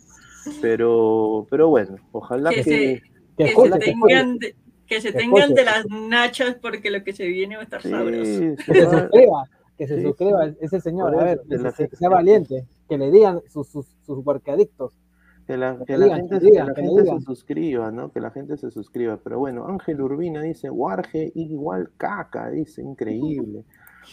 pero, 0.61 1.47
pero 1.49 1.69
bueno, 1.69 1.95
ojalá 2.11 2.51
que, 2.51 3.01
que, 3.37 3.47
se 3.47 3.79
tengan, 3.79 4.39
que 4.87 5.01
se 5.01 5.11
tengan 5.11 5.53
de 5.53 5.65
las 5.65 5.85
nachas 5.89 6.55
porque 6.55 6.89
lo 6.89 7.03
que 7.03 7.13
se 7.13 7.27
viene 7.27 7.55
va 7.55 7.61
a 7.61 7.65
estar 7.65 7.81
sabroso. 7.81 8.41
Que 8.65 8.73
se 8.73 8.89
suscriba, 8.89 9.49
que 9.77 9.87
se 9.87 10.01
suscriba 10.01 10.53
ese 10.59 10.81
señor, 10.81 11.19
a 11.19 11.23
ver, 11.23 11.41
que, 11.47 11.95
sea 11.95 12.09
valiente, 12.09 12.65
que 12.89 12.97
le 12.97 13.11
digan 13.11 13.41
sus, 13.49 13.67
sus, 13.67 13.85
sus 14.05 14.23
Que 15.45 15.57
la, 15.57 15.77
que 15.85 15.97
la 15.97 16.15
gente, 16.15 16.39
se 16.39 17.21
suscriba, 17.21 17.91
¿no? 17.91 18.11
Que 18.11 18.19
la 18.19 18.31
gente 18.31 18.57
se 18.57 18.71
suscriba. 18.71 19.19
Pero 19.23 19.39
bueno, 19.39 19.67
Ángel 19.67 20.01
Urbina 20.01 20.41
dice, 20.41 20.69
Warge 20.69 21.31
igual 21.35 21.91
caca, 21.97 22.49
dice, 22.49 22.81
increíble. 22.81 23.63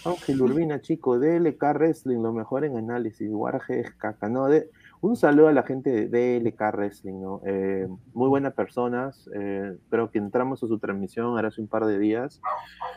Ángel 0.05 0.43
Urbina, 0.43 0.81
chico, 0.81 1.19
DLK 1.19 1.63
Wrestling, 1.75 2.19
lo 2.19 2.33
mejor 2.33 2.65
en 2.65 2.77
análisis. 2.77 3.29
Warge 3.33 3.81
es 3.81 3.91
caca, 3.93 4.29
¿no? 4.29 4.49
De, 4.49 4.69
un 5.05 5.17
saludo 5.17 5.49
a 5.49 5.53
la 5.53 5.65
gente 5.65 6.09
de 6.09 6.41
DLK 6.41 6.61
Wrestling, 6.73 7.21
¿no? 7.21 7.43
Eh, 7.45 7.87
muy 8.15 8.29
buenas 8.31 8.55
personas. 8.55 9.29
Eh, 9.35 9.77
creo 9.91 10.11
que 10.11 10.17
entramos 10.17 10.63
a 10.63 10.67
su 10.67 10.79
transmisión 10.79 11.27
ahora 11.27 11.49
hace 11.49 11.61
un 11.61 11.69
par 11.69 11.85
de 11.85 11.99
días 11.99 12.41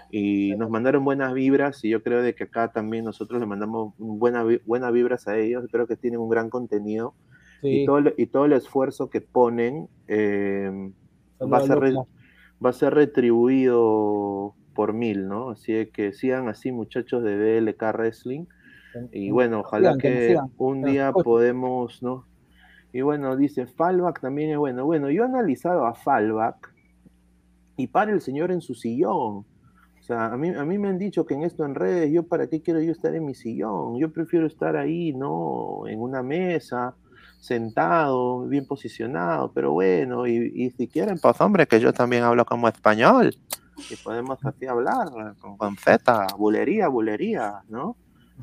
y 0.10 0.56
nos 0.56 0.70
mandaron 0.70 1.04
buenas 1.04 1.34
vibras 1.34 1.84
y 1.84 1.90
yo 1.90 2.02
creo 2.02 2.22
de 2.22 2.34
que 2.34 2.46
acá 2.46 2.72
también 2.72 3.04
nosotros 3.04 3.42
le 3.42 3.46
mandamos 3.46 3.94
buenas 3.98 4.46
buenas 4.66 4.94
vibras 4.94 5.28
a 5.28 5.38
ellos. 5.38 5.66
Creo 5.70 5.86
que 5.86 5.98
tienen 5.98 6.22
un 6.22 6.30
gran 6.30 6.50
contenido 6.50 7.14
y, 7.62 7.86
todo, 7.86 8.14
y 8.16 8.28
todo 8.28 8.46
el 8.46 8.54
esfuerzo 8.54 9.10
que 9.10 9.20
ponen 9.20 9.90
eh, 10.08 10.72
va, 11.42 11.58
a 11.58 11.62
ser 11.62 11.94
va 12.66 12.70
a 12.70 12.74
ser 12.74 12.94
retribuido 12.94 14.56
por 14.74 14.94
mil, 14.94 15.28
¿no? 15.28 15.50
Así 15.50 15.88
que 15.88 16.14
sigan 16.14 16.48
así 16.48 16.72
muchachos 16.72 17.22
de 17.22 17.60
DLK 17.60 17.82
Wrestling 17.94 18.46
Y 19.12 19.32
bueno, 19.32 19.62
ojalá 19.62 19.94
sigan, 19.94 20.00
que 20.00 20.10
nos 20.10 20.20
que 20.20 20.28
sigan, 20.28 20.52
un 20.58 20.82
día 20.84 21.12
podemos, 21.12 22.02
¿no? 22.02 22.26
Y 22.94 23.02
bueno, 23.02 23.36
dice, 23.36 23.68
Fallback 23.68 24.22
también 24.22 24.52
es 24.52 24.58
bueno. 24.58 24.86
Bueno, 24.86 25.10
yo 25.10 25.24
he 25.24 25.26
analizado 25.26 25.86
a 25.86 25.94
Fallback 25.94 26.74
y 27.76 27.88
para 27.88 28.12
el 28.12 28.22
señor 28.22 28.52
en 28.52 28.62
su 28.62 28.74
sillón. 28.74 29.46
O 30.00 30.04
sea, 30.08 30.28
a 30.28 30.38
mí, 30.38 30.50
a 30.50 30.64
mí 30.64 30.78
me 30.78 30.88
han 30.88 30.98
dicho 30.98 31.26
que 31.26 31.34
en 31.34 31.44
esto 31.44 31.66
en 31.66 31.76
redes, 31.76 32.12
yo 32.12 32.24
para 32.24 32.48
qué 32.48 32.62
quiero 32.62 32.82
yo 32.82 32.92
estar 32.92 33.14
en 33.14 33.26
mi 33.26 33.36
sillón. 33.36 34.00
Yo 34.00 34.12
prefiero 34.12 34.48
estar 34.48 34.78
ahí, 34.78 35.14
¿no? 35.14 35.88
En 35.88 36.00
una 36.00 36.24
mesa, 36.24 36.96
sentado, 37.40 38.48
bien 38.48 38.66
posicionado, 38.66 39.52
pero 39.54 39.74
bueno, 39.74 40.26
y, 40.26 40.52
y 40.56 40.70
si 40.72 40.88
quieren, 40.88 41.20
pues 41.22 41.40
hombre, 41.42 41.68
que 41.68 41.80
yo 41.80 41.94
también 41.94 42.24
hablo 42.24 42.46
como 42.46 42.68
español. 42.68 43.36
Y 43.92 43.96
podemos 43.98 44.44
así 44.44 44.66
hablar 44.66 45.10
con, 45.40 45.58
con 45.58 45.76
Z, 45.76 46.28
bulería, 46.38 46.88
bulería, 46.88 47.62
¿no? 47.70 47.96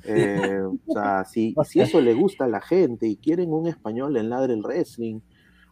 Eh, 0.02 0.60
o 0.64 0.92
sea, 0.92 1.24
si, 1.24 1.54
si 1.64 1.80
eso 1.80 2.00
le 2.00 2.14
gusta 2.14 2.44
a 2.44 2.48
la 2.48 2.60
gente 2.60 3.06
y 3.06 3.16
quieren 3.16 3.52
un 3.52 3.68
español 3.68 4.16
en 4.16 4.28
Ladre 4.28 4.54
el 4.54 4.62
Wrestling, 4.62 5.20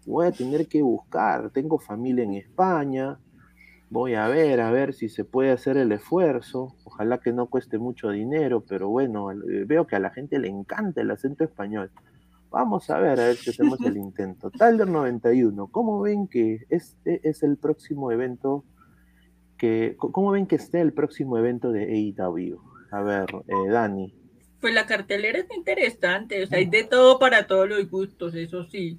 voy 0.06 0.26
a 0.26 0.32
tener 0.32 0.68
que 0.68 0.82
buscar. 0.82 1.50
Tengo 1.50 1.78
familia 1.78 2.24
en 2.24 2.34
España, 2.34 3.18
voy 3.90 4.14
a 4.14 4.28
ver, 4.28 4.60
a 4.60 4.70
ver 4.70 4.94
si 4.94 5.08
se 5.08 5.24
puede 5.24 5.50
hacer 5.50 5.76
el 5.76 5.92
esfuerzo. 5.92 6.74
Ojalá 6.84 7.18
que 7.18 7.32
no 7.32 7.46
cueste 7.46 7.78
mucho 7.78 8.10
dinero, 8.10 8.64
pero 8.66 8.88
bueno, 8.88 9.32
eh, 9.32 9.64
veo 9.66 9.86
que 9.86 9.96
a 9.96 10.00
la 10.00 10.10
gente 10.10 10.38
le 10.38 10.48
encanta 10.48 11.00
el 11.00 11.10
acento 11.10 11.44
español. 11.44 11.90
Vamos 12.50 12.90
a 12.90 12.98
ver, 12.98 13.18
a 13.18 13.26
ver 13.26 13.36
si 13.36 13.50
hacemos 13.50 13.80
el 13.80 13.96
intento. 13.98 14.50
Tyler 14.50 14.88
91, 14.88 15.68
¿cómo 15.68 16.00
ven 16.00 16.28
que 16.28 16.66
este 16.68 17.26
es 17.28 17.42
el 17.42 17.56
próximo 17.56 18.12
evento? 18.12 18.64
Que, 19.56 19.96
¿Cómo 19.96 20.32
ven 20.32 20.46
que 20.46 20.56
esté 20.56 20.80
el 20.80 20.92
próximo 20.92 21.38
evento 21.38 21.70
de 21.70 21.84
AEW? 21.84 22.71
A 22.92 23.00
ver, 23.00 23.26
eh, 23.48 23.70
Dani. 23.70 24.14
Pues 24.60 24.74
la 24.74 24.86
cartelera 24.86 25.38
es 25.38 25.46
interesante, 25.56 26.42
o 26.42 26.46
sea, 26.46 26.58
hay 26.58 26.66
de 26.66 26.84
todo 26.84 27.18
para 27.18 27.46
todos 27.46 27.68
los 27.68 27.90
gustos, 27.90 28.34
eso 28.34 28.64
sí. 28.64 28.98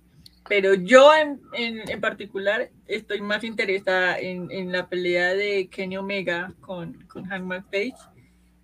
Pero 0.49 0.73
yo 0.73 1.13
en, 1.15 1.39
en, 1.53 1.89
en 1.89 2.01
particular 2.01 2.69
estoy 2.87 3.21
más 3.21 3.43
interesada 3.43 4.19
en, 4.19 4.51
en, 4.51 4.71
la 4.71 4.89
pelea 4.89 5.35
de 5.35 5.69
Kenny 5.69 5.95
Omega 5.95 6.53
con, 6.59 6.93
con 7.03 7.23
Hangman 7.25 7.63
Page 7.71 7.93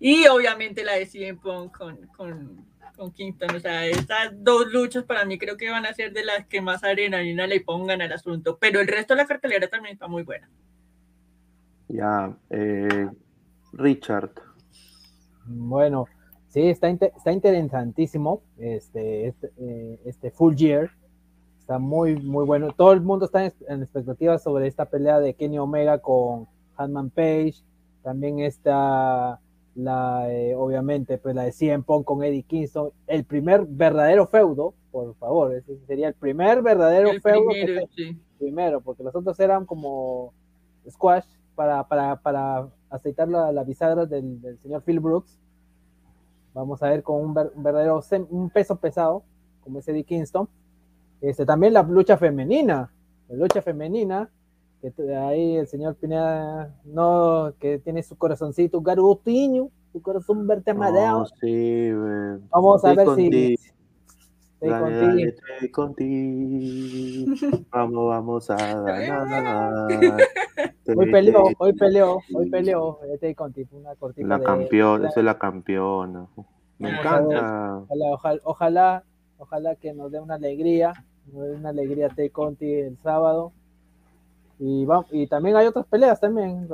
y 0.00 0.26
obviamente 0.26 0.84
la 0.84 0.94
de 0.94 1.06
CM 1.06 1.38
Punk 1.38 1.78
con, 1.78 1.96
con, 2.08 2.66
con 2.96 3.12
Kingston. 3.12 3.54
O 3.54 3.60
sea, 3.60 3.86
estas 3.86 4.32
dos 4.34 4.70
luchas 4.72 5.04
para 5.04 5.24
mí 5.24 5.38
creo 5.38 5.56
que 5.56 5.70
van 5.70 5.86
a 5.86 5.94
ser 5.94 6.12
de 6.12 6.24
las 6.24 6.46
que 6.48 6.60
más 6.60 6.82
adrenalina 6.82 7.46
le 7.46 7.60
pongan 7.60 8.02
al 8.02 8.12
asunto. 8.12 8.58
Pero 8.60 8.80
el 8.80 8.88
resto 8.88 9.14
de 9.14 9.22
la 9.22 9.28
cartelera 9.28 9.68
también 9.68 9.94
está 9.94 10.08
muy 10.08 10.24
buena. 10.24 10.50
Ya, 11.88 12.36
eh, 12.50 13.08
Richard. 13.72 14.49
Bueno, 15.50 16.06
sí, 16.48 16.68
está, 16.68 16.88
inter 16.88 17.12
está 17.16 17.32
interesantísimo 17.32 18.42
este, 18.58 19.28
este, 19.28 19.52
eh, 19.58 20.00
este 20.04 20.30
Full 20.30 20.54
Year. 20.54 20.90
Está 21.58 21.78
muy, 21.78 22.16
muy 22.16 22.44
bueno. 22.44 22.72
Todo 22.72 22.92
el 22.92 23.00
mundo 23.00 23.26
está 23.26 23.44
en, 23.44 23.52
en 23.68 23.82
expectativas 23.82 24.42
sobre 24.42 24.66
esta 24.66 24.86
pelea 24.86 25.20
de 25.20 25.34
Kenny 25.34 25.58
Omega 25.58 25.98
con 25.98 26.46
Hanman 26.76 27.10
Page. 27.10 27.54
También 28.02 28.40
está 28.40 29.40
la, 29.74 30.32
eh, 30.32 30.54
obviamente, 30.54 31.18
pues 31.18 31.34
la 31.34 31.44
de 31.44 31.52
CM 31.52 31.84
Punk 31.84 32.04
con 32.04 32.22
Eddie 32.22 32.42
Kingston. 32.42 32.90
El 33.06 33.24
primer 33.24 33.66
verdadero 33.66 34.26
feudo, 34.26 34.74
por 34.90 35.14
favor, 35.16 35.54
ese 35.54 35.78
sería 35.86 36.08
el 36.08 36.14
primer 36.14 36.62
verdadero 36.62 37.10
El 37.10 37.20
feudo. 37.20 37.48
primero, 37.50 37.86
que 37.86 37.94
sí. 37.94 38.20
primero, 38.38 38.80
porque 38.80 39.02
los 39.02 39.14
otros 39.14 39.38
eran 39.40 39.66
como 39.66 40.32
squash 40.88 41.26
para, 41.54 41.86
para, 41.86 42.16
para 42.16 42.68
aceitar 42.88 43.28
la, 43.28 43.52
la 43.52 43.64
bisagra 43.64 44.06
del, 44.06 44.40
del, 44.40 44.58
señor 44.58 44.82
Phil 44.82 45.00
Brooks. 45.00 45.38
Vamos 46.54 46.82
a 46.82 46.90
ver 46.90 47.02
con 47.02 47.20
un, 47.20 47.34
ver, 47.34 47.52
un 47.54 47.62
verdadero 47.62 48.00
un 48.30 48.50
peso 48.50 48.76
pesado, 48.76 49.22
como 49.62 49.78
ese 49.78 49.92
Eddie 49.92 50.04
Kingston. 50.04 50.48
Este, 51.20 51.44
también 51.44 51.74
la 51.74 51.82
lucha 51.82 52.16
femenina, 52.16 52.90
la 53.28 53.36
lucha 53.36 53.62
femenina, 53.62 54.30
que 54.80 54.90
ahí 55.16 55.56
el 55.56 55.66
señor 55.66 55.96
Pineda, 55.96 56.74
no, 56.84 57.52
que 57.58 57.78
tiene 57.78 58.02
su 58.02 58.16
corazoncito 58.16 58.80
garotiño, 58.80 59.68
su 59.92 60.00
corazón 60.00 60.46
verte 60.46 60.72
No, 60.72 61.26
sí, 61.40 61.90
man. 61.92 62.48
Vamos 62.50 62.84
a 62.84 62.94
ver 62.94 63.08
si. 63.16 63.56
Dale, 64.60 65.22
estoy 65.22 65.70
contigo. 65.70 67.34
Vamos, 67.70 68.08
vamos 68.08 68.50
a 68.50 68.56
ganar. 68.56 70.16
Hoy 70.96 71.10
peleó, 71.12 71.44
hoy 71.58 71.72
peleó, 71.74 72.18
hoy 72.34 72.50
peleó. 72.50 72.98
Estoy 73.12 73.34
contigo, 73.34 73.78
una 73.78 73.94
cortita. 73.94 74.26
La 74.26 74.40
campeona, 74.40 75.08
esa 75.08 75.20
es 75.20 75.24
la 75.24 75.38
campeona. 75.38 76.26
Me 76.78 76.90
encanta. 76.90 77.84
Ojalá, 77.84 78.10
ojalá, 78.10 78.40
ojalá, 78.42 79.04
ojalá 79.38 79.74
que 79.76 79.92
nos 79.92 80.10
dé 80.10 80.18
una 80.18 80.34
alegría, 80.34 80.92
nos 81.32 81.44
dé 81.44 81.54
una 81.54 81.68
alegría 81.68 82.08
Tay 82.08 82.30
Conti 82.30 82.72
el 82.72 82.98
sábado. 82.98 83.52
Y, 84.62 84.84
va, 84.84 85.06
y 85.10 85.26
también 85.26 85.56
hay 85.56 85.66
otras 85.66 85.86
peleas, 85.86 86.20
también, 86.20 86.68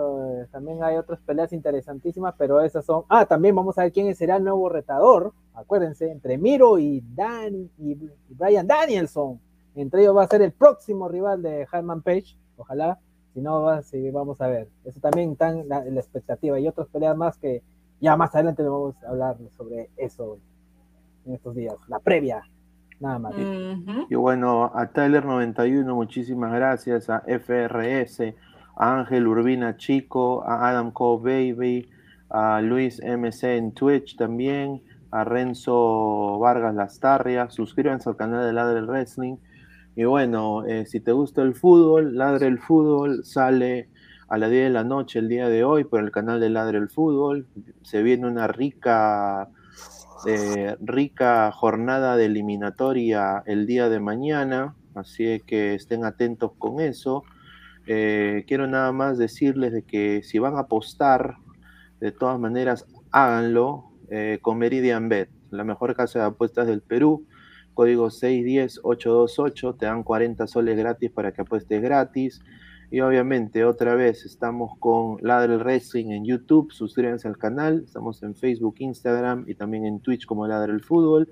también 0.50 0.82
hay 0.82 0.96
otras 0.96 1.20
peleas 1.20 1.52
interesantísimas, 1.52 2.34
pero 2.36 2.60
esas 2.60 2.84
son. 2.84 3.04
Ah, 3.08 3.26
también 3.26 3.54
vamos 3.54 3.78
a 3.78 3.82
ver 3.82 3.92
quién 3.92 4.12
será 4.16 4.38
el 4.38 4.42
nuevo 4.42 4.68
retador. 4.68 5.32
Acuérdense, 5.54 6.10
entre 6.10 6.36
Miro 6.36 6.80
y 6.80 7.00
Dan 7.14 7.70
y 7.78 7.96
Brian 8.28 8.66
Danielson. 8.66 9.40
Entre 9.76 10.00
ellos 10.02 10.16
va 10.16 10.24
a 10.24 10.26
ser 10.26 10.42
el 10.42 10.50
próximo 10.50 11.08
rival 11.08 11.42
de 11.42 11.64
Harman 11.70 12.02
Page. 12.02 12.36
Ojalá, 12.56 12.98
si 13.32 13.40
no, 13.40 13.62
va, 13.62 13.82
sí, 13.82 14.10
vamos 14.10 14.40
a 14.40 14.48
ver. 14.48 14.68
Eso 14.84 14.98
también 14.98 15.30
está 15.30 15.52
la, 15.52 15.84
la 15.84 16.00
expectativa. 16.00 16.58
Y 16.58 16.66
otras 16.66 16.88
peleas 16.88 17.16
más 17.16 17.38
que 17.38 17.62
ya 18.00 18.16
más 18.16 18.34
adelante 18.34 18.64
vamos 18.64 18.96
a 19.04 19.10
hablar 19.10 19.36
sobre 19.56 19.90
eso 19.96 20.38
en 21.24 21.34
estos 21.34 21.54
días. 21.54 21.76
La 21.86 22.00
previa, 22.00 22.42
nada 23.00 23.18
más. 23.18 23.34
Y 24.08 24.14
bueno, 24.14 24.64
a 24.74 24.92
Tyler91, 24.92 25.94
muchísimas 25.94 26.52
gracias. 26.52 27.10
A 27.10 27.22
FRS, 27.26 28.34
a 28.76 28.98
Ángel 28.98 29.26
Urbina 29.26 29.76
Chico, 29.76 30.44
a 30.44 30.68
Adam 30.68 30.90
Cole 30.90 31.22
Baby, 31.22 31.90
a 32.30 32.60
Luis 32.60 33.00
MC 33.00 33.56
en 33.56 33.72
Twitch 33.72 34.16
también, 34.16 34.82
a 35.10 35.24
Renzo 35.24 36.38
Vargas 36.38 36.74
Lastarria. 36.74 37.50
Suscríbanse 37.50 38.08
al 38.08 38.16
canal 38.16 38.44
de 38.44 38.52
Ladre 38.52 38.80
el 38.80 38.86
Wrestling. 38.86 39.36
Y 39.94 40.04
bueno, 40.04 40.64
eh, 40.66 40.84
si 40.86 41.00
te 41.00 41.12
gusta 41.12 41.42
el 41.42 41.54
fútbol, 41.54 42.16
Ladre 42.16 42.48
el 42.48 42.58
Fútbol 42.58 43.24
sale 43.24 43.88
a 44.28 44.36
las 44.38 44.50
10 44.50 44.64
de 44.64 44.70
la 44.70 44.84
noche 44.84 45.18
el 45.20 45.28
día 45.28 45.48
de 45.48 45.64
hoy 45.64 45.84
por 45.84 46.00
el 46.00 46.10
canal 46.10 46.38
de 46.38 46.50
Ladre 46.50 46.78
el 46.78 46.90
Fútbol. 46.90 47.46
Se 47.82 48.02
viene 48.02 48.26
una 48.26 48.46
rica 48.46 49.48
eh, 50.24 50.76
rica 50.80 51.50
jornada 51.52 52.16
de 52.16 52.26
eliminatoria 52.26 53.42
el 53.46 53.66
día 53.66 53.88
de 53.88 54.00
mañana, 54.00 54.74
así 54.94 55.40
que 55.46 55.74
estén 55.74 56.04
atentos 56.04 56.52
con 56.58 56.80
eso. 56.80 57.24
Eh, 57.86 58.44
quiero 58.48 58.66
nada 58.66 58.92
más 58.92 59.18
decirles 59.18 59.72
de 59.72 59.82
que 59.82 60.22
si 60.22 60.38
van 60.38 60.56
a 60.56 60.60
apostar, 60.60 61.36
de 62.00 62.12
todas 62.12 62.38
maneras 62.38 62.86
háganlo 63.10 63.92
eh, 64.10 64.38
con 64.42 64.58
Meridian 64.58 65.08
Bet, 65.08 65.30
la 65.50 65.64
mejor 65.64 65.94
casa 65.94 66.20
de 66.20 66.24
apuestas 66.26 66.66
del 66.66 66.82
Perú. 66.82 67.26
Código 67.74 68.08
610-828, 68.08 69.76
te 69.76 69.84
dan 69.84 70.02
40 70.02 70.46
soles 70.46 70.78
gratis 70.78 71.10
para 71.10 71.32
que 71.32 71.42
apuestes 71.42 71.82
gratis. 71.82 72.40
Y 72.90 73.00
obviamente, 73.00 73.64
otra 73.64 73.96
vez, 73.96 74.24
estamos 74.24 74.78
con 74.78 75.18
Ladre 75.20 75.56
Wrestling 75.56 76.10
en 76.10 76.24
YouTube. 76.24 76.72
Suscríbanse 76.72 77.26
al 77.26 77.36
canal. 77.36 77.82
Estamos 77.84 78.22
en 78.22 78.36
Facebook, 78.36 78.76
Instagram 78.78 79.44
y 79.48 79.54
también 79.54 79.86
en 79.86 80.00
Twitch 80.00 80.24
como 80.24 80.46
Ladre 80.46 80.72
el 80.72 80.82
Fútbol. 80.82 81.28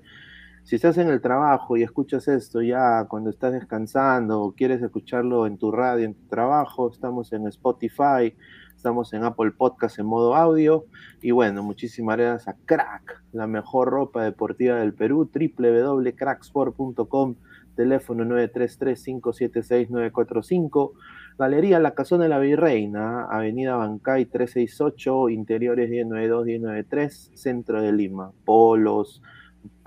Si 0.65 0.75
estás 0.75 0.97
en 0.97 1.07
el 1.09 1.21
trabajo 1.21 1.77
y 1.77 1.83
escuchas 1.83 2.27
esto 2.27 2.59
ya 2.59 3.05
cuando 3.07 3.29
estás 3.29 3.53
descansando 3.53 4.41
o 4.41 4.53
quieres 4.53 4.81
escucharlo 4.81 5.45
en 5.45 5.59
tu 5.59 5.71
radio, 5.71 6.05
en 6.05 6.15
tu 6.15 6.27
trabajo, 6.27 6.89
estamos 6.91 7.31
en 7.33 7.45
Spotify, 7.45 8.35
estamos 8.75 9.13
en 9.13 9.23
Apple 9.23 9.51
Podcast 9.51 9.99
en 9.99 10.07
modo 10.07 10.35
audio. 10.35 10.85
Y 11.21 11.29
bueno, 11.29 11.61
muchísimas 11.61 12.17
gracias 12.17 12.47
a 12.47 12.55
Crack, 12.65 13.21
la 13.31 13.45
mejor 13.45 13.89
ropa 13.89 14.23
deportiva 14.23 14.77
del 14.77 14.95
Perú, 14.95 15.29
www.cracksport.com, 15.31 17.35
teléfono 17.75 18.25
933-576-945. 18.25 20.93
Galería 21.37 21.79
La 21.79 21.91
Casona 21.91 22.23
de 22.23 22.29
la 22.29 22.39
Virreina, 22.39 23.25
Avenida 23.25 23.75
Bancay 23.75 24.25
368, 24.25 25.29
Interiores 25.29 25.89
1092-1093, 25.89 27.09
Centro 27.35 27.81
de 27.81 27.91
Lima. 27.91 28.31
Polos, 28.45 29.21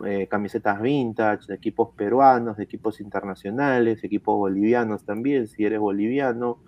eh, 0.04 0.26
camisetas 0.28 0.80
vintage, 0.82 1.46
de 1.48 1.54
equipos 1.54 1.90
peruanos, 1.96 2.58
de 2.58 2.64
equipos 2.64 3.00
internacionales, 3.00 4.04
equipos 4.04 4.36
bolivianos 4.36 5.04
también, 5.04 5.48
si 5.48 5.64
eres 5.64 5.80
boliviano, 5.80 6.58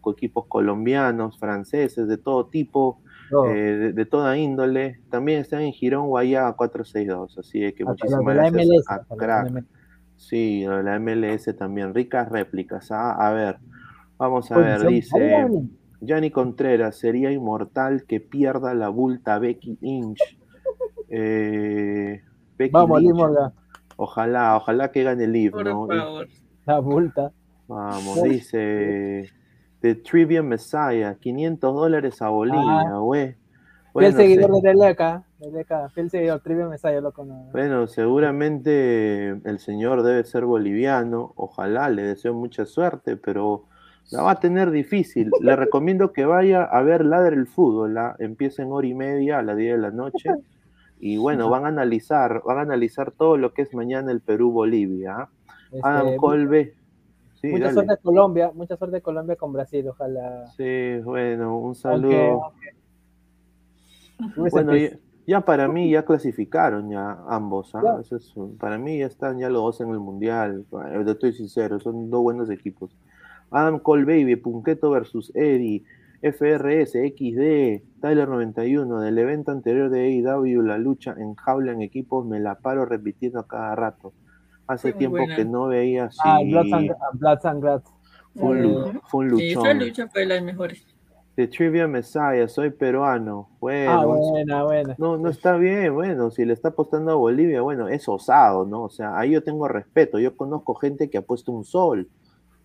con 0.00 0.12
equipos 0.12 0.46
colombianos, 0.46 1.38
franceses, 1.38 2.06
de 2.06 2.16
todo 2.16 2.46
tipo, 2.46 3.00
No, 3.32 3.46
eh, 3.46 3.76
de, 3.76 3.92
de 3.92 4.06
toda 4.06 4.38
índole. 4.38 5.00
También 5.10 5.40
están 5.40 5.62
en 5.62 5.72
Girón, 5.72 6.06
Guayaba 6.06 6.54
462, 6.54 7.38
así 7.38 7.60
que 7.72 7.82
hasta 7.82 7.84
muchísimas 7.84 8.34
gracias 8.34 8.66
MLS, 8.68 8.90
a 8.90 8.98
de 8.98 9.16
Crack. 9.16 9.64
Sí, 10.16 10.64
la 10.66 10.98
MLS 10.98 11.56
también, 11.56 11.92
ricas 11.92 12.28
réplicas. 12.28 12.90
¿ah? 12.90 13.12
A 13.12 13.32
ver, 13.32 13.58
vamos 14.18 14.50
a 14.52 14.58
ver, 14.58 14.86
dice 14.86 15.34
Ay, 15.36 15.70
Yanni 16.00 16.30
Contreras, 16.30 16.96
sería 16.96 17.30
inmortal 17.32 18.04
que 18.04 18.20
pierda 18.20 18.74
la 18.74 18.88
bulta 18.88 19.38
Becky 19.38 19.78
Inch. 19.82 20.20
Eh, 21.10 22.20
Becky 22.58 22.70
Vamos, 22.70 23.00
Lynch. 23.00 23.12
Liv 23.14 23.16
Morgan. 23.18 23.52
Ojalá, 23.96 24.56
ojalá 24.56 24.90
que 24.92 25.02
gane 25.02 25.26
Liv, 25.26 25.52
Por 25.52 25.64
¿no? 25.64 25.86
Favor. 25.86 26.28
La 26.66 26.78
bulta. 26.80 27.32
Vamos, 27.66 28.22
dice 28.24 29.30
The 29.80 29.94
Trivia 29.96 30.42
Messiah, 30.42 31.14
500 31.18 31.74
dólares 31.74 32.20
a 32.20 32.28
Bolivia, 32.28 32.92
güey. 32.98 33.26
Fiel 33.28 33.36
Bueno, 33.94 34.16
seguidor 34.18 34.50
se- 34.54 34.60
de 34.60 34.68
Deleca. 34.74 35.24
Deleca, 35.38 35.88
fiel 35.90 36.10
seguidor. 36.10 36.40
Trivia 36.40 36.68
Messiah, 36.68 37.00
loco. 37.00 37.24
No. 37.24 37.48
bueno, 37.52 37.86
seguramente 37.86 39.28
el 39.30 39.58
señor 39.60 40.02
debe 40.02 40.24
ser 40.24 40.44
boliviano, 40.44 41.32
ojalá, 41.36 41.88
le 41.88 42.02
deseo 42.02 42.34
mucha 42.34 42.66
suerte, 42.66 43.16
pero 43.16 43.64
la 44.10 44.22
va 44.22 44.30
a 44.32 44.40
tener 44.40 44.70
difícil. 44.70 45.30
Le 45.40 45.54
recomiendo 45.56 46.12
que 46.12 46.24
vaya 46.24 46.62
a 46.64 46.82
ver 46.82 47.04
Ladre 47.04 47.36
el 47.36 47.46
Fútbol, 47.46 47.96
¿ah? 47.98 48.16
empieza 48.18 48.62
en 48.62 48.72
hora 48.72 48.86
y 48.86 48.94
media 48.94 49.38
a 49.38 49.42
las 49.42 49.56
10 49.56 49.72
de 49.76 49.78
la 49.78 49.90
noche, 49.90 50.30
y 51.00 51.16
bueno, 51.16 51.48
van 51.50 51.64
a 51.64 51.68
analizar, 51.68 52.42
van 52.44 52.58
a 52.58 52.62
analizar 52.62 53.12
todo 53.12 53.36
lo 53.36 53.52
que 53.52 53.62
es 53.62 53.74
mañana 53.74 54.10
el 54.10 54.20
Perú-Bolivia. 54.20 55.14
¿ah? 55.16 55.28
Adam 55.82 56.06
Este, 56.08 56.16
Colbe, 56.18 56.74
sí, 57.40 57.48
mucha 57.48 57.64
dale. 57.64 57.74
suerte 57.74 57.96
Colombia. 58.02 58.50
Mucha 58.54 58.76
suerte 58.76 58.96
a 58.96 59.00
Colombia 59.00 59.36
con 59.36 59.52
Brasil. 59.52 59.86
Ojalá. 59.88 60.46
Sí, 60.56 60.98
bueno, 61.04 61.58
un 61.58 61.74
saludo. 61.74 62.52
Bueno, 64.36 64.72
pis- 64.72 64.98
ya, 65.28 65.42
para 65.42 65.68
mí 65.68 65.90
ya 65.90 66.04
clasificaron 66.06 66.90
ya 66.90 67.18
ambos, 67.28 67.74
¿ah? 67.74 67.82
Ya. 67.84 68.00
Eso 68.00 68.16
es 68.16 68.34
un- 68.34 68.56
para 68.56 68.78
mí 68.78 68.98
ya 68.98 69.06
están 69.06 69.38
ya 69.38 69.50
los 69.50 69.60
dos 69.62 69.80
en 69.82 69.90
el 69.90 70.00
mundial, 70.00 70.64
estoy 71.06 71.32
sincero, 71.34 71.78
son 71.78 72.08
dos 72.10 72.22
buenos 72.22 72.48
equipos. 72.50 72.96
Adam 73.50 73.78
Cole 73.78 74.04
Baby, 74.04 74.36
Punqueto 74.36 74.90
versus 74.90 75.30
Eddie, 75.34 75.84
FRS, 76.22 76.94
XD, 76.94 77.82
Tyler 78.00 78.26
91, 78.28 79.00
del 79.00 79.18
evento 79.18 79.52
anterior 79.52 79.90
de 79.90 80.00
AEW, 80.06 80.62
la 80.62 80.78
lucha 80.78 81.14
en 81.18 81.34
jaula 81.34 81.72
en 81.72 81.82
equipos, 81.82 82.26
me 82.26 82.40
la 82.40 82.54
paro 82.56 82.86
repitiendo 82.86 83.38
a 83.38 83.46
cada 83.46 83.74
rato. 83.76 84.14
Hace 84.66 84.88
muy 84.88 84.98
tiempo 84.98 85.16
buena. 85.18 85.36
que 85.36 85.44
no 85.44 85.66
veía 85.68 86.06
así. 86.06 86.18
Ah, 86.24 86.38
Bloods 86.42 86.72
and, 86.72 86.90
Bloods 87.14 87.44
and 87.44 87.64
Guts. 87.64 87.90
fue 88.34 88.66
un, 88.66 89.00
fue 89.06 89.24
un 89.26 89.36
Sí, 89.38 89.50
esa 89.52 89.74
lucha 89.74 90.08
fue 90.08 90.22
de 90.22 90.26
las 90.26 90.42
The 91.38 91.46
Trivia 91.46 91.86
Messiah, 91.86 92.48
soy 92.48 92.70
peruano. 92.70 93.48
Bueno, 93.60 93.92
Ah, 93.92 94.04
buena, 94.06 94.64
buena. 94.64 94.96
No, 94.98 95.16
no 95.16 95.28
está 95.28 95.56
bien, 95.56 95.94
bueno, 95.94 96.32
si 96.32 96.44
le 96.44 96.52
está 96.52 96.70
apostando 96.70 97.12
a 97.12 97.14
Bolivia, 97.14 97.60
bueno, 97.60 97.86
es 97.86 98.08
osado, 98.08 98.66
¿no? 98.66 98.82
O 98.82 98.90
sea, 98.90 99.16
ahí 99.16 99.30
yo 99.30 99.44
tengo 99.44 99.68
respeto, 99.68 100.18
yo 100.18 100.36
conozco 100.36 100.74
gente 100.74 101.08
que 101.08 101.18
ha 101.18 101.22
puesto 101.22 101.52
un 101.52 101.62
sol, 101.64 102.08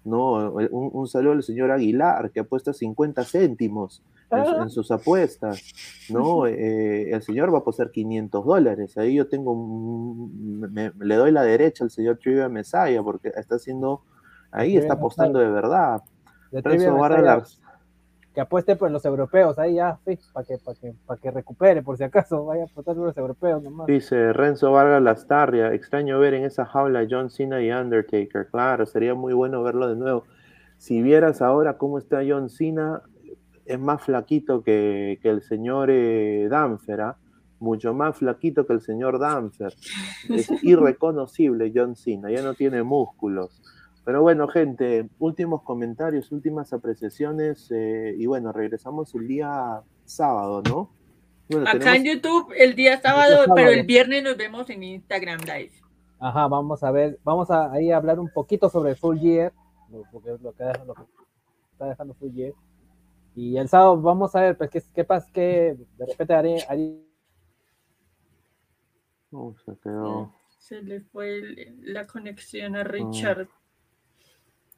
¿no? 0.03 0.49
Un, 0.53 0.89
un 0.91 1.07
saludo 1.07 1.33
al 1.33 1.43
señor 1.43 1.69
Aguilar, 1.69 2.31
que 2.31 2.39
apuesta 2.39 2.73
50 2.73 3.23
céntimos 3.25 4.01
en, 4.31 4.43
su- 4.43 4.55
en 4.63 4.69
sus 4.71 4.89
apuestas, 4.89 5.61
¿no? 6.09 6.47
Eh, 6.47 7.11
el 7.11 7.21
señor 7.21 7.53
va 7.53 7.59
a 7.59 7.61
apostar 7.61 7.91
500 7.91 8.43
dólares, 8.43 8.97
ahí 8.97 9.13
yo 9.13 9.27
tengo, 9.29 9.53
me- 9.55 10.67
me- 10.69 11.05
le 11.05 11.15
doy 11.15 11.31
la 11.31 11.43
derecha 11.43 11.83
al 11.83 11.91
señor 11.91 12.17
Trivia 12.17 12.49
Mesaya, 12.49 13.03
porque 13.03 13.31
está 13.35 13.53
haciendo, 13.57 14.01
ahí 14.51 14.77
está 14.77 14.93
apostando 14.93 15.37
de 15.37 15.51
verdad. 15.51 16.01
De 16.49 16.61
Renzo 16.71 16.85
Messiah, 17.19 17.35
que 18.33 18.41
apueste 18.41 18.75
por 18.75 18.89
los 18.89 19.05
europeos, 19.05 19.59
ahí 19.59 19.75
ya, 19.75 19.99
para 20.33 20.45
que, 20.45 20.57
para 20.57 20.79
que, 20.79 20.93
para 21.05 21.21
que 21.21 21.31
recupere, 21.31 21.83
por 21.83 21.97
si 21.97 22.03
acaso, 22.03 22.45
vaya 22.45 22.63
a 22.63 22.65
apostar 22.65 22.95
por 22.95 23.05
los 23.05 23.17
europeos 23.17 23.61
nomás. 23.61 23.87
Dice 23.87 24.33
Renzo 24.33 24.71
Vargas 24.71 25.01
Lastarria, 25.01 25.73
extraño 25.73 26.19
ver 26.19 26.33
en 26.33 26.43
esa 26.43 26.65
jaula 26.65 27.01
a 27.01 27.07
John 27.09 27.29
Cena 27.29 27.61
y 27.61 27.71
Undertaker. 27.71 28.47
Claro, 28.49 28.85
sería 28.85 29.13
muy 29.13 29.33
bueno 29.33 29.61
verlo 29.61 29.87
de 29.87 29.95
nuevo. 29.95 30.23
Si 30.77 31.01
vieras 31.01 31.41
ahora 31.41 31.77
cómo 31.77 31.99
está 31.99 32.21
John 32.27 32.49
Cena, 32.49 33.03
es 33.65 33.79
más 33.79 34.01
flaquito 34.01 34.63
que, 34.63 35.19
que 35.21 35.29
el 35.29 35.43
señor 35.43 35.89
eh, 35.91 36.47
Danfer, 36.49 37.01
¿ah? 37.01 37.17
mucho 37.59 37.93
más 37.93 38.17
flaquito 38.17 38.65
que 38.65 38.73
el 38.73 38.81
señor 38.81 39.19
Danfer. 39.19 39.73
Es 40.29 40.49
irreconocible 40.63 41.71
John 41.73 41.95
Cena, 41.95 42.31
ya 42.31 42.41
no 42.41 42.55
tiene 42.55 42.83
músculos. 42.83 43.61
Pero 44.05 44.21
bueno, 44.21 44.47
gente, 44.49 45.09
últimos 45.19 45.61
comentarios, 45.63 46.31
últimas 46.31 46.73
apreciaciones, 46.73 47.71
eh, 47.71 48.13
y 48.17 48.25
bueno, 48.25 48.51
regresamos 48.51 49.13
el 49.15 49.27
día 49.27 49.81
sábado, 50.03 50.61
¿no? 50.67 50.91
Bueno, 51.49 51.69
Acá 51.69 51.95
en 51.95 52.03
YouTube 52.05 52.51
el 52.57 52.75
día 52.75 52.99
sábado, 52.99 53.31
sábado. 53.35 53.53
pero 53.55 53.69
el 53.69 53.85
viernes 53.85 54.23
nos 54.23 54.35
vemos 54.37 54.69
en 54.69 54.83
Instagram 54.83 55.39
Live. 55.41 55.71
Ajá, 56.19 56.47
vamos 56.47 56.83
a 56.83 56.91
ver, 56.91 57.19
vamos 57.23 57.49
a 57.51 57.71
ahí 57.71 57.91
a 57.91 57.97
hablar 57.97 58.19
un 58.19 58.29
poquito 58.29 58.69
sobre 58.69 58.95
Full 58.95 59.19
Year, 59.19 59.53
porque 60.11 60.31
es 60.33 60.41
lo 60.41 60.53
que, 60.53 60.63
deja- 60.63 60.83
lo 60.85 60.93
que 60.95 61.01
está 61.71 61.85
dejando 61.85 62.13
Full 62.15 62.31
Year. 62.33 62.53
Y 63.35 63.57
el 63.57 63.67
sábado 63.69 63.99
vamos 64.01 64.35
a 64.35 64.41
ver, 64.41 64.57
pues, 64.57 64.69
qué, 64.69 64.81
qué 64.93 65.03
pasa, 65.03 65.29
que 65.33 65.77
de 65.97 66.05
repente 66.05 66.33
haré, 66.33 66.57
haré- 66.67 66.99
se 69.65 69.77
quedó. 69.81 70.31
Se 70.59 70.81
le 70.81 71.01
fue 71.01 71.37
el- 71.39 71.93
la 71.93 72.05
conexión 72.07 72.75
a 72.75 72.83
Richard. 72.83 73.47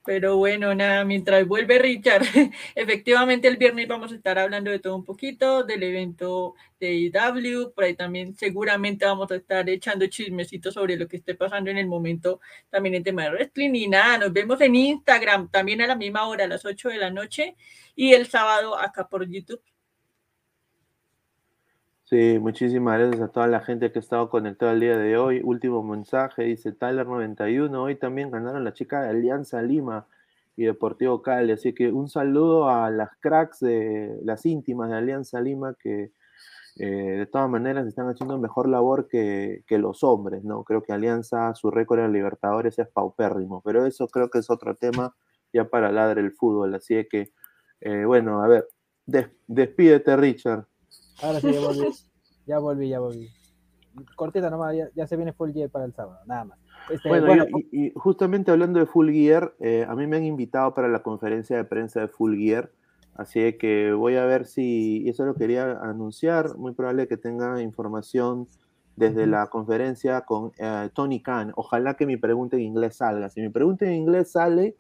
Pero 0.06 0.38
bueno, 0.38 0.76
nada, 0.76 1.04
mientras 1.04 1.48
vuelve 1.48 1.80
Richard, 1.80 2.22
efectivamente 2.76 3.48
el 3.48 3.58
viernes 3.58 3.88
vamos 3.88 4.12
a 4.12 4.16
estar 4.16 4.38
hablando 4.38 4.70
de 4.70 4.78
todo 4.80 4.96
un 4.96 5.04
poquito, 5.04 5.64
del 5.64 5.82
evento 5.82 6.54
de 6.80 6.94
IW, 6.94 7.74
por 7.74 7.86
ahí 7.86 7.96
también 7.96 8.36
seguramente 8.36 9.06
vamos 9.06 9.32
a 9.32 9.36
estar 9.36 9.68
echando 9.68 10.06
chismecitos 10.06 10.76
sobre 10.76 10.96
lo 10.96 11.08
que 11.08 11.18
esté 11.18 11.34
pasando 11.34 11.72
en 11.72 11.80
el 11.80 11.88
momento 11.88 12.40
también 12.70 12.94
en 12.96 13.04
tema 13.04 13.24
de 13.24 13.32
wrestling 13.32 13.74
y 13.74 13.88
nada, 13.88 14.20
nos 14.20 14.34
vemos 14.34 14.62
en 14.62 14.76
Instagram 14.76 15.50
también 15.50 15.82
a 15.82 15.88
la 15.88 15.96
misma 15.96 16.28
hora, 16.28 16.44
a 16.46 16.48
las 16.48 16.66
8 16.66 16.90
de 16.90 16.98
la 16.98 17.10
noche 17.10 17.56
y 17.96 18.14
el 18.14 18.28
sábado 18.28 18.78
acá 18.78 19.08
por 19.08 19.28
YouTube. 19.28 19.62
Sí, 22.06 22.38
muchísimas 22.40 23.00
gracias 23.00 23.22
a 23.22 23.32
toda 23.32 23.48
la 23.48 23.62
gente 23.62 23.92
que 23.92 23.98
ha 24.00 24.02
estado 24.02 24.30
conectada 24.30 24.74
el 24.74 24.80
día 24.80 24.96
de 24.98 25.18
hoy. 25.18 25.42
Último 25.44 25.82
mensaje, 25.84 26.44
dice 26.44 26.72
Tyler91. 26.78 27.82
Hoy 27.82 27.96
también 27.96 28.30
ganaron 28.30 28.64
la 28.64 28.74
chica 28.74 29.02
de 29.02 29.10
Alianza 29.10 29.62
Lima 29.64 30.06
y 30.56 30.66
Deportivo 30.66 31.22
Cali. 31.24 31.52
Así 31.52 31.74
que 31.74 31.92
un 31.92 32.08
saludo 32.08 32.70
a 32.70 32.92
las 32.92 33.10
cracks 33.20 33.60
de 33.60 34.20
las 34.24 34.46
íntimas 34.46 34.90
de 34.92 34.98
Alianza 34.98 35.42
Lima 35.42 35.74
que 35.80 36.12
eh, 36.78 36.86
de 36.88 37.26
todas 37.28 37.50
maneras 37.50 37.88
están 37.88 38.08
haciendo 38.10 38.38
mejor 38.40 38.70
labor 38.70 39.08
que, 39.08 39.64
que 39.68 39.78
los 39.80 40.04
hombres, 40.04 40.44
¿no? 40.44 40.64
Creo 40.64 40.84
que 40.84 40.94
Alianza, 40.94 41.56
su 41.56 41.72
récord 41.72 42.00
en 42.02 42.14
Libertadores 42.14 42.80
es 42.80 42.88
paupérrimo, 42.90 43.62
pero 43.64 43.86
eso 43.86 44.08
creo 44.10 44.30
que 44.30 44.40
es 44.40 44.50
otro 44.50 44.76
tema 44.76 45.16
ya 45.54 45.66
para 45.70 45.92
ladre 45.92 46.22
el 46.22 46.34
fútbol. 46.34 46.76
Así 46.76 47.08
que, 47.10 47.32
eh, 47.82 48.06
bueno, 48.06 48.44
a 48.44 48.48
ver, 48.48 48.68
des- 49.06 49.30
despídete, 49.48 50.16
Richard. 50.18 50.66
Ahora 51.22 51.40
sí, 51.40 51.52
ya 51.52 51.60
volví, 51.60 51.88
ya 52.46 52.60
volví, 52.60 52.90
ya 52.90 53.00
volví. 53.00 53.30
Cortita 54.16 54.50
nomás, 54.50 54.76
ya, 54.76 54.90
ya 54.96 55.08
se 55.08 55.16
viene 55.16 55.34
Full 55.34 55.52
Year 55.52 55.70
para 55.70 55.86
el 55.86 55.94
sábado, 55.94 56.20
nada 56.26 56.46
más. 56.46 56.60
Este, 56.90 57.08
Bueno, 57.08 57.28
bueno, 57.28 57.46
yo- 57.50 57.58
y, 57.72 57.86
y 57.88 57.92
justamente 57.96 58.52
hablando 58.52 58.80
de 58.80 58.86
Full 58.86 59.10
Gear, 59.12 59.54
eh, 59.60 59.86
a 59.88 59.96
mí 59.96 60.06
me 60.08 60.18
han 60.18 60.26
invitado 60.26 60.74
para 60.74 60.88
la 60.88 61.02
conferencia 61.02 61.56
de 61.58 61.64
prensa 61.64 62.02
de 62.02 62.08
Full 62.10 62.38
Gear, 62.38 62.72
así 63.16 63.54
que 63.58 63.94
voy 63.94 64.18
a 64.18 64.26
ver 64.26 64.46
si, 64.46 65.04
y 65.04 65.10
eso 65.10 65.26
lo 65.26 65.36
quería 65.36 65.80
anunciar, 65.82 66.58
muy 66.58 66.74
probable 66.74 67.08
que 67.08 67.18
tenga 67.18 67.62
información 67.62 68.48
desde 68.98 69.26
la 69.28 69.48
conferencia 69.48 70.22
con 70.22 70.52
eh, 70.58 70.90
Tony 70.94 71.22
Khan. 71.22 71.52
Ojalá 71.56 71.96
que 71.96 72.06
mi 72.06 72.16
pregunta 72.18 72.56
en 72.56 72.62
inglés 72.64 72.96
salga. 72.98 73.30
Si 73.30 73.42
mi 73.42 73.50
pregunta 73.50 73.86
en 73.86 73.94
inglés 73.94 74.32
sale, 74.32 74.76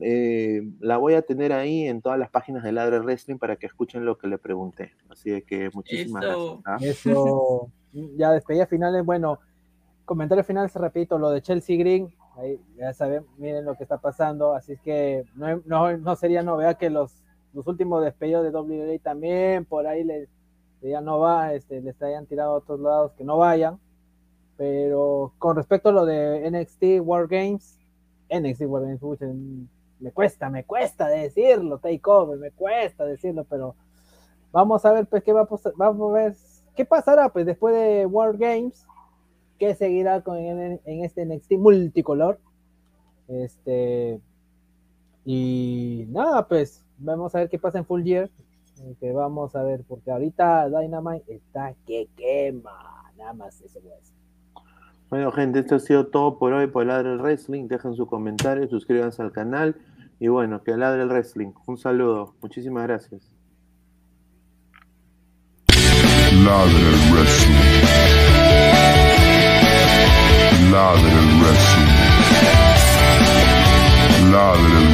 eh, 0.00 0.62
la 0.80 0.96
voy 0.96 1.14
a 1.14 1.22
tener 1.22 1.52
ahí 1.52 1.86
en 1.86 2.02
todas 2.02 2.18
las 2.18 2.30
páginas 2.30 2.62
de 2.62 2.72
Ladre 2.72 3.00
Wrestling 3.00 3.38
para 3.38 3.56
que 3.56 3.66
escuchen 3.66 4.04
lo 4.04 4.18
que 4.18 4.26
le 4.26 4.38
pregunté. 4.38 4.92
Así 5.08 5.42
que 5.42 5.70
muchísimas 5.72 6.24
Eso. 6.24 6.62
gracias. 6.64 7.06
¿ah? 7.06 7.10
Eso, 7.10 7.68
ya 8.16 8.32
despedida 8.32 8.66
finales, 8.66 9.04
bueno, 9.04 9.38
comentario 10.04 10.44
final, 10.44 10.70
repito, 10.74 11.18
lo 11.18 11.30
de 11.30 11.42
Chelsea 11.42 11.76
Green, 11.76 12.12
ahí 12.36 12.60
ya 12.76 12.92
saben, 12.92 13.24
miren 13.38 13.64
lo 13.64 13.76
que 13.76 13.82
está 13.84 13.98
pasando, 13.98 14.54
así 14.54 14.72
es 14.72 14.80
que 14.80 15.24
no, 15.34 15.62
no, 15.66 15.96
no 15.96 16.16
sería 16.16 16.42
novedad 16.42 16.78
que 16.78 16.90
los, 16.90 17.22
los 17.52 17.66
últimos 17.66 18.02
despedidos 18.02 18.44
de 18.44 18.50
WWE 18.50 18.98
también 18.98 19.64
por 19.64 19.86
ahí 19.86 20.04
les 20.04 20.28
ya 20.90 21.00
no 21.00 21.18
va, 21.20 21.54
este, 21.54 21.80
les 21.80 22.00
hayan 22.02 22.26
tirado 22.26 22.54
a 22.54 22.56
otros 22.56 22.80
lados 22.80 23.12
que 23.12 23.24
no 23.24 23.36
vayan, 23.38 23.78
pero 24.56 25.32
con 25.38 25.56
respecto 25.56 25.90
a 25.90 25.92
lo 25.92 26.04
de 26.04 26.50
NXT 26.50 27.00
War 27.06 27.28
Games, 27.28 27.78
NXT 28.30 28.62
War 28.62 28.82
Games, 28.82 29.00
me 30.02 30.10
cuesta, 30.12 30.50
me 30.50 30.64
cuesta 30.64 31.08
decirlo, 31.08 31.78
Takeover, 31.78 32.38
me 32.38 32.50
cuesta 32.50 33.04
decirlo, 33.04 33.44
pero 33.44 33.76
vamos 34.50 34.84
a 34.84 34.92
ver 34.92 35.06
pues 35.06 35.22
qué 35.22 35.32
va 35.32 35.42
a 35.42 35.46
pasar, 35.46 35.72
vamos 35.76 36.10
a 36.10 36.14
ver 36.14 36.36
qué 36.74 36.84
pasará 36.84 37.28
pues 37.28 37.46
después 37.46 37.74
de 37.74 38.04
War 38.06 38.36
Games, 38.36 38.86
qué 39.58 39.74
seguirá 39.74 40.20
con 40.22 40.38
en, 40.38 40.80
en 40.84 41.04
este 41.04 41.24
NXT 41.24 41.52
multicolor, 41.52 42.40
este 43.28 44.20
y 45.24 46.06
nada 46.08 46.48
pues 46.48 46.84
vamos 46.98 47.34
a 47.34 47.38
ver 47.38 47.48
qué 47.48 47.58
pasa 47.58 47.78
en 47.78 47.86
Full 47.86 48.02
Year, 48.02 48.28
que 48.98 49.12
vamos 49.12 49.54
a 49.54 49.62
ver 49.62 49.84
porque 49.86 50.10
ahorita 50.10 50.68
Dynamite 50.68 51.32
está 51.32 51.74
que 51.86 52.08
quema, 52.16 53.12
nada 53.16 53.32
más 53.34 53.60
eso 53.60 53.80
decir. 53.80 54.22
Bueno, 55.12 55.30
gente, 55.30 55.58
esto 55.58 55.74
ha 55.74 55.78
sido 55.78 56.06
todo 56.06 56.38
por 56.38 56.54
hoy 56.54 56.68
por 56.68 56.88
el 56.88 57.18
Wrestling. 57.18 57.68
Dejen 57.68 57.94
su 57.94 58.06
comentario, 58.06 58.66
suscríbanse 58.66 59.20
al 59.20 59.30
canal. 59.30 59.76
Y 60.22 60.28
bueno, 60.28 60.62
que 60.62 60.76
ladre 60.76 61.02
el 61.02 61.08
wrestling. 61.08 61.50
Un 61.66 61.76
saludo. 61.76 62.36
Muchísimas 62.40 62.84
gracias. 62.84 63.28
Ladre 66.44 66.78
el 66.78 67.12
wrestling. 67.12 67.56
Ladre 70.70 71.10
el 71.10 71.28
wrestling. 71.40 71.90
Ladre 74.30 74.78
el 74.78 74.91